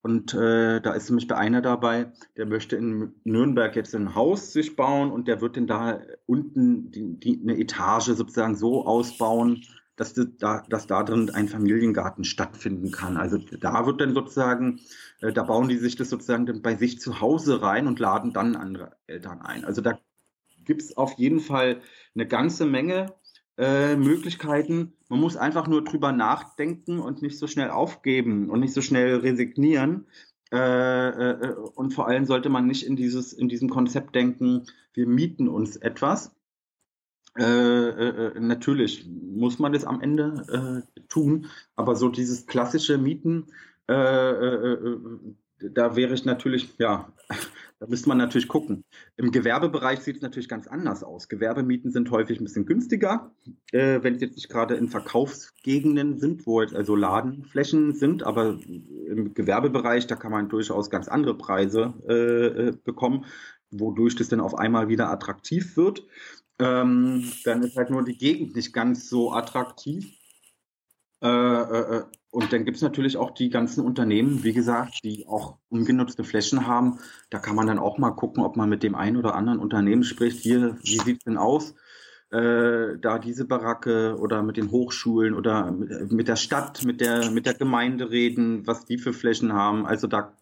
Und 0.00 0.34
äh, 0.34 0.80
da 0.80 0.94
ist 0.94 1.08
nämlich 1.08 1.28
bei 1.28 1.36
einer 1.36 1.62
dabei, 1.62 2.10
der 2.36 2.46
möchte 2.46 2.74
in 2.74 3.14
Nürnberg 3.22 3.76
jetzt 3.76 3.94
ein 3.94 4.16
Haus 4.16 4.52
sich 4.52 4.74
bauen 4.74 5.12
und 5.12 5.28
der 5.28 5.40
wird 5.40 5.56
dann 5.56 5.68
da 5.68 6.00
unten 6.26 6.90
die, 6.90 7.20
die, 7.20 7.40
eine 7.40 7.56
Etage 7.56 8.06
sozusagen 8.06 8.56
so 8.56 8.84
ausbauen, 8.84 9.62
dass, 9.96 10.14
da, 10.14 10.62
dass 10.68 10.86
da 10.86 11.02
drin 11.02 11.30
ein 11.30 11.48
Familiengarten 11.48 12.24
stattfinden 12.24 12.90
kann. 12.90 13.16
Also 13.16 13.38
da 13.38 13.86
wird 13.86 14.00
dann 14.00 14.14
sozusagen, 14.14 14.80
äh, 15.20 15.32
da 15.32 15.42
bauen 15.42 15.68
die 15.68 15.76
sich 15.76 15.96
das 15.96 16.10
sozusagen 16.10 16.46
dann 16.46 16.62
bei 16.62 16.76
sich 16.76 17.00
zu 17.00 17.20
Hause 17.20 17.62
rein 17.62 17.86
und 17.86 17.98
laden 17.98 18.32
dann 18.32 18.56
andere 18.56 18.96
Eltern 19.06 19.42
ein. 19.42 19.64
Also 19.64 19.82
da 19.82 19.98
gibt 20.64 20.82
es 20.82 20.96
auf 20.96 21.14
jeden 21.18 21.40
Fall 21.40 21.80
eine 22.14 22.26
ganze 22.26 22.66
Menge 22.66 23.14
äh, 23.58 23.96
Möglichkeiten. 23.96 24.94
Man 25.08 25.20
muss 25.20 25.36
einfach 25.36 25.68
nur 25.68 25.84
drüber 25.84 26.12
nachdenken 26.12 26.98
und 26.98 27.20
nicht 27.20 27.38
so 27.38 27.46
schnell 27.46 27.70
aufgeben 27.70 28.48
und 28.50 28.60
nicht 28.60 28.74
so 28.74 28.80
schnell 28.80 29.16
resignieren. 29.16 30.06
Äh, 30.52 31.08
äh, 31.08 31.54
und 31.74 31.94
vor 31.94 32.08
allem 32.08 32.24
sollte 32.24 32.48
man 32.48 32.66
nicht 32.66 32.86
in 32.86 32.96
dieses 32.96 33.32
in 33.32 33.48
diesem 33.48 33.68
Konzept 33.68 34.14
denken, 34.14 34.66
wir 34.94 35.06
mieten 35.06 35.48
uns 35.48 35.76
etwas. 35.76 36.34
Äh, 37.38 37.44
äh, 37.44 38.40
natürlich 38.40 39.08
muss 39.08 39.58
man 39.58 39.72
das 39.72 39.84
am 39.84 40.00
Ende 40.00 40.84
äh, 40.96 41.02
tun, 41.08 41.46
aber 41.76 41.96
so 41.96 42.08
dieses 42.08 42.46
klassische 42.46 42.98
Mieten, 42.98 43.46
da 45.70 45.96
wäre 45.96 46.14
ich 46.14 46.24
natürlich, 46.24 46.74
ja, 46.78 47.12
da 47.80 47.86
müsste 47.86 48.08
man 48.08 48.18
natürlich 48.18 48.48
gucken. 48.48 48.84
Im 49.16 49.30
Gewerbebereich 49.30 50.00
sieht 50.00 50.16
es 50.16 50.22
natürlich 50.22 50.48
ganz 50.48 50.66
anders 50.66 51.02
aus. 51.02 51.28
Gewerbemieten 51.28 51.90
sind 51.90 52.10
häufig 52.10 52.40
ein 52.40 52.44
bisschen 52.44 52.66
günstiger, 52.66 53.32
äh, 53.72 54.02
wenn 54.02 54.14
es 54.14 54.20
jetzt 54.20 54.36
nicht 54.36 54.48
gerade 54.48 54.74
in 54.74 54.88
Verkaufsgegenden 54.88 56.18
sind, 56.18 56.46
wo 56.46 56.62
jetzt 56.62 56.74
also 56.74 56.96
Ladenflächen 56.96 57.92
sind, 57.94 58.22
aber 58.22 58.58
im 59.06 59.34
Gewerbebereich, 59.34 60.06
da 60.06 60.16
kann 60.16 60.32
man 60.32 60.48
durchaus 60.48 60.90
ganz 60.90 61.08
andere 61.08 61.36
Preise 61.36 61.94
äh, 62.08 62.68
äh 62.68 62.72
bekommen, 62.84 63.24
wodurch 63.70 64.16
das 64.16 64.28
dann 64.28 64.40
auf 64.40 64.54
einmal 64.54 64.88
wieder 64.88 65.10
attraktiv 65.10 65.76
wird. 65.76 66.04
Ähm, 66.62 67.32
dann 67.44 67.62
ist 67.64 67.76
halt 67.76 67.90
nur 67.90 68.04
die 68.04 68.16
Gegend 68.16 68.54
nicht 68.54 68.72
ganz 68.72 69.08
so 69.08 69.32
attraktiv. 69.32 70.16
Äh, 71.20 71.28
äh, 71.28 71.96
äh 71.96 72.02
und 72.30 72.50
dann 72.50 72.64
gibt 72.64 72.76
es 72.76 72.82
natürlich 72.82 73.18
auch 73.18 73.32
die 73.32 73.50
ganzen 73.50 73.84
Unternehmen, 73.84 74.42
wie 74.42 74.54
gesagt, 74.54 75.00
die 75.04 75.26
auch 75.28 75.58
ungenutzte 75.68 76.24
Flächen 76.24 76.66
haben. 76.66 76.98
Da 77.28 77.38
kann 77.38 77.54
man 77.54 77.66
dann 77.66 77.78
auch 77.78 77.98
mal 77.98 78.12
gucken, 78.12 78.42
ob 78.42 78.56
man 78.56 78.70
mit 78.70 78.82
dem 78.82 78.94
einen 78.94 79.18
oder 79.18 79.34
anderen 79.34 79.58
Unternehmen 79.58 80.02
spricht. 80.02 80.40
Hier, 80.40 80.78
wie 80.82 80.98
sieht 80.98 81.18
es 81.18 81.24
denn 81.24 81.36
aus? 81.36 81.74
Äh, 82.30 82.96
da 82.98 83.18
diese 83.18 83.44
Baracke 83.44 84.16
oder 84.18 84.42
mit 84.42 84.56
den 84.56 84.70
Hochschulen 84.70 85.34
oder 85.34 85.70
mit, 85.72 86.10
mit, 86.10 86.28
der 86.28 86.36
Stadt, 86.36 86.84
mit 86.84 87.02
der, 87.02 87.30
mit 87.30 87.44
der 87.44 87.52
Gemeinde 87.52 88.10
reden, 88.10 88.66
was 88.66 88.86
die 88.86 88.96
für 88.96 89.12
Flächen 89.12 89.52
haben. 89.52 89.84
Also 89.84 90.06
da. 90.06 90.32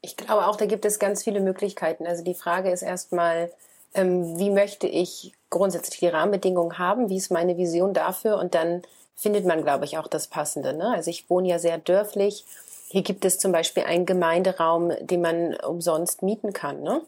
Ich 0.00 0.16
glaube 0.16 0.46
auch, 0.46 0.54
da 0.54 0.66
gibt 0.66 0.84
es 0.84 1.00
ganz 1.00 1.24
viele 1.24 1.40
Möglichkeiten. 1.40 2.06
Also 2.06 2.22
die 2.22 2.34
Frage 2.34 2.70
ist 2.70 2.82
erstmal, 2.82 3.50
ähm, 3.94 4.38
wie 4.38 4.50
möchte 4.50 4.86
ich 4.86 5.32
grundsätzlich 5.52 6.00
die 6.00 6.08
Rahmenbedingungen 6.08 6.78
haben? 6.78 7.08
Wie 7.08 7.16
ist 7.16 7.30
meine 7.30 7.56
Vision 7.56 7.94
dafür? 7.94 8.38
Und 8.38 8.56
dann 8.56 8.82
findet 9.14 9.46
man, 9.46 9.62
glaube 9.62 9.84
ich, 9.84 9.98
auch 9.98 10.08
das 10.08 10.26
Passende. 10.26 10.72
Ne? 10.72 10.92
Also 10.92 11.10
ich 11.10 11.30
wohne 11.30 11.48
ja 11.48 11.60
sehr 11.60 11.78
dörflich. 11.78 12.44
Hier 12.88 13.02
gibt 13.02 13.24
es 13.24 13.38
zum 13.38 13.52
Beispiel 13.52 13.84
einen 13.84 14.06
Gemeinderaum, 14.06 14.92
den 15.00 15.20
man 15.20 15.54
umsonst 15.54 16.22
mieten 16.22 16.52
kann. 16.52 16.82
Ne? 16.82 17.02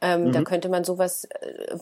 Ähm, 0.00 0.24
mhm. 0.24 0.32
Da 0.32 0.42
könnte 0.42 0.68
man 0.68 0.84
sowas 0.84 1.24
äh, 1.24 1.76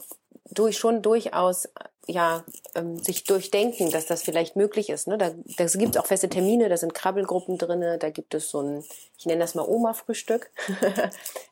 durch 0.51 0.79
schon 0.79 1.03
durchaus 1.03 1.69
ja 2.07 2.45
ähm, 2.75 2.99
sich 2.99 3.25
durchdenken, 3.25 3.91
dass 3.91 4.07
das 4.07 4.23
vielleicht 4.23 4.57
möglich 4.57 4.91
ist. 4.91 5.09
Ne? 5.09 5.19
Da, 5.19 5.31
da 5.31 5.67
gibt 5.67 5.97
es 5.97 6.01
auch 6.01 6.07
feste 6.07 6.29
Termine, 6.29 6.69
da 6.69 6.77
sind 6.77 6.95
Krabbelgruppen 6.95 7.59
drinne, 7.59 7.99
da 7.99 8.11
gibt 8.11 8.35
es 8.35 8.51
so 8.51 8.61
ein, 8.61 8.85
ich 9.19 9.27
nenne 9.27 9.41
das 9.41 9.55
mal 9.55 9.67
Oma-Frühstück. 9.67 10.51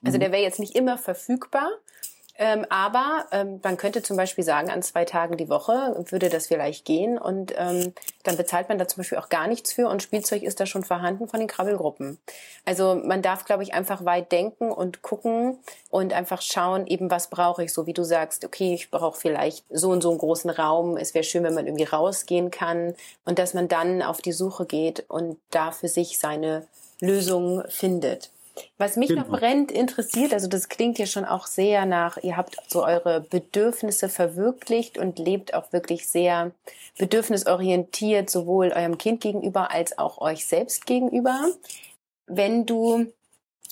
also 0.04 0.16
mhm. 0.16 0.20
der 0.20 0.32
wäre 0.32 0.42
jetzt 0.42 0.60
nicht 0.60 0.74
immer 0.74 0.98
verfügbar, 0.98 1.70
ähm, 2.38 2.64
aber 2.70 3.26
ähm, 3.30 3.60
man 3.62 3.76
könnte 3.76 4.02
zum 4.02 4.16
Beispiel 4.16 4.42
sagen, 4.42 4.70
an 4.70 4.82
zwei 4.82 5.04
Tagen 5.04 5.36
die 5.36 5.50
Woche 5.50 6.02
würde 6.08 6.30
das 6.30 6.46
vielleicht 6.46 6.86
gehen 6.86 7.18
und 7.18 7.52
ähm, 7.56 7.92
dann 8.24 8.38
bezahlt 8.38 8.70
man 8.70 8.78
da 8.78 8.88
zum 8.88 9.02
Beispiel 9.02 9.18
auch 9.18 9.28
gar 9.28 9.46
nichts 9.46 9.72
für 9.72 9.88
und 9.88 10.02
Spielzeug 10.02 10.42
ist 10.42 10.58
da 10.58 10.64
schon 10.64 10.82
vorhanden 10.82 11.28
von 11.28 11.40
den 11.40 11.46
Krabbelgruppen. 11.46 12.18
Also 12.64 12.94
man 12.94 13.22
darf, 13.22 13.44
glaube 13.44 13.62
ich, 13.62 13.74
einfach 13.74 14.04
weit 14.06 14.32
denken 14.32 14.72
und 14.72 15.02
gucken 15.02 15.58
und 15.90 16.14
einfach 16.14 16.42
schauen, 16.42 16.86
eben 16.86 17.10
was 17.10 17.28
brauche 17.28 17.64
ich, 17.64 17.72
so 17.72 17.86
wie 17.86 17.92
du 17.92 18.02
sagst, 18.02 18.44
okay, 18.44 18.72
ich 18.74 18.90
brauche 18.90 19.20
vielleicht 19.20 19.64
so 19.70 19.90
und 19.90 20.02
so 20.02 20.08
einen 20.08 20.18
großen 20.18 20.50
Raum, 20.50 20.96
es 20.96 21.12
wäre 21.12 21.24
schön, 21.24 21.44
wenn 21.44 21.54
man 21.54 21.66
irgendwie 21.66 21.84
rausgehen 21.84 22.50
kann 22.50 22.94
und 23.24 23.38
dass 23.38 23.52
man 23.52 23.68
dann 23.68 24.02
auf 24.02 24.22
die 24.22 24.32
Suche 24.32 24.64
geht 24.66 25.04
und 25.08 25.38
da 25.50 25.70
für 25.70 25.88
sich 25.88 26.18
seine 26.18 26.66
Lösung 27.00 27.62
findet. 27.68 28.31
Was 28.78 28.96
mich 28.96 29.08
genau. 29.08 29.22
noch 29.22 29.30
brennend 29.30 29.72
interessiert, 29.72 30.34
also 30.34 30.46
das 30.46 30.68
klingt 30.68 30.98
ja 30.98 31.06
schon 31.06 31.24
auch 31.24 31.46
sehr 31.46 31.86
nach, 31.86 32.18
ihr 32.22 32.36
habt 32.36 32.56
so 32.68 32.84
eure 32.84 33.20
Bedürfnisse 33.20 34.08
verwirklicht 34.08 34.98
und 34.98 35.18
lebt 35.18 35.54
auch 35.54 35.72
wirklich 35.72 36.08
sehr 36.08 36.52
bedürfnisorientiert, 36.98 38.28
sowohl 38.28 38.72
eurem 38.72 38.98
Kind 38.98 39.20
gegenüber 39.20 39.70
als 39.70 39.96
auch 39.98 40.20
euch 40.20 40.46
selbst 40.46 40.86
gegenüber. 40.86 41.48
Wenn 42.26 42.66
du 42.66 43.06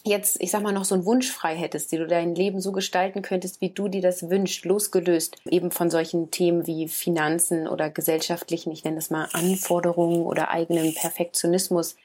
jetzt, 0.05 0.41
ich 0.41 0.51
sag 0.51 0.63
mal, 0.63 0.73
noch 0.73 0.85
so 0.85 0.95
einen 0.95 1.05
Wunsch 1.05 1.31
frei 1.31 1.55
hättest, 1.57 1.93
wie 1.93 1.99
du 1.99 2.07
dein 2.07 2.35
Leben 2.35 2.61
so 2.61 2.73
gestalten 2.73 3.23
könntest, 3.23 3.61
wie 3.61 3.71
du 3.71 3.89
dir 3.89 4.01
das 4.01 4.31
wünschst, 4.31 4.65
losgelöst 4.65 5.37
eben 5.51 5.71
von 5.71 5.91
solchen 5.91 6.31
Themen 6.31 6.67
wie 6.67 6.89
Finanzen 6.89 7.69
oder 7.69 7.91
gesellschaftlichen, 7.91 8.73
ich 8.73 8.85
nenne 8.85 8.97
das 8.97 9.11
mal 9.11 9.29
Anforderungen 9.33 10.23
oder 10.23 10.51
eigenen 10.51 10.95
Perfektionismus, 10.95 11.97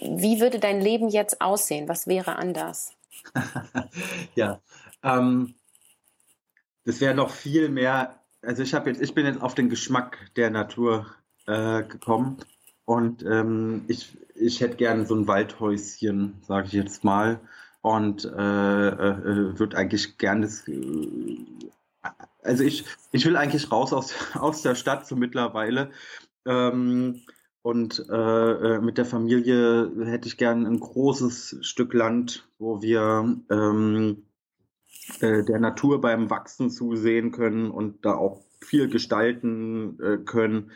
wie 0.00 0.40
würde 0.40 0.58
dein 0.58 0.80
Leben 0.80 1.08
jetzt 1.08 1.40
aussehen? 1.40 1.88
Was 1.88 2.06
wäre 2.06 2.36
anders? 2.36 2.92
ja, 4.34 4.60
ähm, 5.02 5.54
das 6.84 7.00
wäre 7.00 7.14
noch 7.14 7.30
viel 7.30 7.68
mehr. 7.68 8.20
Also 8.42 8.62
ich 8.62 8.74
habe 8.74 8.90
jetzt, 8.90 9.00
ich 9.00 9.14
bin 9.14 9.26
jetzt 9.26 9.40
auf 9.40 9.54
den 9.54 9.68
Geschmack 9.68 10.18
der 10.36 10.50
Natur 10.50 11.06
äh, 11.46 11.82
gekommen 11.82 12.38
und 12.84 13.22
ähm, 13.24 13.84
ich, 13.88 14.16
ich 14.34 14.60
hätte 14.60 14.76
gerne 14.76 15.06
so 15.06 15.14
ein 15.14 15.26
Waldhäuschen, 15.26 16.42
sage 16.46 16.66
ich 16.66 16.72
jetzt 16.72 17.04
mal, 17.04 17.40
und 17.80 18.24
äh, 18.24 18.28
äh, 18.88 19.58
würde 19.58 19.76
eigentlich 19.76 20.18
gerne 20.18 20.46
das. 20.46 20.66
Äh, 20.68 21.38
also 22.42 22.62
ich, 22.62 22.84
ich 23.12 23.24
will 23.24 23.36
eigentlich 23.36 23.72
raus 23.72 23.92
aus, 23.92 24.14
aus 24.34 24.62
der 24.62 24.74
Stadt 24.74 25.06
so 25.06 25.16
mittlerweile. 25.16 25.90
Ähm, 26.46 27.22
und 27.64 28.04
äh, 28.10 28.14
äh, 28.74 28.80
mit 28.82 28.98
der 28.98 29.06
Familie 29.06 29.90
hätte 30.04 30.28
ich 30.28 30.36
gern 30.36 30.66
ein 30.66 30.80
großes 30.80 31.60
Stück 31.62 31.94
Land, 31.94 32.46
wo 32.58 32.82
wir 32.82 33.38
ähm, 33.50 34.24
äh, 35.20 35.42
der 35.44 35.60
Natur 35.60 35.98
beim 36.02 36.28
Wachsen 36.28 36.68
zusehen 36.68 37.32
können 37.32 37.70
und 37.70 38.04
da 38.04 38.16
auch 38.16 38.42
viel 38.60 38.90
gestalten 38.90 39.98
äh, 39.98 40.18
können. 40.18 40.72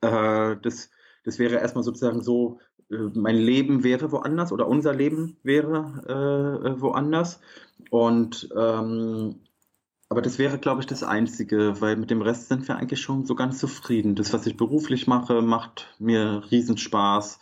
Äh, 0.00 0.56
das, 0.60 0.90
das 1.22 1.38
wäre 1.38 1.60
erstmal 1.60 1.84
sozusagen 1.84 2.20
so, 2.20 2.58
äh, 2.90 2.96
mein 3.14 3.36
Leben 3.36 3.84
wäre 3.84 4.10
woanders 4.10 4.50
oder 4.50 4.66
unser 4.66 4.92
Leben 4.92 5.36
wäre 5.44 6.74
woanders. 6.80 7.40
Und 7.90 8.48
ähm, 8.56 9.36
aber 10.08 10.22
das 10.22 10.38
wäre, 10.38 10.58
glaube 10.58 10.80
ich, 10.80 10.86
das 10.86 11.02
Einzige, 11.02 11.80
weil 11.80 11.96
mit 11.96 12.10
dem 12.10 12.22
Rest 12.22 12.48
sind 12.48 12.68
wir 12.68 12.76
eigentlich 12.76 13.00
schon 13.00 13.24
so 13.24 13.34
ganz 13.34 13.58
zufrieden. 13.58 14.14
Das, 14.14 14.32
was 14.32 14.46
ich 14.46 14.56
beruflich 14.56 15.06
mache, 15.06 15.42
macht 15.42 15.94
mir 15.98 16.42
Riesenspaß. 16.50 17.38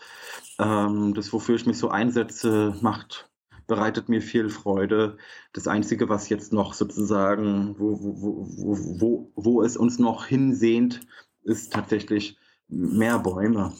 Ähm, 0.59 1.15
das, 1.15 1.33
wofür 1.33 1.57
ich 1.57 1.67
mich 1.67 1.79
so 1.79 1.89
einsetze, 1.89 2.77
macht, 2.81 3.29
bereitet 3.67 4.09
mir 4.09 4.23
viel 4.23 4.49
Freude. 4.49 5.19
Das 5.53 5.67
Einzige, 5.67 6.09
was 6.09 6.29
jetzt 6.29 6.53
noch 6.53 6.75
sozusagen, 6.75 7.75
wo, 7.79 7.99
wo, 8.01 8.47
wo, 8.57 8.79
wo, 9.01 9.33
wo 9.35 9.63
es 9.63 9.77
uns 9.77 9.99
noch 9.99 10.27
hinsehnt, 10.27 11.01
ist 11.43 11.73
tatsächlich 11.73 12.37
mehr 12.69 13.19
Bäume. 13.19 13.73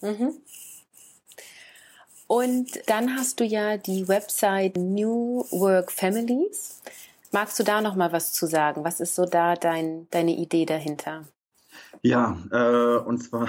Mhm. 0.00 0.32
Und 2.26 2.68
dann 2.86 3.16
hast 3.16 3.40
du 3.40 3.44
ja 3.44 3.78
die 3.78 4.06
Website 4.06 4.76
New 4.76 5.46
Work 5.50 5.90
Families. 5.90 6.82
Magst 7.32 7.58
du 7.58 7.62
da 7.62 7.80
noch 7.80 7.94
mal 7.94 8.12
was 8.12 8.32
zu 8.32 8.46
sagen? 8.46 8.84
Was 8.84 9.00
ist 9.00 9.14
so 9.14 9.24
da 9.24 9.54
dein, 9.54 10.08
deine 10.10 10.36
Idee 10.36 10.64
dahinter? 10.64 11.24
Ja, 12.02 12.38
äh, 12.50 12.98
und 13.04 13.18
zwar, 13.18 13.48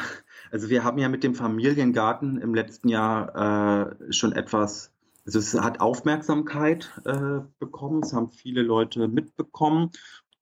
also 0.51 0.69
wir 0.69 0.83
haben 0.83 0.97
ja 0.97 1.09
mit 1.09 1.23
dem 1.23 1.35
Familiengarten 1.35 2.41
im 2.41 2.53
letzten 2.53 2.89
Jahr 2.89 3.95
äh, 3.99 4.13
schon 4.13 4.33
etwas, 4.33 4.91
also 5.25 5.39
es 5.39 5.53
hat 5.53 5.79
Aufmerksamkeit 5.79 6.91
äh, 7.05 7.41
bekommen, 7.59 8.03
es 8.03 8.13
haben 8.13 8.31
viele 8.31 8.61
Leute 8.61 9.07
mitbekommen 9.07 9.91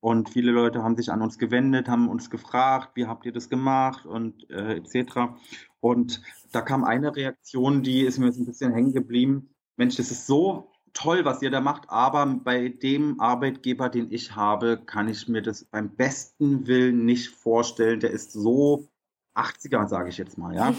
und 0.00 0.30
viele 0.30 0.52
Leute 0.52 0.82
haben 0.82 0.96
sich 0.96 1.10
an 1.10 1.22
uns 1.22 1.38
gewendet, 1.38 1.88
haben 1.88 2.08
uns 2.08 2.30
gefragt, 2.30 2.90
wie 2.94 3.06
habt 3.06 3.26
ihr 3.26 3.32
das 3.32 3.48
gemacht 3.48 4.06
und 4.06 4.48
äh, 4.50 4.76
etc. 4.76 5.34
Und 5.80 6.22
da 6.52 6.60
kam 6.62 6.84
eine 6.84 7.14
Reaktion, 7.14 7.82
die 7.82 8.02
ist 8.02 8.18
mir 8.18 8.26
jetzt 8.26 8.38
ein 8.38 8.46
bisschen 8.46 8.72
hängen 8.72 8.92
geblieben. 8.92 9.54
Mensch, 9.76 9.96
das 9.96 10.10
ist 10.10 10.26
so 10.26 10.70
toll, 10.98 11.24
was 11.24 11.42
ihr 11.42 11.50
da 11.50 11.60
macht, 11.60 11.88
aber 11.88 12.26
bei 12.26 12.68
dem 12.68 13.20
Arbeitgeber, 13.20 13.88
den 13.88 14.10
ich 14.10 14.34
habe, 14.34 14.82
kann 14.84 15.08
ich 15.08 15.28
mir 15.28 15.42
das 15.42 15.64
beim 15.64 15.90
besten 15.94 16.66
Willen 16.66 17.04
nicht 17.04 17.28
vorstellen. 17.28 18.00
Der 18.00 18.10
ist 18.10 18.32
so 18.32 18.88
80er, 19.36 19.86
sage 19.86 20.08
ich 20.08 20.18
jetzt 20.18 20.36
mal, 20.38 20.54
ja. 20.56 20.74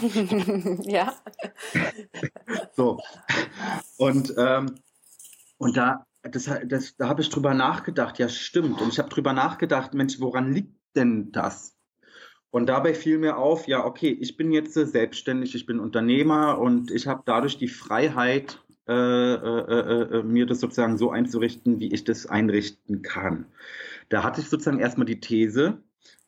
ja. 0.82 1.14
so. 2.76 3.00
Und, 3.96 4.34
ähm, 4.36 4.74
und 5.56 5.78
da, 5.78 6.04
das, 6.22 6.50
das, 6.66 6.96
da 6.96 7.08
habe 7.08 7.22
ich 7.22 7.30
drüber 7.30 7.54
nachgedacht, 7.54 8.18
ja, 8.18 8.28
stimmt. 8.28 8.82
Und 8.82 8.92
ich 8.92 8.98
habe 8.98 9.08
drüber 9.08 9.32
nachgedacht, 9.32 9.94
Mensch, 9.94 10.20
woran 10.20 10.52
liegt 10.52 10.76
denn 10.96 11.32
das? 11.32 11.74
Und 12.50 12.66
dabei 12.66 12.92
fiel 12.92 13.16
mir 13.16 13.38
auf, 13.38 13.66
ja, 13.68 13.86
okay, 13.86 14.10
ich 14.20 14.36
bin 14.36 14.52
jetzt 14.52 14.74
selbstständig, 14.74 15.54
ich 15.54 15.64
bin 15.64 15.80
Unternehmer 15.80 16.58
und 16.58 16.90
ich 16.90 17.06
habe 17.06 17.22
dadurch 17.24 17.56
die 17.56 17.68
Freiheit, 17.68 18.60
äh, 18.90 19.34
äh, 19.34 20.18
äh, 20.18 20.22
mir 20.22 20.46
das 20.46 20.60
sozusagen 20.60 20.98
so 20.98 21.10
einzurichten, 21.10 21.80
wie 21.80 21.92
ich 21.92 22.04
das 22.04 22.26
einrichten 22.26 23.02
kann. 23.02 23.46
Da 24.08 24.24
hatte 24.24 24.40
ich 24.40 24.48
sozusagen 24.48 24.80
erstmal 24.80 25.06
die 25.06 25.20
These, 25.20 25.78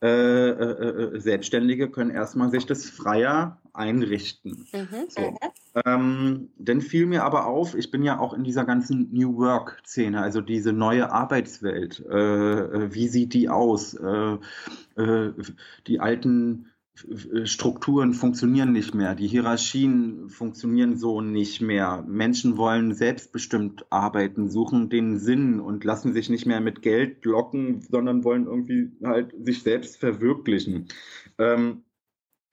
äh, 0.02 0.08
äh, 0.08 1.14
äh, 1.14 1.20
Selbstständige 1.20 1.88
können 1.88 2.10
erstmal 2.10 2.50
sich 2.50 2.66
das 2.66 2.90
freier 2.90 3.60
einrichten. 3.72 4.66
Mhm. 4.72 5.04
So. 5.08 5.38
Ähm, 5.86 6.48
dann 6.58 6.80
fiel 6.80 7.06
mir 7.06 7.22
aber 7.22 7.46
auf, 7.46 7.76
ich 7.76 7.92
bin 7.92 8.02
ja 8.02 8.18
auch 8.18 8.34
in 8.34 8.42
dieser 8.42 8.64
ganzen 8.64 9.12
New 9.12 9.36
Work-Szene, 9.36 10.20
also 10.20 10.40
diese 10.40 10.72
neue 10.72 11.12
Arbeitswelt. 11.12 12.00
Äh, 12.00 12.92
wie 12.92 13.06
sieht 13.06 13.32
die 13.32 13.48
aus? 13.48 13.94
Äh, 13.94 14.38
die 15.86 16.00
alten 16.00 16.71
Strukturen 17.44 18.12
funktionieren 18.12 18.72
nicht 18.72 18.94
mehr, 18.94 19.14
die 19.14 19.26
Hierarchien 19.26 20.28
funktionieren 20.28 20.98
so 20.98 21.22
nicht 21.22 21.62
mehr. 21.62 22.04
Menschen 22.06 22.58
wollen 22.58 22.94
selbstbestimmt 22.94 23.86
arbeiten, 23.90 24.50
suchen 24.50 24.90
den 24.90 25.18
Sinn 25.18 25.58
und 25.58 25.84
lassen 25.84 26.12
sich 26.12 26.28
nicht 26.28 26.44
mehr 26.44 26.60
mit 26.60 26.82
Geld 26.82 27.24
locken, 27.24 27.80
sondern 27.80 28.24
wollen 28.24 28.46
irgendwie 28.46 28.92
halt 29.02 29.34
sich 29.42 29.62
selbst 29.62 29.96
verwirklichen. 29.96 30.88
Ähm, 31.38 31.84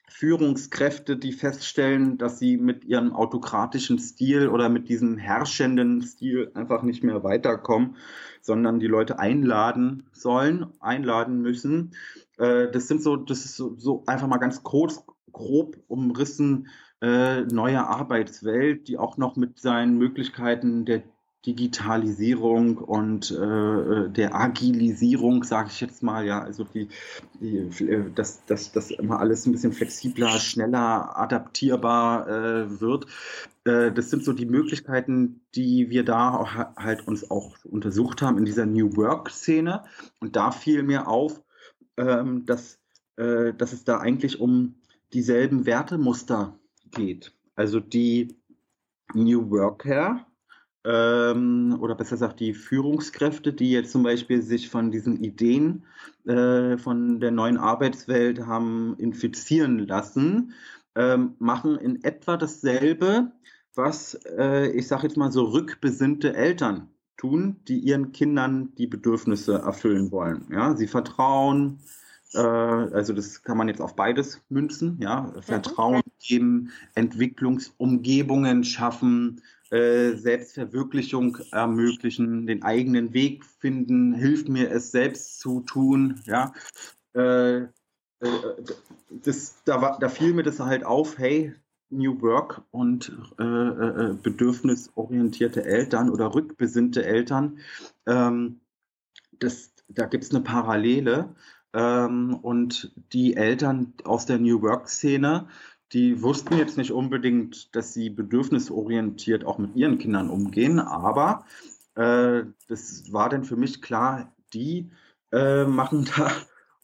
Führungskräfte, 0.08 1.18
die 1.18 1.34
feststellen, 1.34 2.18
dass 2.18 2.40
sie 2.40 2.58
mit 2.58 2.84
ihrem 2.86 3.14
autokratischen 3.14 4.00
Stil 4.00 4.48
oder 4.48 4.68
mit 4.70 4.90
diesem 4.90 5.18
herrschenden 5.18 6.02
Stil 6.02 6.52
einfach 6.56 6.84
nicht 6.84 7.04
mehr 7.04 7.24
weiterkommen, 7.24 7.98
sondern 8.42 8.80
die 8.80 8.88
Leute 8.88 9.20
einladen 9.20 10.10
sollen, 10.12 10.68
einladen 10.80 11.42
müssen 11.42 11.92
äh, 12.40 12.72
das 12.72 12.88
sind 12.88 13.04
so, 13.04 13.16
das 13.16 13.46
ist 13.46 13.56
so, 13.56 13.76
so 13.78 14.04
einfach 14.08 14.28
mal 14.28 14.38
ganz 14.38 14.64
groß, 14.64 15.06
grob 15.32 15.78
umrissen 15.88 16.68
äh, 17.02 17.42
neue 17.42 17.86
Arbeitswelt, 17.86 18.88
die 18.88 18.98
auch 18.98 19.18
noch 19.18 19.36
mit 19.36 19.60
seinen 19.60 19.98
Möglichkeiten 19.98 20.86
der 20.86 21.04
Digitalisierung 21.46 22.78
und 22.78 23.32
äh, 23.32 24.10
der 24.10 24.36
Agilisierung, 24.36 25.46
sage 25.46 25.70
ich 25.72 25.80
jetzt 25.80 26.04
mal, 26.04 26.26
ja, 26.26 26.42
also 26.42 26.66
die, 26.66 26.90
die 27.40 27.86
äh, 27.86 28.12
dass, 28.14 28.44
dass, 28.46 28.74
dass 28.74 28.92
immer 28.92 29.22
alles 29.22 29.46
ein 29.46 29.54
bisschen 29.54 29.72
flexibler, 29.72 30.32
schneller, 30.32 31.18
adaptierbar 31.18 32.28
äh, 32.28 32.82
wird. 32.82 33.06
Äh, 33.64 33.94
das 33.94 34.10
sind 34.10 34.26
so 34.26 34.34
die 34.34 34.46
Möglichkeiten, 34.46 35.40
die 35.56 35.90
wir 35.90 36.04
da 36.04 36.74
halt 36.76 37.08
uns 37.08 37.32
auch 37.32 37.56
untersucht 37.64 38.22
haben 38.22 38.38
in 38.38 38.44
dieser 38.44 38.66
New 38.66 38.98
Work-Szene. 38.98 39.84
Und 40.20 40.36
da 40.36 40.52
fiel 40.52 40.84
mir 40.84 41.08
auf, 41.08 41.42
ähm, 42.00 42.46
dass, 42.46 42.80
äh, 43.18 43.54
dass 43.54 43.74
es 43.74 43.84
da 43.84 44.00
eigentlich 44.00 44.40
um 44.40 44.76
dieselben 45.14 45.66
Wertemuster 45.66 46.58
geht. 46.92 47.34
Also 47.56 47.80
die 47.80 48.40
New 49.14 49.50
Worker 49.50 50.26
ähm, 50.86 51.78
oder 51.82 51.96
besser 51.96 52.16
gesagt 52.16 52.40
die 52.40 52.54
Führungskräfte, 52.54 53.52
die 53.52 53.72
jetzt 53.72 53.92
zum 53.92 54.04
Beispiel 54.04 54.42
sich 54.42 54.70
von 54.70 54.92
diesen 54.92 55.24
Ideen 55.24 55.86
äh, 56.26 56.78
von 56.78 57.20
der 57.20 57.32
neuen 57.32 57.58
Arbeitswelt 57.58 58.46
haben 58.46 58.96
infizieren 58.98 59.80
lassen, 59.80 60.54
ähm, 60.96 61.36
machen 61.40 61.78
in 61.78 62.04
etwa 62.04 62.38
dasselbe, 62.38 63.32
was 63.76 64.14
äh, 64.38 64.70
ich 64.72 64.88
sage 64.88 65.04
jetzt 65.04 65.18
mal 65.18 65.32
so 65.32 65.46
rückbesinnte 65.46 66.34
Eltern 66.34 66.90
tun, 67.20 67.58
die 67.68 67.80
ihren 67.80 68.12
Kindern 68.12 68.74
die 68.78 68.88
Bedürfnisse 68.88 69.56
erfüllen 69.60 70.12
wollen. 70.12 70.46
Ja, 70.52 70.76
sie 70.76 70.88
vertrauen, 70.88 71.80
äh, 72.34 72.40
also 72.40 73.14
das 73.14 73.44
kann 73.44 73.58
man 73.58 73.68
jetzt 73.68 73.82
auf 73.82 73.96
beides 73.96 74.42
münzen, 74.50 74.98
ja, 75.02 75.34
Vertrauen 75.42 76.02
geben, 76.20 76.72
Entwicklungsumgebungen 76.96 78.64
schaffen, 78.64 79.42
äh, 79.70 80.16
Selbstverwirklichung 80.16 81.38
ermöglichen, 81.52 82.48
den 82.48 82.64
eigenen 82.64 83.14
Weg 83.14 83.46
finden, 83.46 84.14
hilft 84.14 84.50
mir 84.50 84.72
es 84.72 84.92
selbst 84.92 85.40
zu 85.40 85.62
tun, 85.62 86.22
ja. 86.26 86.54
Äh, 87.14 87.58
äh 87.58 87.68
das, 89.12 89.62
da, 89.66 89.82
war, 89.82 89.98
da 90.00 90.08
fiel 90.08 90.34
mir 90.34 90.44
das 90.44 90.60
halt 90.60 90.86
auf, 90.86 91.18
hey, 91.18 91.54
New 91.90 92.22
Work 92.22 92.62
und 92.72 93.12
äh, 93.40 93.44
äh, 93.44 94.14
bedürfnisorientierte 94.22 95.66
Eltern 95.66 96.10
oder 96.10 96.34
rückbesinnte 96.34 97.06
Eltern, 97.06 97.60
ähm, 98.06 98.62
das, 99.32 99.74
da 99.88 100.06
gibt 100.06 100.24
es 100.24 100.32
eine 100.32 100.42
Parallele. 100.42 101.36
Ähm, 101.74 102.36
und 102.42 102.92
die 103.14 103.36
Eltern 103.36 103.94
aus 104.04 104.26
der 104.26 104.40
New 104.40 104.62
Work-Szene, 104.62 105.48
die 105.94 106.22
wussten 106.22 106.58
jetzt 106.58 106.78
nicht 106.78 106.92
unbedingt, 106.92 107.76
dass 107.76 107.94
sie 107.94 108.10
bedürfnisorientiert 108.10 109.46
auch 109.46 109.58
mit 109.58 109.76
ihren 109.76 109.98
Kindern 109.98 110.30
umgehen, 110.30 110.80
aber 110.80 111.46
äh, 111.96 112.44
das 112.68 113.12
war 113.12 113.30
dann 113.30 113.44
für 113.44 113.56
mich 113.56 113.82
klar, 113.82 114.34
die 114.54 114.90
äh, 115.32 115.66
machen 115.66 116.06
da 116.18 116.32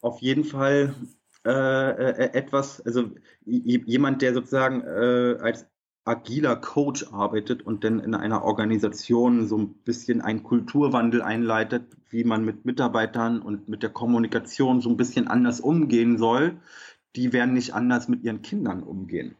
auf 0.01 0.21
jeden 0.21 0.43
Fall 0.43 0.93
äh, 1.45 1.51
äh, 1.51 2.33
etwas, 2.33 2.81
also 2.81 3.11
jemand, 3.45 4.21
der 4.21 4.33
sozusagen 4.33 4.81
äh, 4.81 5.37
als 5.39 5.67
agiler 6.03 6.55
Coach 6.55 7.11
arbeitet 7.11 7.63
und 7.63 7.83
dann 7.83 7.99
in 7.99 8.13
einer 8.13 8.43
Organisation 8.43 9.47
so 9.47 9.57
ein 9.57 9.73
bisschen 9.83 10.21
einen 10.21 10.43
Kulturwandel 10.43 11.21
einleitet, 11.21 11.83
wie 12.09 12.23
man 12.23 12.45
mit 12.45 12.65
Mitarbeitern 12.65 13.41
und 13.41 13.69
mit 13.69 13.83
der 13.83 13.89
Kommunikation 13.89 14.81
so 14.81 14.89
ein 14.89 14.97
bisschen 14.97 15.27
anders 15.27 15.59
umgehen 15.59 16.17
soll, 16.17 16.57
die 17.15 17.33
werden 17.33 17.53
nicht 17.53 17.73
anders 17.73 18.07
mit 18.07 18.23
ihren 18.23 18.41
Kindern 18.41 18.83
umgehen. 18.83 19.35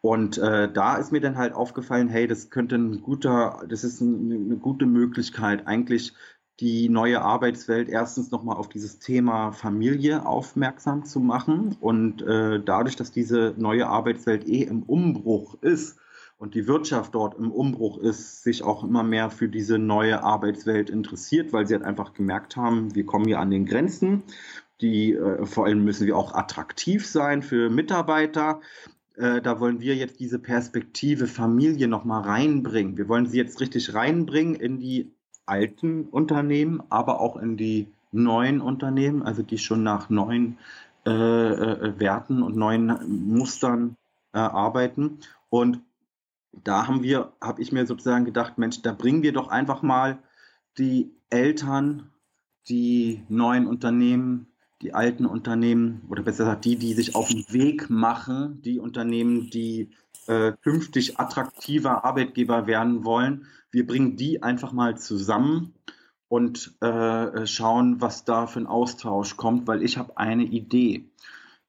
Und 0.00 0.36
äh, 0.36 0.70
da 0.70 0.96
ist 0.96 1.12
mir 1.12 1.20
dann 1.20 1.38
halt 1.38 1.54
aufgefallen, 1.54 2.08
hey, 2.08 2.26
das 2.26 2.50
könnte 2.50 2.76
ein 2.76 3.00
guter, 3.00 3.64
das 3.68 3.84
ist 3.84 4.00
ein, 4.00 4.30
eine 4.30 4.56
gute 4.56 4.86
Möglichkeit, 4.86 5.66
eigentlich 5.66 6.12
die 6.60 6.88
neue 6.88 7.20
Arbeitswelt 7.20 7.88
erstens 7.88 8.30
nochmal 8.30 8.56
auf 8.56 8.68
dieses 8.68 9.00
Thema 9.00 9.52
Familie 9.52 10.24
aufmerksam 10.24 11.04
zu 11.04 11.18
machen. 11.20 11.76
Und 11.80 12.22
äh, 12.22 12.60
dadurch, 12.64 12.96
dass 12.96 13.10
diese 13.10 13.54
neue 13.56 13.88
Arbeitswelt 13.88 14.46
eh 14.46 14.62
im 14.62 14.84
Umbruch 14.84 15.60
ist 15.62 15.98
und 16.38 16.54
die 16.54 16.66
Wirtschaft 16.68 17.14
dort 17.14 17.36
im 17.38 17.50
Umbruch 17.50 17.98
ist, 17.98 18.44
sich 18.44 18.62
auch 18.62 18.84
immer 18.84 19.02
mehr 19.02 19.30
für 19.30 19.48
diese 19.48 19.78
neue 19.78 20.22
Arbeitswelt 20.22 20.90
interessiert, 20.90 21.52
weil 21.52 21.66
sie 21.66 21.74
halt 21.74 21.84
einfach 21.84 22.14
gemerkt 22.14 22.56
haben, 22.56 22.94
wir 22.94 23.04
kommen 23.04 23.26
hier 23.26 23.40
an 23.40 23.50
den 23.50 23.66
Grenzen. 23.66 24.22
Die, 24.80 25.12
äh, 25.12 25.44
vor 25.46 25.66
allem 25.66 25.84
müssen 25.84 26.06
wir 26.06 26.16
auch 26.16 26.34
attraktiv 26.34 27.06
sein 27.06 27.42
für 27.42 27.68
Mitarbeiter 27.68 28.60
äh, 29.16 29.40
da 29.40 29.60
wollen 29.60 29.80
wir 29.80 29.94
jetzt 29.94 30.18
diese 30.18 30.40
Perspektive 30.40 31.28
Familie 31.28 31.86
nochmal 31.86 32.22
reinbringen. 32.22 32.96
Wir 32.96 33.08
wollen 33.08 33.26
sie 33.26 33.38
jetzt 33.38 33.60
richtig 33.60 33.94
reinbringen 33.94 34.56
in 34.56 34.80
die 34.80 35.14
alten 35.46 36.04
Unternehmen, 36.04 36.82
aber 36.88 37.20
auch 37.20 37.36
in 37.36 37.56
die 37.56 37.88
neuen 38.12 38.60
Unternehmen, 38.60 39.22
also 39.22 39.42
die 39.42 39.58
schon 39.58 39.82
nach 39.82 40.08
neuen 40.08 40.58
äh, 41.06 41.10
äh, 41.10 42.00
Werten 42.00 42.42
und 42.42 42.56
neuen 42.56 43.26
Mustern 43.28 43.96
äh, 44.32 44.38
arbeiten. 44.38 45.18
Und 45.50 45.80
da 46.52 46.86
haben 46.86 47.02
wir, 47.02 47.32
habe 47.40 47.60
ich 47.60 47.72
mir 47.72 47.86
sozusagen 47.86 48.24
gedacht, 48.24 48.58
Mensch, 48.58 48.82
da 48.82 48.92
bringen 48.92 49.22
wir 49.22 49.32
doch 49.32 49.48
einfach 49.48 49.82
mal 49.82 50.18
die 50.78 51.10
Eltern, 51.30 52.10
die 52.68 53.22
neuen 53.28 53.66
Unternehmen, 53.66 54.46
die 54.80 54.94
alten 54.94 55.26
Unternehmen 55.26 56.02
oder 56.08 56.22
besser 56.22 56.44
gesagt 56.44 56.64
die, 56.64 56.76
die 56.76 56.94
sich 56.94 57.14
auf 57.14 57.28
den 57.28 57.44
Weg 57.50 57.90
machen, 57.90 58.62
die 58.62 58.78
Unternehmen, 58.78 59.50
die 59.50 59.90
äh, 60.28 60.52
künftig 60.62 61.18
attraktiver 61.18 62.04
Arbeitgeber 62.04 62.66
werden 62.66 63.04
wollen. 63.04 63.46
Wir 63.70 63.86
bringen 63.86 64.16
die 64.16 64.42
einfach 64.42 64.72
mal 64.72 64.96
zusammen 64.96 65.74
und 66.28 66.74
äh, 66.80 67.46
schauen, 67.46 68.00
was 68.00 68.24
da 68.24 68.46
für 68.46 68.60
ein 68.60 68.66
Austausch 68.66 69.36
kommt, 69.36 69.66
weil 69.66 69.82
ich 69.82 69.98
habe 69.98 70.16
eine 70.16 70.44
Idee. 70.44 71.10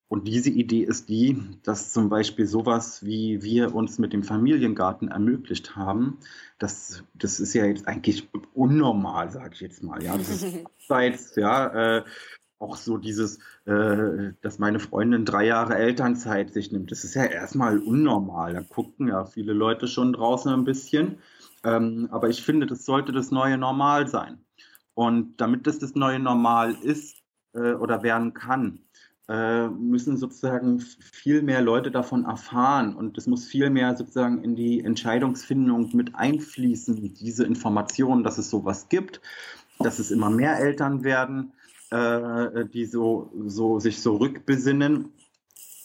Und 0.08 0.28
diese 0.28 0.52
Idee 0.52 0.84
ist 0.84 1.10
die, 1.10 1.42
dass 1.64 1.92
zum 1.92 2.10
Beispiel 2.10 2.46
sowas, 2.46 3.04
wie 3.04 3.42
wir 3.42 3.74
uns 3.74 3.98
mit 3.98 4.14
dem 4.14 4.24
Familiengarten 4.24 5.08
ermöglicht 5.08 5.76
haben, 5.76 6.20
das, 6.60 7.04
das 7.16 7.40
ist 7.40 7.54
ja 7.54 7.66
jetzt 7.66 7.88
eigentlich 7.88 8.30
unnormal, 8.54 9.32
sage 9.32 9.56
ich 9.56 9.62
jetzt 9.62 9.84
mal. 9.84 10.02
Ja, 10.04 10.16
das 10.16 10.30
ist 10.44 11.36
ja, 11.38 11.98
äh, 11.98 12.04
auch 12.60 12.78
so 12.78 12.98
dieses, 12.98 13.40
äh, 13.66 14.34
dass 14.42 14.60
meine 14.60 14.80
Freundin 14.80 15.26
drei 15.26 15.46
Jahre 15.46 15.76
Elternzeit 15.76 16.54
sich 16.54 16.72
nimmt, 16.72 16.92
das 16.92 17.04
ist 17.04 17.16
ja 17.16 17.26
erstmal 17.26 17.80
unnormal. 17.80 18.54
Da 18.54 18.62
gucken 18.62 19.08
ja 19.08 19.26
viele 19.26 19.54
Leute 19.54 19.88
schon 19.88 20.14
draußen 20.14 20.52
ein 20.52 20.64
bisschen. 20.64 21.18
Ähm, 21.64 22.08
aber 22.12 22.30
ich 22.30 22.44
finde, 22.44 22.66
das 22.66 22.86
sollte 22.86 23.12
das 23.12 23.32
neue 23.32 23.58
Normal 23.58 24.08
sein. 24.08 24.40
Und 24.94 25.42
damit 25.42 25.68
das 25.68 25.80
das 25.80 25.96
neue 25.96 26.20
Normal 26.20 26.76
ist 26.82 27.18
äh, 27.54 27.74
oder 27.74 28.04
werden 28.04 28.34
kann, 28.34 28.80
äh, 29.28 29.68
müssen 29.68 30.18
sozusagen 30.18 30.80
viel 30.80 31.42
mehr 31.42 31.62
Leute 31.62 31.90
davon 31.90 32.26
erfahren 32.26 32.96
und 32.96 33.18
es 33.18 33.26
muss 33.26 33.46
viel 33.46 33.72
mehr 33.72 33.96
sozusagen 33.98 34.44
in 34.44 34.56
die 34.56 34.82
Entscheidungsfindung 34.82 35.90
mit 35.96 36.14
einfließen, 36.16 37.14
diese 37.16 37.44
Informationen, 37.44 38.24
dass 38.24 38.38
es 38.38 38.52
sowas 38.52 38.88
gibt, 38.88 39.22
dass 39.80 39.98
es 39.98 40.12
immer 40.12 40.30
mehr 40.30 40.60
Eltern 40.60 41.04
werden, 41.04 41.54
äh, 41.92 42.66
die 42.66 42.86
so, 42.86 43.32
so 43.46 43.80
sich 43.80 44.02
so 44.02 44.18
rückbesinnen 44.18 45.14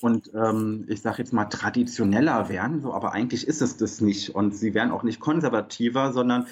und 0.01 0.31
ähm, 0.35 0.87
ich 0.89 1.03
sage 1.03 1.19
jetzt 1.19 1.33
mal 1.33 1.45
traditioneller 1.45 2.49
werden, 2.49 2.81
so, 2.81 2.95
aber 2.95 3.13
eigentlich 3.13 3.47
ist 3.47 3.61
es 3.61 3.77
das 3.77 4.01
nicht. 4.01 4.35
Und 4.35 4.57
sie 4.57 4.75
werden 4.75 4.93
auch 4.93 5.03
nicht 5.03 5.21
konservativer, 5.21 6.13
sondern 6.13 6.47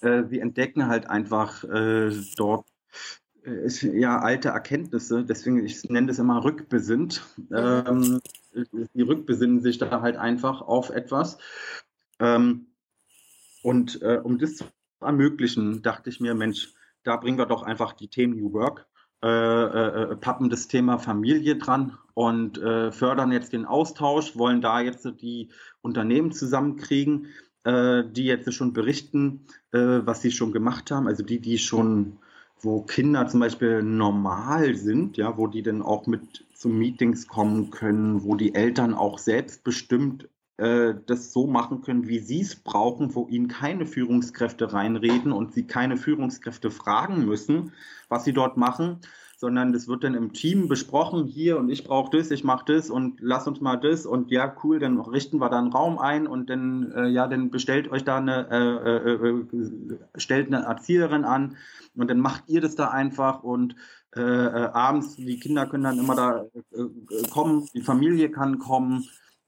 äh, 0.00 0.24
sie 0.24 0.40
entdecken 0.40 0.86
halt 0.86 1.08
einfach 1.08 1.64
äh, 1.64 2.10
dort 2.36 2.66
äh, 3.44 3.68
ja 3.98 4.20
alte 4.20 4.48
Erkenntnisse. 4.48 5.24
Deswegen, 5.24 5.64
ich 5.64 5.84
nenne 5.84 6.06
das 6.08 6.18
immer 6.18 6.42
rückbesinnt. 6.42 7.22
Ähm, 7.52 8.20
die 8.94 9.02
rückbesinnen 9.02 9.60
sich 9.60 9.78
da 9.78 10.00
halt 10.00 10.16
einfach 10.16 10.62
auf 10.62 10.90
etwas. 10.90 11.38
Ähm, 12.18 12.68
und 13.62 14.00
äh, 14.00 14.20
um 14.22 14.38
das 14.38 14.56
zu 14.56 14.64
ermöglichen, 15.00 15.82
dachte 15.82 16.08
ich 16.08 16.20
mir, 16.20 16.34
Mensch, 16.34 16.72
da 17.06 17.16
bringen 17.16 17.38
wir 17.38 17.46
doch 17.46 17.62
einfach 17.62 17.92
die 17.92 18.08
Themen 18.08 18.36
New 18.38 18.52
Work 18.52 18.86
äh, 19.22 19.28
äh, 19.28 20.12
äh, 20.12 20.16
pappen 20.16 20.50
das 20.50 20.68
Thema 20.68 20.98
Familie 20.98 21.56
dran 21.56 21.96
und 22.12 22.58
äh, 22.58 22.92
fördern 22.92 23.32
jetzt 23.32 23.52
den 23.52 23.64
Austausch, 23.64 24.36
wollen 24.36 24.60
da 24.60 24.80
jetzt 24.80 25.08
die 25.20 25.48
Unternehmen 25.80 26.32
zusammenkriegen, 26.32 27.28
äh, 27.64 28.04
die 28.08 28.24
jetzt 28.24 28.52
schon 28.52 28.74
berichten, 28.74 29.46
äh, 29.72 29.78
was 30.04 30.20
sie 30.20 30.30
schon 30.30 30.52
gemacht 30.52 30.90
haben, 30.90 31.08
also 31.08 31.22
die, 31.22 31.40
die 31.40 31.56
schon, 31.58 32.18
wo 32.60 32.82
Kinder 32.82 33.26
zum 33.26 33.40
Beispiel 33.40 33.82
normal 33.82 34.74
sind, 34.74 35.16
ja, 35.16 35.38
wo 35.38 35.46
die 35.46 35.62
dann 35.62 35.80
auch 35.80 36.06
mit 36.06 36.44
zu 36.54 36.68
Meetings 36.68 37.26
kommen 37.26 37.70
können, 37.70 38.22
wo 38.22 38.34
die 38.34 38.54
Eltern 38.54 38.92
auch 38.92 39.18
selbstbestimmt 39.18 40.28
äh, 40.58 40.94
das 41.06 41.32
so 41.32 41.46
machen 41.46 41.82
können, 41.82 42.08
wie 42.08 42.18
sie 42.18 42.40
es 42.40 42.56
brauchen, 42.56 43.14
wo 43.14 43.28
ihnen 43.28 43.48
keine 43.48 43.84
Führungskräfte 43.84 44.72
reinreden 44.72 45.32
und 45.32 45.52
sie 45.52 45.66
keine 45.66 45.96
Führungskräfte 45.96 46.70
fragen 46.70 47.26
müssen, 47.26 47.72
was 48.08 48.24
sie 48.24 48.32
dort 48.32 48.56
machen, 48.56 49.00
sondern 49.36 49.74
das 49.74 49.86
wird 49.86 50.02
dann 50.02 50.14
im 50.14 50.32
Team 50.32 50.66
besprochen, 50.66 51.26
hier 51.26 51.58
und 51.58 51.68
ich 51.68 51.84
brauche 51.84 52.16
das, 52.16 52.30
ich 52.30 52.42
mache 52.42 52.72
das 52.72 52.88
und 52.88 53.20
lass 53.20 53.46
uns 53.46 53.60
mal 53.60 53.76
das. 53.76 54.06
Und 54.06 54.30
ja, 54.30 54.56
cool, 54.64 54.78
dann 54.78 54.98
richten 54.98 55.38
wir 55.38 55.50
da 55.50 55.58
einen 55.58 55.72
Raum 55.72 55.98
ein 55.98 56.26
und 56.26 56.48
dann, 56.48 56.90
äh, 56.92 57.08
ja, 57.08 57.28
dann 57.28 57.50
bestellt 57.50 57.90
euch 57.90 58.04
da 58.04 58.16
eine, 58.16 58.48
äh, 58.50 58.98
äh, 58.98 59.28
äh 59.28 59.98
stellt 60.16 60.46
eine 60.46 60.64
Erzieherin 60.64 61.26
an 61.26 61.56
und 61.94 62.08
dann 62.08 62.18
macht 62.18 62.44
ihr 62.46 62.62
das 62.62 62.76
da 62.76 62.88
einfach. 62.88 63.42
Und 63.42 63.76
äh, 64.16 64.22
äh, 64.22 64.70
abends, 64.72 65.16
die 65.16 65.38
Kinder 65.38 65.66
können 65.66 65.84
dann 65.84 65.98
immer 65.98 66.14
da 66.14 66.46
kommen, 67.30 67.68
die 67.74 67.82
Familie 67.82 68.30
kann 68.30 68.58
kommen 68.58 69.04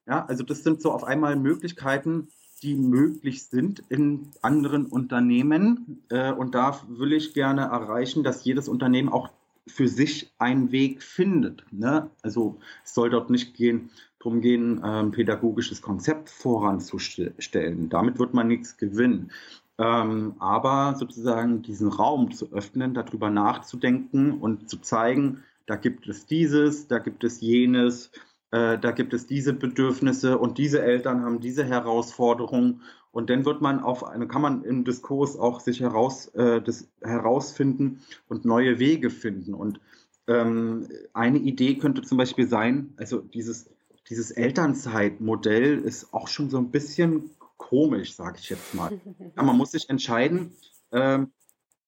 ja, 0.08 0.24
also 0.26 0.42
das 0.42 0.64
sind 0.64 0.80
so 0.80 0.90
auf 0.92 1.04
einmal 1.04 1.36
Möglichkeiten, 1.36 2.28
die 2.62 2.74
möglich 2.74 3.44
sind 3.44 3.82
in 3.88 4.28
anderen 4.42 4.86
Unternehmen. 4.86 6.02
Äh, 6.08 6.32
und 6.32 6.54
da 6.54 6.80
will 6.88 7.12
ich 7.12 7.34
gerne 7.34 7.62
erreichen, 7.62 8.24
dass 8.24 8.44
jedes 8.44 8.68
Unternehmen 8.68 9.10
auch 9.10 9.30
für 9.66 9.86
sich 9.86 10.32
einen 10.38 10.72
Weg 10.72 11.02
findet. 11.02 11.64
Ne? 11.70 12.10
Also 12.22 12.58
es 12.84 12.94
soll 12.94 13.10
dort 13.10 13.30
nicht 13.30 13.54
gehen, 13.54 13.90
darum 14.18 14.40
gehen, 14.40 14.82
ein 14.82 15.06
ähm, 15.06 15.10
pädagogisches 15.12 15.82
Konzept 15.82 16.30
voranzustellen. 16.30 17.88
Damit 17.90 18.18
wird 18.18 18.34
man 18.34 18.48
nichts 18.48 18.78
gewinnen. 18.78 19.30
Ähm, 19.76 20.34
aber 20.38 20.96
sozusagen 20.98 21.62
diesen 21.62 21.88
Raum 21.88 22.32
zu 22.32 22.50
öffnen, 22.52 22.94
darüber 22.94 23.30
nachzudenken 23.30 24.32
und 24.32 24.68
zu 24.68 24.78
zeigen, 24.78 25.44
da 25.66 25.76
gibt 25.76 26.08
es 26.08 26.24
dieses, 26.24 26.88
da 26.88 26.98
gibt 26.98 27.22
es 27.24 27.42
jenes, 27.42 28.10
äh, 28.50 28.78
da 28.78 28.92
gibt 28.92 29.12
es 29.12 29.26
diese 29.26 29.52
Bedürfnisse 29.52 30.38
und 30.38 30.58
diese 30.58 30.82
Eltern 30.82 31.22
haben 31.22 31.40
diese 31.40 31.64
Herausforderungen. 31.64 32.82
Und 33.10 33.30
dann 33.30 33.44
wird 33.44 33.60
man 33.60 33.80
auf 33.80 34.04
eine, 34.04 34.28
kann 34.28 34.42
man 34.42 34.64
im 34.64 34.84
Diskurs 34.84 35.36
auch 35.36 35.60
sich 35.60 35.80
heraus, 35.80 36.28
äh, 36.34 36.62
das 36.62 36.88
herausfinden 37.02 38.02
und 38.28 38.44
neue 38.44 38.78
Wege 38.78 39.10
finden. 39.10 39.54
Und 39.54 39.80
ähm, 40.26 40.88
eine 41.12 41.38
Idee 41.38 41.76
könnte 41.76 42.02
zum 42.02 42.18
Beispiel 42.18 42.48
sein, 42.48 42.94
also 42.96 43.20
dieses, 43.20 43.70
dieses 44.08 44.30
Elternzeitmodell 44.30 45.78
ist 45.78 46.12
auch 46.14 46.28
schon 46.28 46.48
so 46.48 46.58
ein 46.58 46.70
bisschen 46.70 47.30
komisch, 47.56 48.14
sage 48.14 48.38
ich 48.40 48.48
jetzt 48.50 48.74
mal. 48.74 48.98
Ja, 49.36 49.42
man 49.42 49.56
muss 49.56 49.72
sich 49.72 49.90
entscheiden, 49.90 50.52
ähm, 50.92 51.32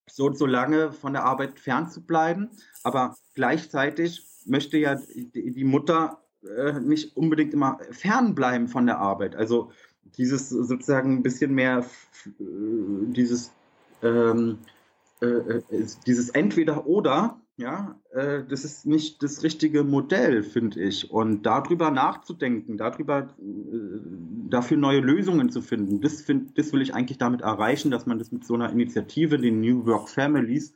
so 0.07 0.25
und 0.25 0.37
so 0.37 0.45
lange 0.45 0.91
von 0.91 1.13
der 1.13 1.23
Arbeit 1.23 1.59
fernzubleiben, 1.59 2.49
aber 2.83 3.15
gleichzeitig 3.33 4.23
möchte 4.45 4.77
ja 4.77 4.95
die, 4.95 5.53
die 5.53 5.63
Mutter 5.63 6.21
äh, 6.43 6.79
nicht 6.79 7.15
unbedingt 7.15 7.53
immer 7.53 7.79
fernbleiben 7.91 8.67
von 8.67 8.85
der 8.85 8.99
Arbeit. 8.99 9.35
Also 9.35 9.71
dieses 10.17 10.49
sozusagen 10.49 11.17
ein 11.17 11.23
bisschen 11.23 11.53
mehr 11.53 11.85
äh, 12.25 12.31
dieses 12.39 13.51
ähm, 14.03 14.59
äh, 15.21 15.25
äh 15.25 15.61
dieses 16.05 16.29
entweder 16.29 16.85
oder 16.87 17.41
ja, 17.57 17.95
äh, 18.11 18.43
das 18.49 18.65
ist 18.65 18.87
nicht 18.87 19.21
das 19.21 19.43
richtige 19.43 19.83
Modell, 19.83 20.41
finde 20.41 20.81
ich. 20.81 21.11
Und 21.11 21.43
darüber 21.43 21.91
nachzudenken, 21.91 22.77
darüber 22.77 23.19
äh, 23.19 23.99
dafür 24.49 24.77
neue 24.77 24.99
Lösungen 24.99 25.51
zu 25.51 25.61
finden, 25.61 26.01
das, 26.01 26.21
find, 26.21 26.57
das 26.57 26.73
will 26.73 26.81
ich 26.81 26.95
eigentlich 26.95 27.19
damit 27.19 27.41
erreichen, 27.41 27.91
dass 27.91 28.07
man 28.07 28.17
das 28.17 28.31
mit 28.31 28.45
so 28.45 28.55
einer 28.55 28.71
Initiative, 28.71 29.37
den 29.37 29.61
New 29.61 29.85
Work 29.85 30.09
Families, 30.09 30.73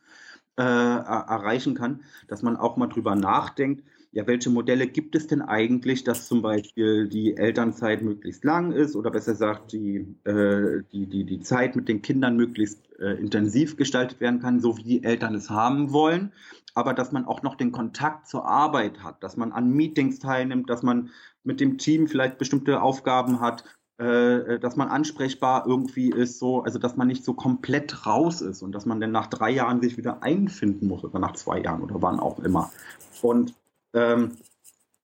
äh, 0.57 0.61
erreichen 0.61 1.75
kann, 1.75 2.03
dass 2.27 2.41
man 2.41 2.55
auch 2.55 2.77
mal 2.77 2.87
drüber 2.87 3.15
nachdenkt, 3.15 3.83
ja, 4.15 4.25
welche 4.27 4.49
Modelle 4.49 4.87
gibt 4.87 5.13
es 5.13 5.27
denn 5.27 5.41
eigentlich, 5.41 6.05
dass 6.05 6.25
zum 6.25 6.41
Beispiel 6.41 7.09
die 7.09 7.35
Elternzeit 7.35 8.01
möglichst 8.01 8.45
lang 8.45 8.71
ist 8.71 8.95
oder 8.95 9.11
besser 9.11 9.33
gesagt, 9.33 9.73
die, 9.73 10.07
äh, 10.23 10.83
die, 10.93 11.05
die, 11.05 11.25
die 11.25 11.41
Zeit 11.41 11.75
mit 11.75 11.89
den 11.89 12.01
Kindern 12.01 12.37
möglichst 12.37 12.79
äh, 12.97 13.15
intensiv 13.15 13.75
gestaltet 13.75 14.21
werden 14.21 14.39
kann, 14.39 14.61
so 14.61 14.77
wie 14.77 14.83
die 14.83 15.03
Eltern 15.03 15.35
es 15.35 15.49
haben 15.49 15.91
wollen, 15.91 16.31
aber 16.73 16.93
dass 16.93 17.11
man 17.11 17.25
auch 17.25 17.43
noch 17.43 17.55
den 17.55 17.73
Kontakt 17.73 18.29
zur 18.29 18.47
Arbeit 18.47 19.03
hat, 19.03 19.21
dass 19.21 19.35
man 19.35 19.51
an 19.51 19.69
Meetings 19.71 20.19
teilnimmt, 20.19 20.69
dass 20.69 20.81
man 20.81 21.09
mit 21.43 21.59
dem 21.59 21.77
Team 21.77 22.07
vielleicht 22.07 22.37
bestimmte 22.37 22.81
Aufgaben 22.81 23.41
hat, 23.41 23.65
äh, 23.97 24.59
dass 24.59 24.77
man 24.77 24.87
ansprechbar 24.87 25.65
irgendwie 25.67 26.09
ist, 26.09 26.39
so, 26.39 26.63
also 26.63 26.79
dass 26.79 26.95
man 26.95 27.09
nicht 27.09 27.25
so 27.25 27.33
komplett 27.33 28.05
raus 28.05 28.39
ist 28.39 28.61
und 28.61 28.71
dass 28.71 28.85
man 28.85 29.01
dann 29.01 29.11
nach 29.11 29.27
drei 29.27 29.51
Jahren 29.51 29.81
sich 29.81 29.97
wieder 29.97 30.23
einfinden 30.23 30.87
muss 30.87 31.03
oder 31.03 31.19
nach 31.19 31.33
zwei 31.33 31.59
Jahren 31.59 31.81
oder 31.81 32.01
wann 32.01 32.21
auch 32.21 32.39
immer. 32.39 32.71
Und 33.21 33.53
ähm, 33.95 34.37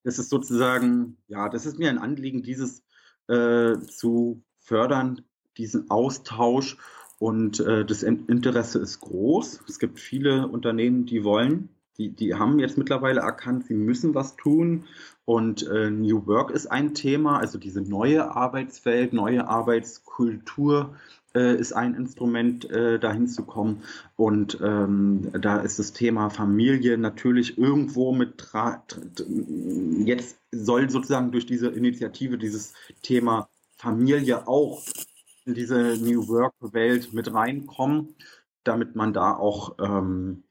das 0.04 0.20
ist 0.20 0.30
sozusagen, 0.30 1.18
ja, 1.28 1.50
das 1.50 1.66
ist 1.66 1.80
mir 1.80 1.90
ein 1.90 1.98
Anliegen, 1.98 2.44
dieses 2.44 2.84
äh, 3.28 3.78
zu 3.80 4.44
fördern, 4.60 5.22
diesen 5.58 5.90
Austausch. 5.90 6.78
Und 7.20 7.60
äh, 7.60 7.86
das 7.86 8.02
Interesse 8.04 8.80
ist 8.80 9.00
groß. 9.00 9.62
Es 9.68 9.78
gibt 9.78 10.00
viele 10.00 10.48
Unternehmen, 10.48 11.06
die 11.06 11.24
wollen, 11.24 11.70
die, 11.98 12.10
die 12.10 12.34
haben 12.34 12.58
jetzt 12.58 12.80
mittlerweile 12.80 13.22
erkannt, 13.22 13.66
sie 13.68 13.76
müssen 13.76 14.16
was 14.16 14.36
tun. 14.38 14.86
Und 15.26 15.68
äh, 15.68 15.92
New 15.92 16.26
Work 16.26 16.50
ist 16.50 16.66
ein 16.66 16.96
Thema, 16.96 17.38
also 17.38 17.60
diese 17.60 17.82
neue 17.82 18.36
Arbeitswelt, 18.36 19.14
neue 19.14 19.48
Arbeitskultur, 19.48 20.96
äh, 21.36 21.56
ist 21.56 21.74
ein 21.74 21.96
Instrument, 21.96 22.70
äh, 22.70 23.00
dahin 23.00 23.28
zu 23.28 23.44
kommen. 23.44 23.84
Und 24.16 24.60
ähm, 24.62 25.32
da 25.40 25.60
ist 25.60 25.80
das 25.80 25.94
Thema 25.94 26.30
Familie 26.30 26.98
natürlich 26.98 27.58
irgendwo 27.58 28.12
mit 28.12 28.38
jetzt 30.06 30.38
soll 30.52 30.90
sozusagen 30.90 31.32
durch 31.32 31.46
diese 31.46 31.70
Initiative 31.70 32.38
dieses 32.38 32.74
Thema 33.02 33.50
Familie 33.78 34.48
auch 34.48 34.84
in 35.46 35.54
diese 35.54 35.98
New 35.98 36.28
Work-Welt 36.28 37.14
mit 37.14 37.34
reinkommen, 37.34 38.16
damit 38.64 38.96
man 38.96 39.14
da 39.14 39.34
auch 39.34 39.76
ähm, 39.80 40.44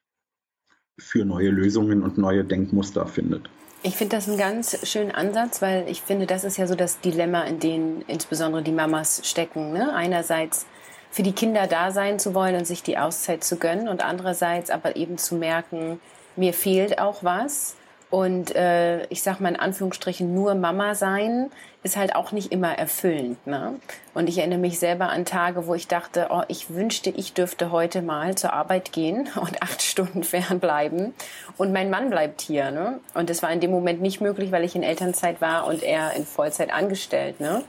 für 0.98 1.24
neue 1.24 1.50
Lösungen 1.50 2.02
und 2.02 2.18
neue 2.18 2.44
Denkmuster 2.44 3.06
findet. 3.06 3.48
Ich 3.82 3.96
finde 3.96 4.16
das 4.16 4.28
einen 4.28 4.36
ganz 4.36 4.86
schönen 4.86 5.10
Ansatz, 5.10 5.62
weil 5.62 5.88
ich 5.88 6.02
finde, 6.02 6.26
das 6.26 6.44
ist 6.44 6.58
ja 6.58 6.66
so 6.66 6.74
das 6.74 7.00
Dilemma, 7.00 7.44
in 7.44 7.60
dem 7.60 8.04
insbesondere 8.08 8.62
die 8.62 8.72
Mamas 8.72 9.22
stecken. 9.24 9.72
Ne? 9.72 9.94
Einerseits 9.94 10.66
für 11.10 11.22
die 11.22 11.32
Kinder 11.32 11.66
da 11.66 11.90
sein 11.90 12.18
zu 12.18 12.34
wollen 12.34 12.56
und 12.56 12.66
sich 12.66 12.82
die 12.82 12.98
Auszeit 12.98 13.42
zu 13.42 13.56
gönnen 13.56 13.88
und 13.88 14.04
andererseits 14.04 14.68
aber 14.68 14.96
eben 14.96 15.16
zu 15.16 15.34
merken, 15.34 15.98
mir 16.36 16.52
fehlt 16.52 16.98
auch 16.98 17.24
was 17.24 17.74
Und 18.11 18.54
äh, 18.56 19.06
ich 19.06 19.22
sag 19.22 19.40
mal 19.40 19.50
in 19.50 19.56
Anführungsstrichen 19.56 20.34
nur 20.34 20.54
Mama 20.56 20.94
sein 20.96 21.50
ist 21.82 21.96
halt 21.96 22.14
auch 22.14 22.32
nicht 22.32 22.52
immer 22.52 22.76
erfüllend. 22.76 23.46
Ne? 23.46 23.76
Und 24.12 24.28
ich 24.28 24.38
erinnere 24.38 24.58
mich 24.58 24.78
selber 24.78 25.08
an 25.08 25.24
Tage, 25.24 25.66
wo 25.66 25.74
ich 25.74 25.88
dachte, 25.88 26.26
oh, 26.30 26.42
ich 26.48 26.74
wünschte, 26.74 27.11
ich 27.11 27.32
dürfte 27.32 27.70
heute 27.70 28.02
mal 28.02 28.34
zur 28.34 28.52
Arbeit 28.52 28.92
gehen 28.92 29.28
und 29.40 29.62
acht 29.62 29.80
Stunden 29.80 30.24
fernbleiben. 30.24 31.14
Und 31.56 31.72
mein 31.72 31.88
Mann 31.88 32.11
bleibt 32.11 32.40
hier. 32.40 32.70
Ne? 32.70 33.00
Und 33.14 33.30
das 33.30 33.42
war 33.42 33.50
in 33.52 33.61
dem 33.61 33.70
Moment 33.70 34.02
nicht 34.02 34.20
möglich, 34.20 34.52
weil 34.52 34.64
ich 34.64 34.74
in 34.74 34.82
Elternzeit 34.82 35.40
war 35.40 35.66
und 35.66 35.82
er 35.82 36.12
in 36.14 36.26
Vollzeit 36.26 36.72
angestellt. 36.72 37.40
Ne? 37.40 37.62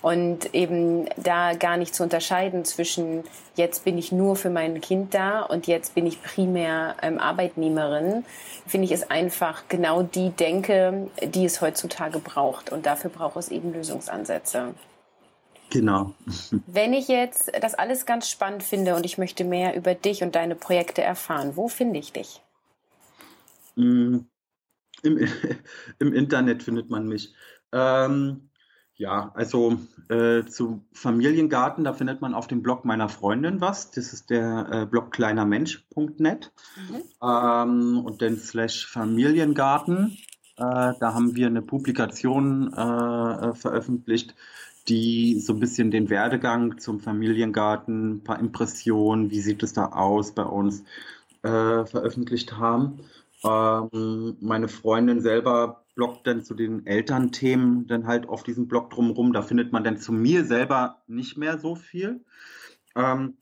Und 0.00 0.54
eben 0.54 1.08
da 1.16 1.54
gar 1.54 1.76
nicht 1.76 1.94
zu 1.94 2.04
unterscheiden 2.04 2.64
zwischen 2.64 3.24
jetzt 3.56 3.84
bin 3.84 3.98
ich 3.98 4.12
nur 4.12 4.36
für 4.36 4.50
mein 4.50 4.80
Kind 4.80 5.12
da 5.12 5.42
und 5.42 5.66
jetzt 5.66 5.94
bin 5.94 6.06
ich 6.06 6.22
primär 6.22 6.94
ähm, 7.02 7.18
Arbeitnehmerin, 7.18 8.24
finde 8.66 8.84
ich 8.84 8.92
ist 8.92 9.10
einfach 9.10 9.64
genau 9.68 10.02
die 10.02 10.30
Denke, 10.30 11.08
die 11.22 11.44
es 11.44 11.60
heutzutage 11.60 12.20
braucht. 12.20 12.70
Und 12.70 12.86
dafür 12.86 13.10
braucht 13.10 13.36
es 13.38 13.48
eben 13.48 13.72
Lösungsansätze. 13.72 14.74
Genau. 15.70 16.14
Wenn 16.66 16.92
ich 16.94 17.08
jetzt 17.08 17.50
das 17.60 17.74
alles 17.74 18.06
ganz 18.06 18.30
spannend 18.30 18.62
finde 18.62 18.94
und 18.94 19.04
ich 19.04 19.18
möchte 19.18 19.44
mehr 19.44 19.76
über 19.76 19.94
dich 19.94 20.22
und 20.22 20.34
deine 20.34 20.54
Projekte 20.54 21.02
erfahren, 21.02 21.56
wo 21.56 21.68
finde 21.68 21.98
ich 21.98 22.12
dich? 22.12 22.40
Mm, 23.76 24.18
Im, 25.02 25.28
Im 25.98 26.12
Internet 26.14 26.62
findet 26.62 26.88
man 26.88 27.06
mich. 27.06 27.34
Ähm, 27.72 28.47
ja, 28.98 29.30
also 29.34 29.78
äh, 30.08 30.44
zu 30.44 30.82
Familiengarten, 30.92 31.84
da 31.84 31.92
findet 31.92 32.20
man 32.20 32.34
auf 32.34 32.48
dem 32.48 32.62
Blog 32.62 32.84
meiner 32.84 33.08
Freundin 33.08 33.60
was. 33.60 33.92
Das 33.92 34.12
ist 34.12 34.28
der 34.28 34.68
äh, 34.72 34.86
Blog 34.86 35.12
kleinermensch.net. 35.12 36.52
Mhm. 36.76 37.02
Ähm, 37.22 38.02
und 38.04 38.20
dann 38.20 38.36
slash 38.36 38.86
Familiengarten. 38.86 40.18
Äh, 40.56 40.94
da 40.98 41.14
haben 41.14 41.36
wir 41.36 41.46
eine 41.46 41.62
Publikation 41.62 42.74
äh, 42.74 42.80
äh, 42.80 43.54
veröffentlicht, 43.54 44.34
die 44.88 45.38
so 45.38 45.52
ein 45.52 45.60
bisschen 45.60 45.92
den 45.92 46.10
Werdegang 46.10 46.78
zum 46.78 46.98
Familiengarten, 46.98 48.16
ein 48.16 48.24
paar 48.24 48.40
Impressionen, 48.40 49.30
wie 49.30 49.40
sieht 49.40 49.62
es 49.62 49.74
da 49.74 49.86
aus 49.92 50.32
bei 50.32 50.42
uns, 50.42 50.82
äh, 51.42 51.84
veröffentlicht 51.84 52.56
haben. 52.56 52.98
Ähm, 53.44 54.36
meine 54.40 54.66
Freundin 54.66 55.20
selber 55.20 55.84
bloggt 55.98 56.26
dann 56.28 56.44
zu 56.44 56.54
den 56.54 56.86
Elternthemen 56.86 57.88
dann 57.88 58.06
halt 58.06 58.28
auf 58.28 58.44
diesem 58.44 58.68
Blog 58.68 58.90
drumherum. 58.90 59.32
Da 59.32 59.42
findet 59.42 59.72
man 59.72 59.82
dann 59.82 59.96
zu 59.96 60.12
mir 60.12 60.44
selber 60.44 61.02
nicht 61.08 61.36
mehr 61.36 61.58
so 61.58 61.74
viel. 61.74 62.24
Ähm, 62.94 63.36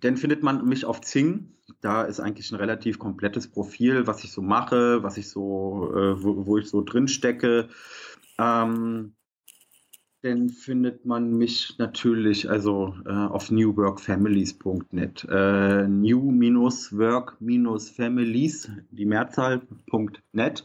dann 0.00 0.16
findet 0.16 0.44
man 0.44 0.64
mich 0.64 0.84
auf 0.84 1.00
Zing. 1.00 1.56
Da 1.80 2.02
ist 2.02 2.20
eigentlich 2.20 2.52
ein 2.52 2.56
relativ 2.56 3.00
komplettes 3.00 3.48
Profil, 3.48 4.06
was 4.06 4.22
ich 4.22 4.30
so 4.30 4.42
mache, 4.42 5.02
was 5.02 5.16
ich 5.16 5.28
so, 5.28 5.92
äh, 5.92 6.22
wo, 6.22 6.46
wo, 6.46 6.56
ich 6.56 6.68
so 6.68 6.82
drin 6.82 7.08
stecke. 7.08 7.68
Ähm, 8.38 9.16
dann 10.20 10.50
findet 10.50 11.04
man 11.04 11.36
mich 11.36 11.74
natürlich 11.78 12.48
also 12.48 12.94
äh, 13.04 13.10
auf 13.10 13.50
newworkfamilies.net. 13.50 15.26
Äh, 15.28 15.88
new-work-families, 15.88 18.70
die 18.92 19.04
Mehrzahl.net. 19.04 20.64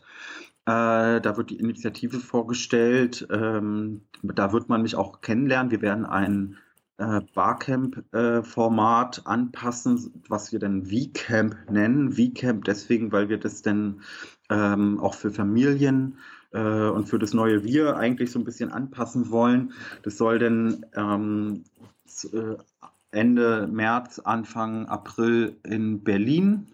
Äh, 0.67 1.21
da 1.21 1.37
wird 1.37 1.49
die 1.49 1.59
Initiative 1.59 2.19
vorgestellt. 2.19 3.25
Ähm, 3.31 4.01
da 4.21 4.51
wird 4.51 4.67
man 4.67 4.81
mich 4.81 4.97
auch 4.97 5.21
kennenlernen. 5.21 5.71
Wir 5.71 5.81
werden 5.81 6.05
ein 6.05 6.57
äh, 6.97 7.21
Barcamp-Format 7.33 9.17
äh, 9.17 9.21
anpassen, 9.23 10.21
was 10.27 10.51
wir 10.51 10.59
dann 10.59 10.87
V-Camp 10.87 11.55
nennen. 11.71 12.11
V-Camp 12.11 12.65
deswegen, 12.65 13.13
weil 13.13 13.29
wir 13.29 13.37
das 13.37 13.61
dann 13.61 14.01
ähm, 14.49 14.99
auch 14.99 15.13
für 15.13 15.31
Familien 15.31 16.17
äh, 16.51 16.59
und 16.59 17.07
für 17.07 17.17
das 17.17 17.33
neue 17.33 17.63
Wir 17.63 17.95
eigentlich 17.95 18.31
so 18.31 18.39
ein 18.39 18.45
bisschen 18.45 18.69
anpassen 18.69 19.31
wollen. 19.31 19.71
Das 20.03 20.17
soll 20.17 20.37
dann 20.37 20.85
ähm, 20.95 21.63
äh, 22.33 22.57
Ende 23.11 23.67
März, 23.67 24.19
Anfang 24.19 24.85
April 24.87 25.55
in 25.63 26.03
Berlin 26.03 26.73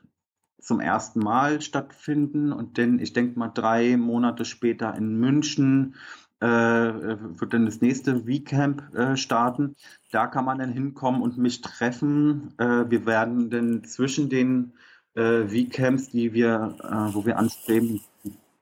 zum 0.64 0.80
ersten 0.80 1.20
Mal 1.20 1.61
stattfinden 1.61 2.51
und 2.51 2.78
dann, 2.78 2.99
ich 2.99 3.14
denke 3.14 3.38
mal, 3.38 3.49
drei 3.49 3.97
Monate 3.97 4.45
später 4.45 4.95
in 4.95 5.20
München 5.20 5.95
äh, 6.39 6.47
wird 6.47 7.53
dann 7.53 7.66
das 7.66 7.82
nächste 7.82 8.22
V-Camp 8.22 8.93
äh, 8.95 9.16
starten. 9.16 9.76
Da 10.11 10.28
kann 10.28 10.45
man 10.45 10.59
dann 10.59 10.72
hinkommen 10.72 11.22
und 11.22 11.38
mich 11.38 11.61
treffen. 11.61 12.53
Äh, 12.57 12.89
wir 12.89 13.05
werden 13.05 13.49
dann 13.49 13.84
zwischen 13.86 14.30
den 14.30 14.74
äh, 15.16 15.47
V-Camps, 15.47 16.09
die 16.09 16.34
wir, 16.34 16.76
äh, 16.82 17.14
wo 17.16 17.26
wir 17.26 17.38
anstreben, 17.38 18.01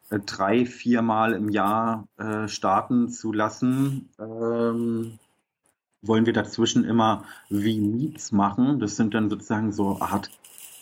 äh, 0.10 0.20
drei, 0.20 0.66
viermal 0.66 1.34
im 1.34 1.50
Jahr 1.50 2.08
starten 2.48 3.10
zu 3.10 3.32
lassen. 3.34 4.10
Ähm, 4.20 5.18
wollen 6.02 6.26
wir 6.26 6.34
dazwischen 6.34 6.84
immer 6.84 7.24
V-Meets 7.50 8.32
machen. 8.32 8.80
Das 8.80 8.96
sind 8.96 9.14
dann 9.14 9.30
sozusagen 9.30 9.72
so 9.72 10.00
Art 10.02 10.30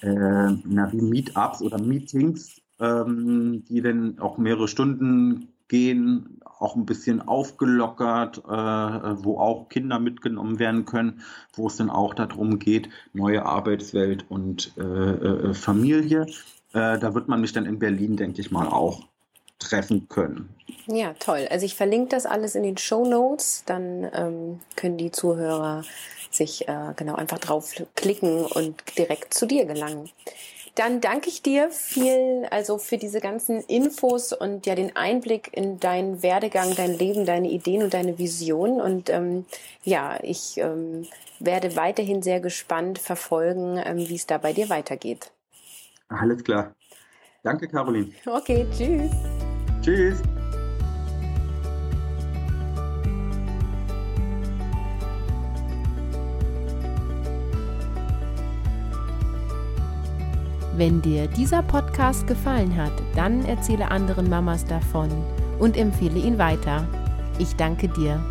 äh, 0.01 0.51
na, 0.63 0.91
wie 0.91 1.01
Meetups 1.01 1.61
oder 1.61 1.79
Meetings, 1.79 2.61
ähm, 2.79 3.63
die 3.69 3.81
dann 3.81 4.19
auch 4.19 4.37
mehrere 4.37 4.67
Stunden 4.67 5.49
gehen, 5.67 6.39
auch 6.59 6.75
ein 6.75 6.85
bisschen 6.85 7.21
aufgelockert, 7.21 8.39
äh, 8.39 9.23
wo 9.23 9.37
auch 9.37 9.69
Kinder 9.69 9.99
mitgenommen 9.99 10.59
werden 10.59 10.85
können, 10.85 11.21
wo 11.53 11.67
es 11.67 11.77
dann 11.77 11.89
auch 11.89 12.13
darum 12.13 12.59
geht, 12.59 12.89
neue 13.13 13.45
Arbeitswelt 13.45 14.25
und 14.29 14.73
äh, 14.77 14.81
äh, 14.81 15.53
Familie. 15.53 16.25
Äh, 16.73 16.99
da 16.99 17.13
wird 17.13 17.27
man 17.27 17.41
mich 17.41 17.53
dann 17.53 17.65
in 17.65 17.79
Berlin, 17.79 18.17
denke 18.17 18.41
ich 18.41 18.51
mal, 18.51 18.67
auch 18.67 19.07
treffen 19.59 20.07
können. 20.09 20.49
Ja, 20.87 21.13
toll. 21.19 21.47
Also 21.49 21.65
ich 21.65 21.75
verlinke 21.75 22.09
das 22.09 22.25
alles 22.25 22.55
in 22.55 22.63
den 22.63 22.77
Show 22.77 23.05
Notes, 23.05 23.63
dann 23.65 24.09
ähm, 24.13 24.59
können 24.75 24.97
die 24.97 25.11
Zuhörer 25.11 25.83
sich 26.31 26.67
äh, 26.67 26.93
genau 26.95 27.15
einfach 27.15 27.39
draufklicken 27.39 28.45
und 28.45 28.97
direkt 28.97 29.33
zu 29.33 29.45
dir 29.45 29.65
gelangen. 29.65 30.09
Dann 30.75 31.01
danke 31.01 31.29
ich 31.29 31.41
dir 31.41 31.71
viel, 31.71 32.47
also 32.51 32.77
für 32.77 32.97
diese 32.97 33.19
ganzen 33.19 33.61
Infos 33.63 34.31
und 34.31 34.65
ja 34.65 34.75
den 34.75 34.95
Einblick 34.95 35.49
in 35.51 35.79
deinen 35.79 36.23
Werdegang, 36.23 36.73
dein 36.75 36.97
Leben, 36.97 37.25
deine 37.25 37.49
Ideen 37.49 37.83
und 37.83 37.93
deine 37.93 38.17
Vision. 38.17 38.79
Und 38.79 39.09
ähm, 39.09 39.45
ja, 39.83 40.19
ich 40.23 40.57
ähm, 40.57 41.05
werde 41.39 41.75
weiterhin 41.75 42.21
sehr 42.21 42.39
gespannt 42.39 42.99
verfolgen, 42.99 43.81
ähm, 43.83 43.97
wie 43.97 44.15
es 44.15 44.27
da 44.27 44.37
bei 44.37 44.53
dir 44.53 44.69
weitergeht. 44.69 45.31
Alles 46.07 46.43
klar. 46.43 46.73
Danke, 47.43 47.67
Caroline. 47.67 48.11
Okay, 48.25 48.65
tschüss. 48.71 49.11
Tschüss. 49.81 50.21
Wenn 60.79 61.01
dir 61.01 61.27
dieser 61.27 61.61
Podcast 61.61 62.25
gefallen 62.25 62.77
hat, 62.77 62.93
dann 63.13 63.43
erzähle 63.43 63.91
anderen 63.91 64.29
Mamas 64.29 64.63
davon 64.63 65.09
und 65.59 65.75
empfehle 65.75 66.19
ihn 66.19 66.37
weiter. 66.37 66.87
Ich 67.37 67.53
danke 67.57 67.89
dir. 67.89 68.23